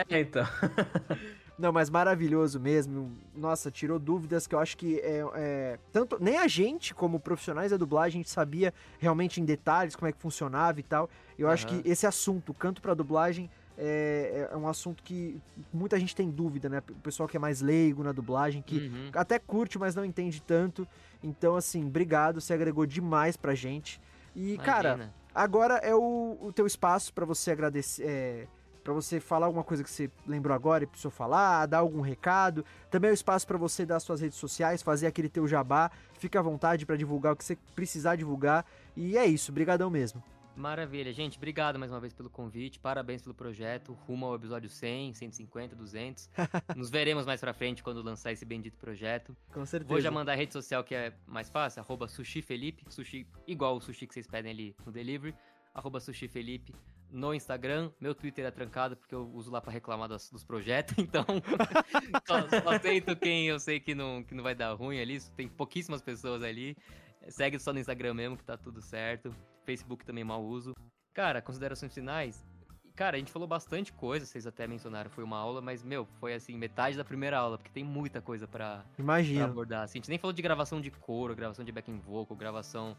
[0.09, 0.45] É, então.
[1.59, 3.11] não, mas maravilhoso mesmo.
[3.35, 7.73] Nossa, tirou dúvidas que eu acho que é, é, tanto nem a gente como profissionais
[7.73, 11.11] da dublagem a gente sabia realmente em detalhes como é que funcionava e tal.
[11.37, 11.83] Eu acho Aham.
[11.83, 15.39] que esse assunto, canto pra dublagem, é, é um assunto que
[15.73, 16.83] muita gente tem dúvida, né?
[16.91, 19.11] O pessoal que é mais leigo na dublagem, que Uhum.
[19.13, 20.89] até curte, mas não entende tanto.
[21.23, 24.01] Então, assim, obrigado, você agregou demais pra gente.
[24.35, 25.15] E, cara, Imagina.
[25.35, 28.47] Agora é o, o teu espaço pra você agradecer, é,
[28.83, 32.65] para você falar alguma coisa que você lembrou agora e precisou falar, dar algum recado.
[32.91, 35.91] Também é o espaço pra você dar suas redes sociais, fazer aquele teu jabá.
[36.15, 38.65] Fica à vontade pra divulgar o que você precisar divulgar.
[38.97, 40.23] E é isso, brigadão mesmo.
[40.57, 41.37] Maravilha, gente.
[41.37, 42.81] Obrigado mais uma vez pelo convite.
[42.81, 43.93] Parabéns pelo projeto.
[43.93, 46.31] Rumo ao episódio 100, 150, 200.
[46.75, 49.37] Nos veremos mais pra frente quando lançar esse bendito projeto.
[49.53, 49.93] Com certeza.
[49.93, 52.43] Vou já mandar a rede social que é mais fácil, arroba Sushi
[53.47, 55.35] igual o sushi que vocês pedem ali no delivery,
[55.75, 56.75] arroba Sushi Felipe
[57.11, 57.91] no Instagram.
[58.01, 61.25] Meu Twitter é trancado porque eu uso lá pra reclamar dos, dos projetos, então
[62.27, 65.49] só, só aceito quem eu sei que não, que não vai dar ruim ali, tem
[65.49, 66.77] pouquíssimas pessoas ali.
[67.29, 69.35] Segue só no Instagram mesmo que tá tudo certo.
[69.67, 70.73] Facebook também mal uso.
[71.13, 72.43] Cara, considerações finais.
[72.95, 76.33] Cara, a gente falou bastante coisa, vocês até mencionaram, foi uma aula, mas, meu, foi
[76.33, 78.49] assim, metade da primeira aula, porque tem muita coisa
[78.99, 79.45] Imagino.
[79.45, 79.83] abordar.
[79.83, 82.97] Assim, a gente nem falou de gravação de coro, gravação de backing vocal, gravação,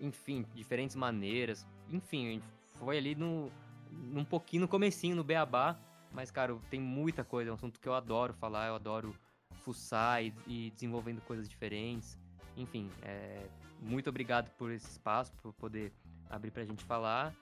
[0.00, 1.64] enfim, diferentes maneiras.
[1.88, 2.44] Enfim, a gente
[2.76, 3.52] foi ali no,
[3.92, 5.78] num pouquinho no comecinho, no beabá.
[6.12, 9.14] Mas, cara, tem muita coisa, é um assunto que eu adoro falar, eu adoro
[9.62, 12.18] fuçar e, e desenvolvendo coisas diferentes.
[12.56, 13.46] Enfim, é,
[13.80, 15.92] muito obrigado por esse espaço, por poder
[16.30, 17.34] abrir pra gente falar.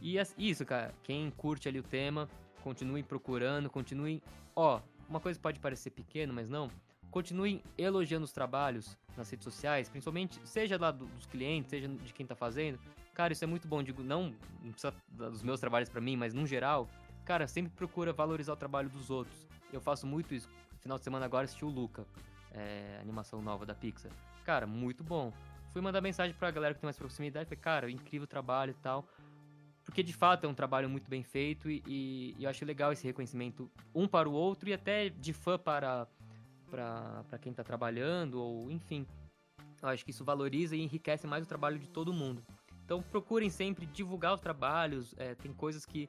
[0.00, 2.28] E isso, cara, quem curte ali o tema,
[2.62, 4.20] continuem procurando, continuem.
[4.56, 6.70] Ó, uma coisa pode parecer pequeno, mas não.
[7.10, 12.12] Continuem elogiando os trabalhos nas redes sociais, principalmente, seja lá do- dos clientes, seja de
[12.14, 12.78] quem tá fazendo.
[13.14, 13.82] Cara, isso é muito bom.
[13.82, 16.88] Digo, não, não precisa dos meus trabalhos pra mim, mas no geral,
[17.24, 19.46] cara, sempre procura valorizar o trabalho dos outros.
[19.70, 20.48] Eu faço muito isso.
[20.80, 22.06] Final de semana agora assisti o Luca,
[22.52, 24.10] é, animação nova da Pixar.
[24.44, 25.32] Cara, muito bom.
[25.72, 29.08] Fui mandar mensagem pra galera que tem mais proximidade, falei, cara, incrível trabalho e tal.
[29.84, 32.92] Porque de fato é um trabalho muito bem feito e, e- e eu acho legal
[32.92, 36.06] esse reconhecimento um para o outro e até de fã para,
[36.70, 39.06] para, para quem tá trabalhando, ou enfim.
[39.80, 42.44] Eu acho que isso valoriza e enriquece mais o trabalho de todo mundo.
[42.84, 45.14] Então procurem sempre divulgar os trabalhos.
[45.18, 46.08] é, tem coisas que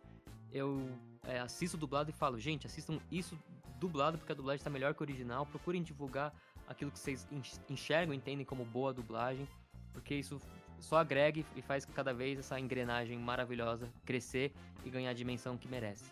[0.52, 0.88] eu
[1.24, 3.40] é, assisto dublado e falo, gente, assistam isso
[3.80, 5.46] dublado porque a dublagem está melhor que o original.
[5.48, 6.32] Procurem divulgar
[6.68, 9.48] aquilo que vocês enx- enxergam, entendem como boa dublagem,
[9.94, 10.40] porque isso
[10.80, 14.52] só agrega e- faz cada vez essa engrenagem maravilhosa crescer
[14.86, 16.06] e ganhar a dimensão que merece.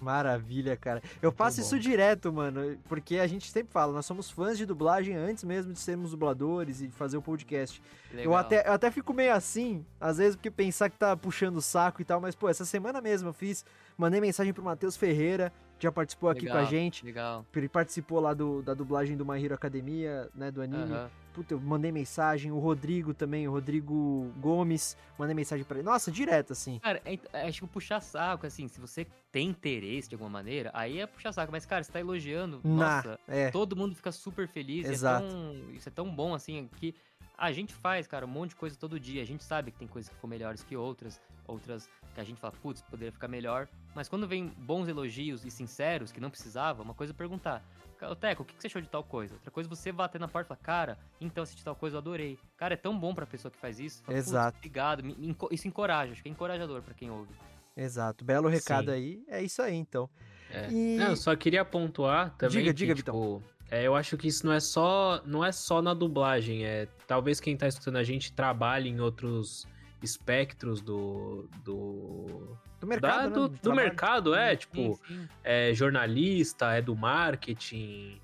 [0.00, 1.02] Maravilha, cara.
[1.22, 1.62] Eu faço bom.
[1.62, 5.72] isso direto, mano, porque a gente sempre fala, nós somos fãs de dublagem antes mesmo
[5.72, 7.80] de sermos dubladores e de fazer o podcast.
[8.12, 11.62] Eu até, eu até fico meio assim, às vezes, porque pensar que tá puxando o
[11.62, 13.64] saco e tal, mas, pô, essa semana mesmo eu fiz,
[13.96, 16.70] mandei mensagem pro Matheus Ferreira, já participou aqui com a Legal.
[16.70, 17.04] gente.
[17.04, 17.44] Legal.
[17.54, 20.92] Ele participou lá do, da dublagem do My Hero Academia, né, do anime.
[20.92, 21.10] Aham.
[21.34, 25.84] Puta, eu mandei mensagem, o Rodrigo também, o Rodrigo Gomes, mandei mensagem pra ele.
[25.84, 26.78] Nossa, direto, assim.
[26.78, 30.70] Cara, é, é, acho que puxar saco, assim, se você tem interesse de alguma maneira,
[30.72, 31.52] aí é puxar saco.
[31.52, 33.50] Mas, cara, você tá elogiando, Na, nossa, é.
[33.50, 34.88] todo mundo fica super feliz.
[34.88, 35.26] Exato.
[35.26, 36.94] É tão, isso é tão bom, assim, que
[37.38, 39.22] a gente faz, cara, um monte de coisa todo dia.
[39.22, 42.40] A gente sabe que tem coisas que ficam melhores que outras, outras que a gente
[42.40, 43.68] fala, putz, poderia ficar melhor.
[43.94, 47.62] Mas quando vem bons elogios e sinceros, que não precisava, uma coisa é perguntar.
[47.98, 49.34] "Ca- Ô, Teco, o que você achou de tal coisa?
[49.34, 51.98] Outra coisa é você bater na porta e falar, cara, então assisti tal coisa, eu
[51.98, 52.38] adorei.
[52.56, 54.02] Cara, é tão bom pra pessoa que faz isso.
[54.02, 54.56] Fala, "Putz, Exato.
[54.58, 55.02] Obrigado.
[55.50, 57.34] Isso encoraja, acho que é encorajador pra quem ouve.
[57.76, 58.24] Exato.
[58.24, 58.92] Belo recado Sim.
[58.96, 59.24] aí.
[59.28, 60.08] É isso aí, então.
[60.50, 60.70] É.
[60.70, 64.28] E- Não, eu só queria pontuar também Diga, que, diga, tipo, é, eu acho que
[64.28, 68.04] isso não é só não é só na dublagem, é talvez quem tá escutando a
[68.04, 69.66] gente trabalhe em outros
[70.02, 73.34] espectros do do Do mercado, da- né?
[73.34, 73.86] do, de do trabalho.
[73.88, 75.28] mercado, é, Sim, tipo, sim.
[75.42, 78.20] é jornalista, é do marketing,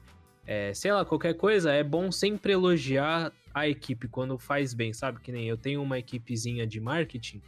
[0.46, 5.20] é, sei lá, qualquer coisa, é bom sempre elogiar a equipe quando faz bem, sabe?
[5.20, 7.42] Que nem eu tenho uma equipezinha de marketing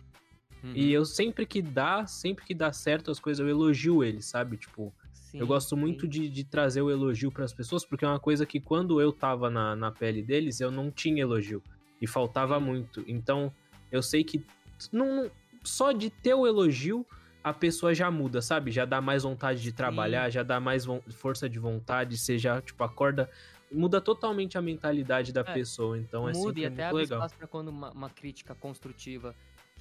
[0.63, 0.73] Uhum.
[0.75, 4.57] e eu sempre que dá, sempre que dá certo as coisas, eu elogio eles, sabe?
[4.57, 4.95] Tipo,
[5.35, 5.81] Sim, eu gosto sim.
[5.81, 9.13] muito de, de trazer o elogio pras pessoas, porque é uma coisa que quando eu
[9.13, 11.61] tava na, na pele deles, eu não tinha elogio.
[12.01, 13.03] E faltava muito.
[13.09, 13.53] Então,
[13.91, 14.45] eu sei que
[14.93, 15.29] não,
[15.65, 17.05] só de ter o elogio,
[17.43, 18.71] a pessoa já muda, sabe?
[18.71, 22.83] Já dá mais vontade de trabalhar, já dá mais força de vontade, você já, tipo,
[22.85, 23.29] acorda.
[23.73, 25.99] Muda totalmente a mentalidade da É, pessoa.
[25.99, 27.19] Então, é Muda sempre e até muito abre legal.
[27.19, 29.35] espaço pra quando uma, uma crítica construtiva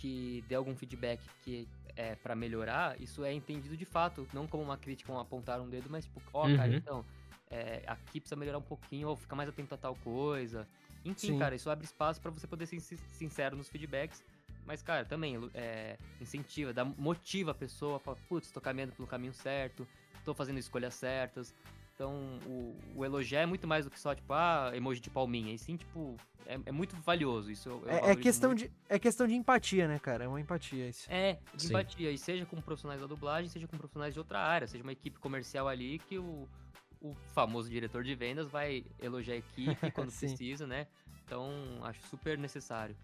[0.04, 1.66] que dê algum feedback que
[1.96, 5.70] é para melhorar, isso é entendido de fato, não como uma crítica, um apontar um
[5.70, 6.76] dedo, mas tipo, ó, cara, Uhum.
[6.76, 7.06] então,
[7.50, 10.68] é, aqui precisa melhorar um pouquinho, ou ficar mais atento a tal coisa.
[11.06, 11.40] Enfim, Sim.
[11.40, 14.22] cara, isso abre espaço pra você poder ser sin- sincero nos feedbacks.
[14.66, 19.34] Mas, cara, também é, incentiva, dá, motiva a pessoa, fala, putz, tô caminhando pelo caminho
[19.34, 19.88] certo,
[20.26, 21.56] tô fazendo escolhas certas.
[22.04, 25.54] Então, o, o elogio é muito mais do que só, tipo, ah, emoji de palminha.
[25.54, 27.50] E sim, tipo, é, é muito valioso.
[27.50, 28.66] Isso eu, eu É, é questão muito.
[28.66, 30.26] de, é questão de empatia, né, cara?
[30.26, 31.10] É uma empatia isso.
[31.10, 31.70] É, de Sim.
[31.70, 32.12] empatia.
[32.12, 34.68] E seja com profissionais da dublagem, seja com profissionais de outra área.
[34.68, 36.46] Seja uma equipe comercial ali que o,
[37.00, 40.88] o famoso diretor de vendas vai elogiar a equipe quando precisa, né?
[41.26, 41.50] Então,
[41.84, 42.98] acho super necessário.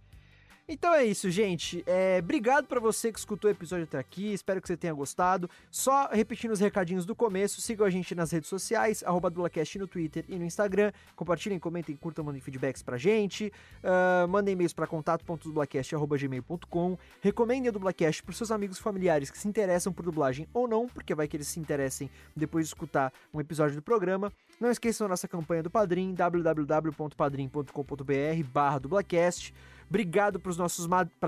[0.72, 1.84] Então é isso, gente.
[1.88, 4.32] É, obrigado pra você que escutou o episódio até aqui.
[4.32, 5.50] Espero que você tenha gostado.
[5.72, 9.88] Só repetindo os recadinhos do começo, sigam a gente nas redes sociais, arroba DulaCast no
[9.88, 10.91] Twitter e no Instagram.
[11.16, 13.52] Compartilhem, comentem, curtam, mandem feedbacks pra gente.
[13.84, 16.98] Ah, mandem e-mails pra contato.dublacast.gmail.com.
[17.20, 21.16] Recomendem o Dublacast pros seus amigos familiares que se interessam por dublagem ou não, porque
[21.16, 24.32] vai que eles se interessem depois de escutar um episódio do programa.
[24.60, 29.52] Não esqueçam a nossa campanha do Padrim, www.padrim.com.br barra dublacast.
[29.90, 30.57] Obrigado para as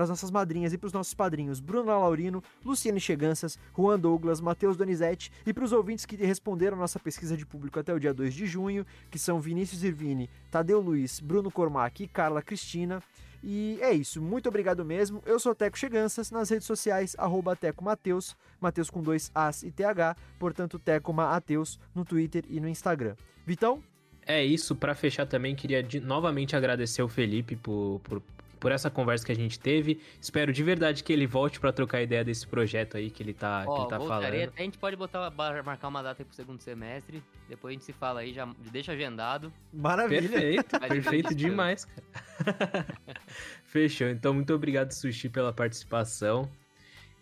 [0.08, 5.32] nossas madrinhas e para os nossos padrinhos Bruno Laurino, Luciane Cheganças, Juan Douglas, Matheus Donizete
[5.44, 8.32] e para os ouvintes que responderam a nossa pesquisa de público até o dia 2
[8.32, 13.02] de junho, que são Vinícius Irvini, Tadeu Luiz, Bruno Cormac e Carla Cristina.
[13.44, 15.20] E é isso, muito obrigado mesmo.
[15.26, 19.72] Eu sou Teco Cheganças, nas redes sociais, arroba Teco Mateus, Mateus com dois As e
[19.72, 23.16] TH, portanto Teco Mateus no Twitter e no Instagram.
[23.44, 23.82] Vitão?
[24.24, 28.22] É isso, pra fechar também, queria de- novamente agradecer o Felipe por, por,
[28.62, 30.00] por essa conversa que a gente teve.
[30.20, 33.64] Espero de verdade que ele volte pra trocar ideia desse projeto aí que ele tá,
[33.64, 34.48] que Ó, ele tá voltarei, falando.
[34.50, 35.30] até a gente pode botar,
[35.64, 37.20] marcar uma data aí pro segundo semestre.
[37.48, 39.52] Depois a gente se fala aí, já deixa agendado.
[39.72, 40.28] Maravilha.
[40.30, 42.86] Perfeito, perfeito demais, cara.
[43.66, 44.08] Fechou.
[44.08, 46.48] Então, muito obrigado, Sushi, pela participação.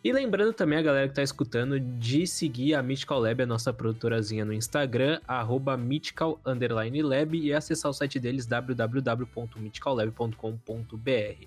[0.02, 3.70] E lembrando também a galera que tá escutando de seguir a Mythical Lab, a nossa
[3.70, 11.46] produtorazinha no Instagram, arroba mythical lab, e acessar o site deles, www.mythicallab.com.br.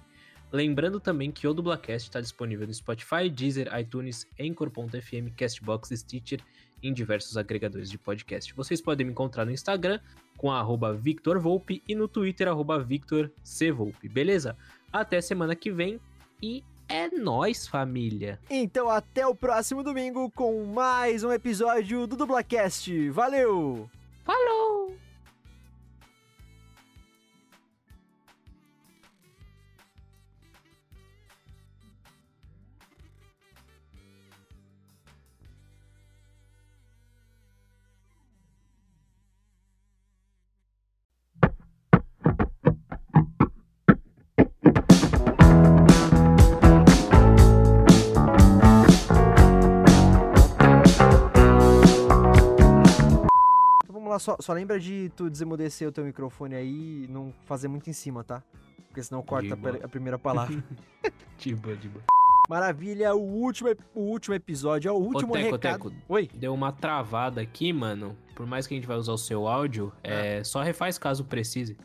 [0.51, 6.39] Lembrando também que o Dublacast está disponível no Spotify, Deezer, iTunes, Anchor.fm, Castbox, Stitcher
[6.83, 8.53] e em diversos agregadores de podcast.
[8.53, 9.99] Vocês podem me encontrar no Instagram
[10.37, 13.71] com arroba Victor Volpe e no Twitter, arroba Victor C.
[13.71, 14.55] Volpe, beleza?
[14.91, 15.99] Até semana que vem
[16.39, 16.63] e
[16.93, 18.39] é nóis, família!
[18.47, 23.09] Então até o próximo domingo com mais um episódio do Dublacast.
[23.09, 23.89] Valeu!
[24.23, 24.93] Falou!
[54.13, 57.89] Lá, só, só lembra de tu desemudecer o teu microfone aí e não fazer muito
[57.89, 58.43] em cima, tá?
[58.87, 60.63] Porque senão corta a, a primeira palavra.
[61.35, 62.03] De boa, de boa.
[62.47, 65.89] Maravilha, o último, o último episódio, é o último Teco, recado.
[65.89, 65.93] Teco.
[66.07, 66.29] Oi?
[66.33, 68.15] Deu uma travada aqui, mano.
[68.35, 71.75] Por mais que a gente vai usar o seu áudio, é, só refaz caso precise.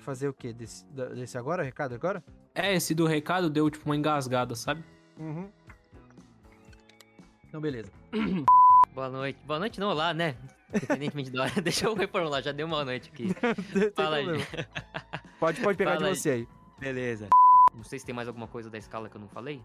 [0.00, 0.52] Fazer o quê?
[0.52, 0.84] Desse,
[1.14, 2.22] desse agora, recado agora?
[2.54, 4.84] É, esse do recado deu tipo uma engasgada, sabe?
[5.18, 5.48] Uhum.
[7.48, 7.90] Então, beleza.
[8.94, 9.40] Boa noite.
[9.44, 10.36] Boa noite não, olá, né?
[10.74, 11.52] Independentemente da hora.
[11.62, 13.28] Deixa eu reformular, já deu uma noite aqui.
[13.96, 14.26] Fala aí.
[15.40, 16.48] Pode, pode pegar Fala de você aí.
[16.80, 17.28] Beleza.
[17.74, 19.62] Não sei se tem mais alguma coisa da escala que eu não falei.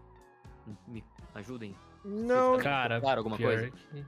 [0.86, 1.02] Me
[1.34, 1.74] ajudem.
[2.04, 3.70] Não, Cara, Claro, alguma pior coisa?
[3.70, 4.04] que-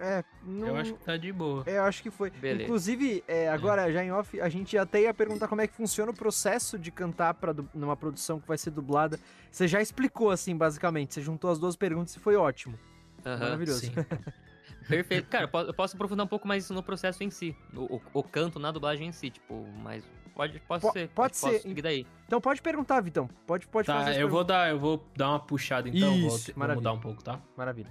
[0.00, 0.68] é, não...
[0.68, 1.64] Eu acho que tá de boa.
[1.66, 2.30] Eu acho que foi.
[2.30, 2.64] Beleza.
[2.64, 6.12] Inclusive, é, agora já em off, a gente até ia perguntar como é que funciona
[6.12, 9.18] o processo de cantar pra, du- numa produção que vai ser dublada.
[9.50, 11.14] Você já explicou, assim, basicamente.
[11.14, 12.78] Você juntou as duas perguntas e foi ótimo.
[13.26, 13.38] Aham.
[13.40, 13.90] Maravilhoso.
[14.88, 15.28] Perfeito.
[15.28, 17.54] Cara, eu po- eu posso aprofundar um pouco mais isso no processo em si.
[17.74, 20.02] O, o- o canto na dublagem em si, tipo, mas
[20.34, 21.08] pode, pode Po- ser.
[21.08, 21.46] pode ser.
[21.50, 22.06] Posso seguir daí.
[22.26, 23.28] Então pode perguntar, Vitão.
[23.46, 26.52] Pode, pode fazer Tá, eu vou dar, eu vou dar uma puxada então, vou, Isso,
[26.52, 26.90] vou maravilha.
[26.90, 27.38] mudar um pouco, tá?
[27.56, 27.88] Maravilha.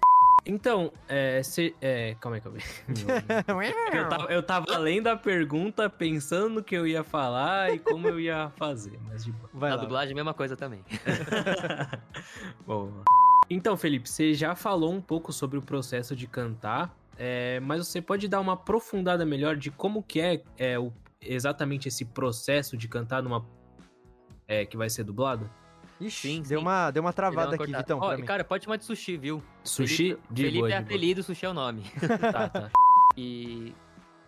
[0.50, 2.58] Então, é, cê, é, calma aí, calma
[3.64, 3.74] aí.
[3.94, 8.08] eu, tava, eu tava lendo a pergunta, pensando no que eu ia falar e como
[8.08, 9.50] eu ia fazer, mas de boa.
[9.54, 9.82] Vai na lá.
[9.82, 10.86] dublagem, mesma coisa também.
[12.66, 12.92] Bom,
[13.50, 18.02] então, Felipe, você já falou um pouco sobre o processo de cantar, é, mas você
[18.02, 20.92] pode dar uma aprofundada melhor de como que é, é o,
[21.22, 23.46] exatamente esse processo de cantar numa
[24.48, 25.50] é, que vai ser dublado?
[26.00, 26.66] Ixi, Sim, deu, sim.
[26.66, 27.96] Uma, deu uma travada uma aqui, cortada.
[27.96, 28.18] Vitão.
[28.18, 28.26] Mim.
[28.26, 29.44] cara, pode chamar de sushi, viu?
[29.64, 29.96] Sushi?
[29.96, 30.86] Felipe, de Felipe boa, é de boa.
[30.86, 31.84] apelido, sushi é o nome.
[32.32, 32.70] Tá, tá.
[33.18, 33.74] E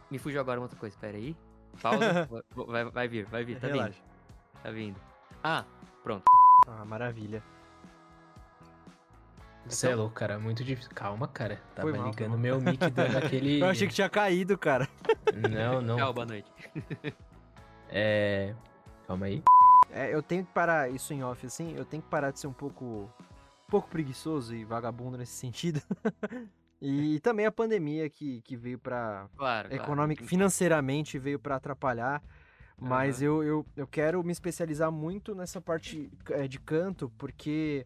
[0.10, 1.36] me fugiu agora uma outra coisa, pera aí.
[1.80, 3.92] Pausa, vai- vai, vai vir, vai vir, tá Relaxa.
[3.92, 4.64] vindo.
[4.64, 5.00] Tá vindo.
[5.44, 5.64] Ah,
[6.04, 6.24] pronto.
[6.68, 7.44] Ah, maravilha.
[9.70, 10.40] Você é louco, cara.
[10.40, 10.92] Muito difícil.
[10.94, 11.62] Calma, cara.
[11.76, 12.40] Tava Foi mal, foi ligando mal.
[12.40, 13.60] meu mic dando aquele.
[13.62, 14.88] Eu achei que tinha caído, cara.
[15.50, 15.98] Não, não.
[15.98, 16.52] Tchau, boa noite.
[17.92, 18.54] É.
[19.08, 19.42] Calma aí.
[19.92, 22.46] É, eu tenho que parar isso em off, assim, eu tenho que parar de ser
[22.46, 25.82] um pouco, um pouco preguiçoso e vagabundo nesse sentido.
[26.80, 30.16] e também a pandemia que, que veio pra, Claro, claro.
[30.26, 32.22] financeiramente veio pra atrapalhar.
[32.78, 33.26] Mas Aham.
[33.26, 37.86] eu, eu, eu quero me especializar muito nessa parte é, de canto, porque,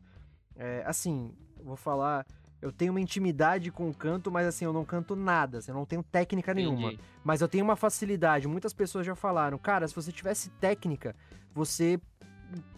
[0.56, 2.26] é, assim, vou falar,
[2.61, 5.76] eu tenho uma intimidade com o canto, mas assim, eu não canto nada, assim, eu
[5.76, 6.88] não tenho técnica nenhuma.
[6.94, 7.03] Entendi.
[7.23, 8.48] Mas eu tenho uma facilidade.
[8.48, 11.15] Muitas pessoas já falaram, cara, se você tivesse técnica,
[11.53, 11.99] você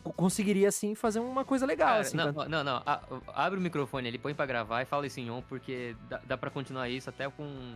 [0.03, 2.15] co- conseguiria assim fazer uma coisa legal, Cara, assim.
[2.17, 3.01] não, não, não, a-
[3.33, 6.37] abre o microfone ali, põe pra gravar e fala isso em on, porque dá, dá
[6.37, 7.75] pra continuar isso até com.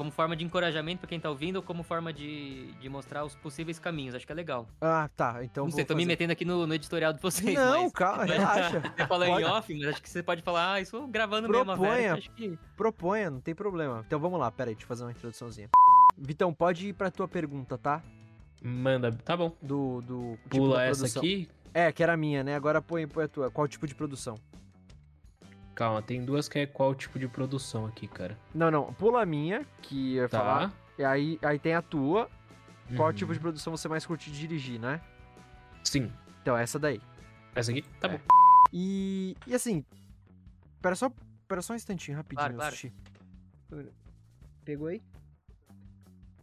[0.00, 3.34] Como forma de encorajamento pra quem tá ouvindo ou como forma de, de mostrar os
[3.36, 4.14] possíveis caminhos.
[4.14, 4.66] Acho que é legal.
[4.80, 5.44] Ah, tá.
[5.44, 6.06] Então não sei, tô me fazer.
[6.06, 7.54] metendo aqui no, no editorial de vocês.
[7.54, 8.80] Não, mas calma, relaxa.
[8.96, 11.70] Você fala Pode- em off, mas acho que você pode falar, ah, isso gravando mesmo
[11.70, 11.92] a Proponha.
[11.92, 12.58] Vera, que acho que.
[12.78, 14.02] Proponha, não tem problema.
[14.06, 15.68] Então vamos lá, pera aí, deixa eu fazer uma introduçãozinha.
[16.16, 18.02] Vitão, pode ir pra tua pergunta, tá?
[18.62, 19.12] Manda.
[19.22, 19.54] Tá bom.
[19.60, 21.46] Do, do tipo Pula essa aqui.
[21.74, 22.54] É, que era a minha, né?
[22.54, 23.50] Agora põe, põe a tua.
[23.50, 24.36] Qual tipo de produção?
[25.80, 28.38] Calma, tem duas que é qual tipo de produção aqui, cara.
[28.54, 30.38] Não, não, pula a minha, que eu ia Tá.
[30.38, 30.72] falar.
[30.98, 32.28] E aí, aí tem a tua.
[32.94, 33.14] Qual Uhum.
[33.14, 35.00] tipo de produção você mais curte dirigir, né?
[35.82, 36.12] Sim.
[36.42, 37.00] Então, essa daí.
[37.54, 37.80] Essa aqui?
[37.98, 38.18] Tá É.
[38.18, 38.24] bom.
[38.70, 39.82] E, e assim,
[40.82, 41.10] pera só,
[41.48, 42.74] pera só um instantinho, rapidinho, Claro,
[43.70, 43.92] claro.
[44.62, 45.02] Pegou aí?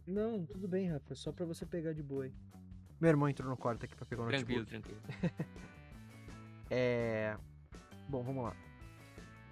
[0.04, 2.32] Não, tudo bem, Rafa, só pra você pegar de boa aí.
[3.00, 4.88] Meu irmão entrou no quarto aqui pra pegar o Tranquilo, notebook.
[4.98, 5.00] tranquilo.
[6.70, 7.36] É...
[8.08, 8.56] Bom, vamos lá.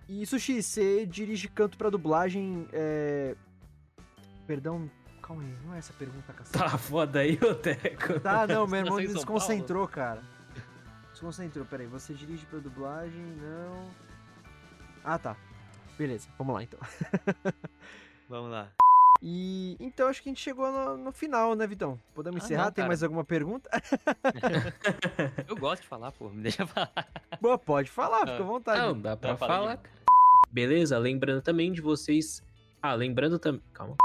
[0.09, 3.35] E, Sushi, você dirige canto pra dublagem, é...
[4.47, 4.89] Perdão,
[5.21, 6.57] calma aí, não é essa pergunta, cacete.
[6.57, 8.21] Tá foda aí, ô Teco.
[8.21, 10.23] Tá, não, meu irmão São desconcentrou, cara.
[11.11, 11.87] Desconcentrou, peraí.
[11.87, 13.25] Você dirige pra dublagem?
[13.41, 13.91] Não.
[15.03, 15.37] Ah, tá.
[15.99, 16.79] Beleza, vamos lá então.
[18.29, 18.73] Vamos lá.
[19.23, 21.99] E então acho que a gente chegou no, no final, né, Vitão?
[22.15, 22.65] Podemos Ah, encerrar?
[22.67, 23.69] não, Tem mais alguma pergunta?
[25.49, 26.93] Eu gosto de falar, pô, me deixa falar.
[27.41, 28.43] Boa, pode falar, fica à Ah.
[28.43, 28.81] vontade.
[28.81, 29.59] Não, dá pra fala aí.
[29.61, 29.97] falar, cara.
[30.51, 32.43] Beleza, lembrando também de vocês.
[32.83, 33.63] Ah, lembrando também.
[33.73, 33.97] Calma.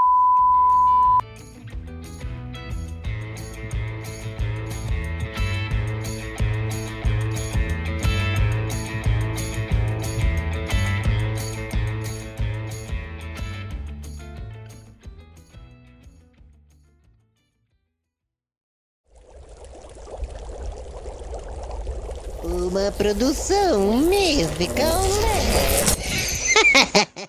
[22.82, 25.92] Uma produção musical lab.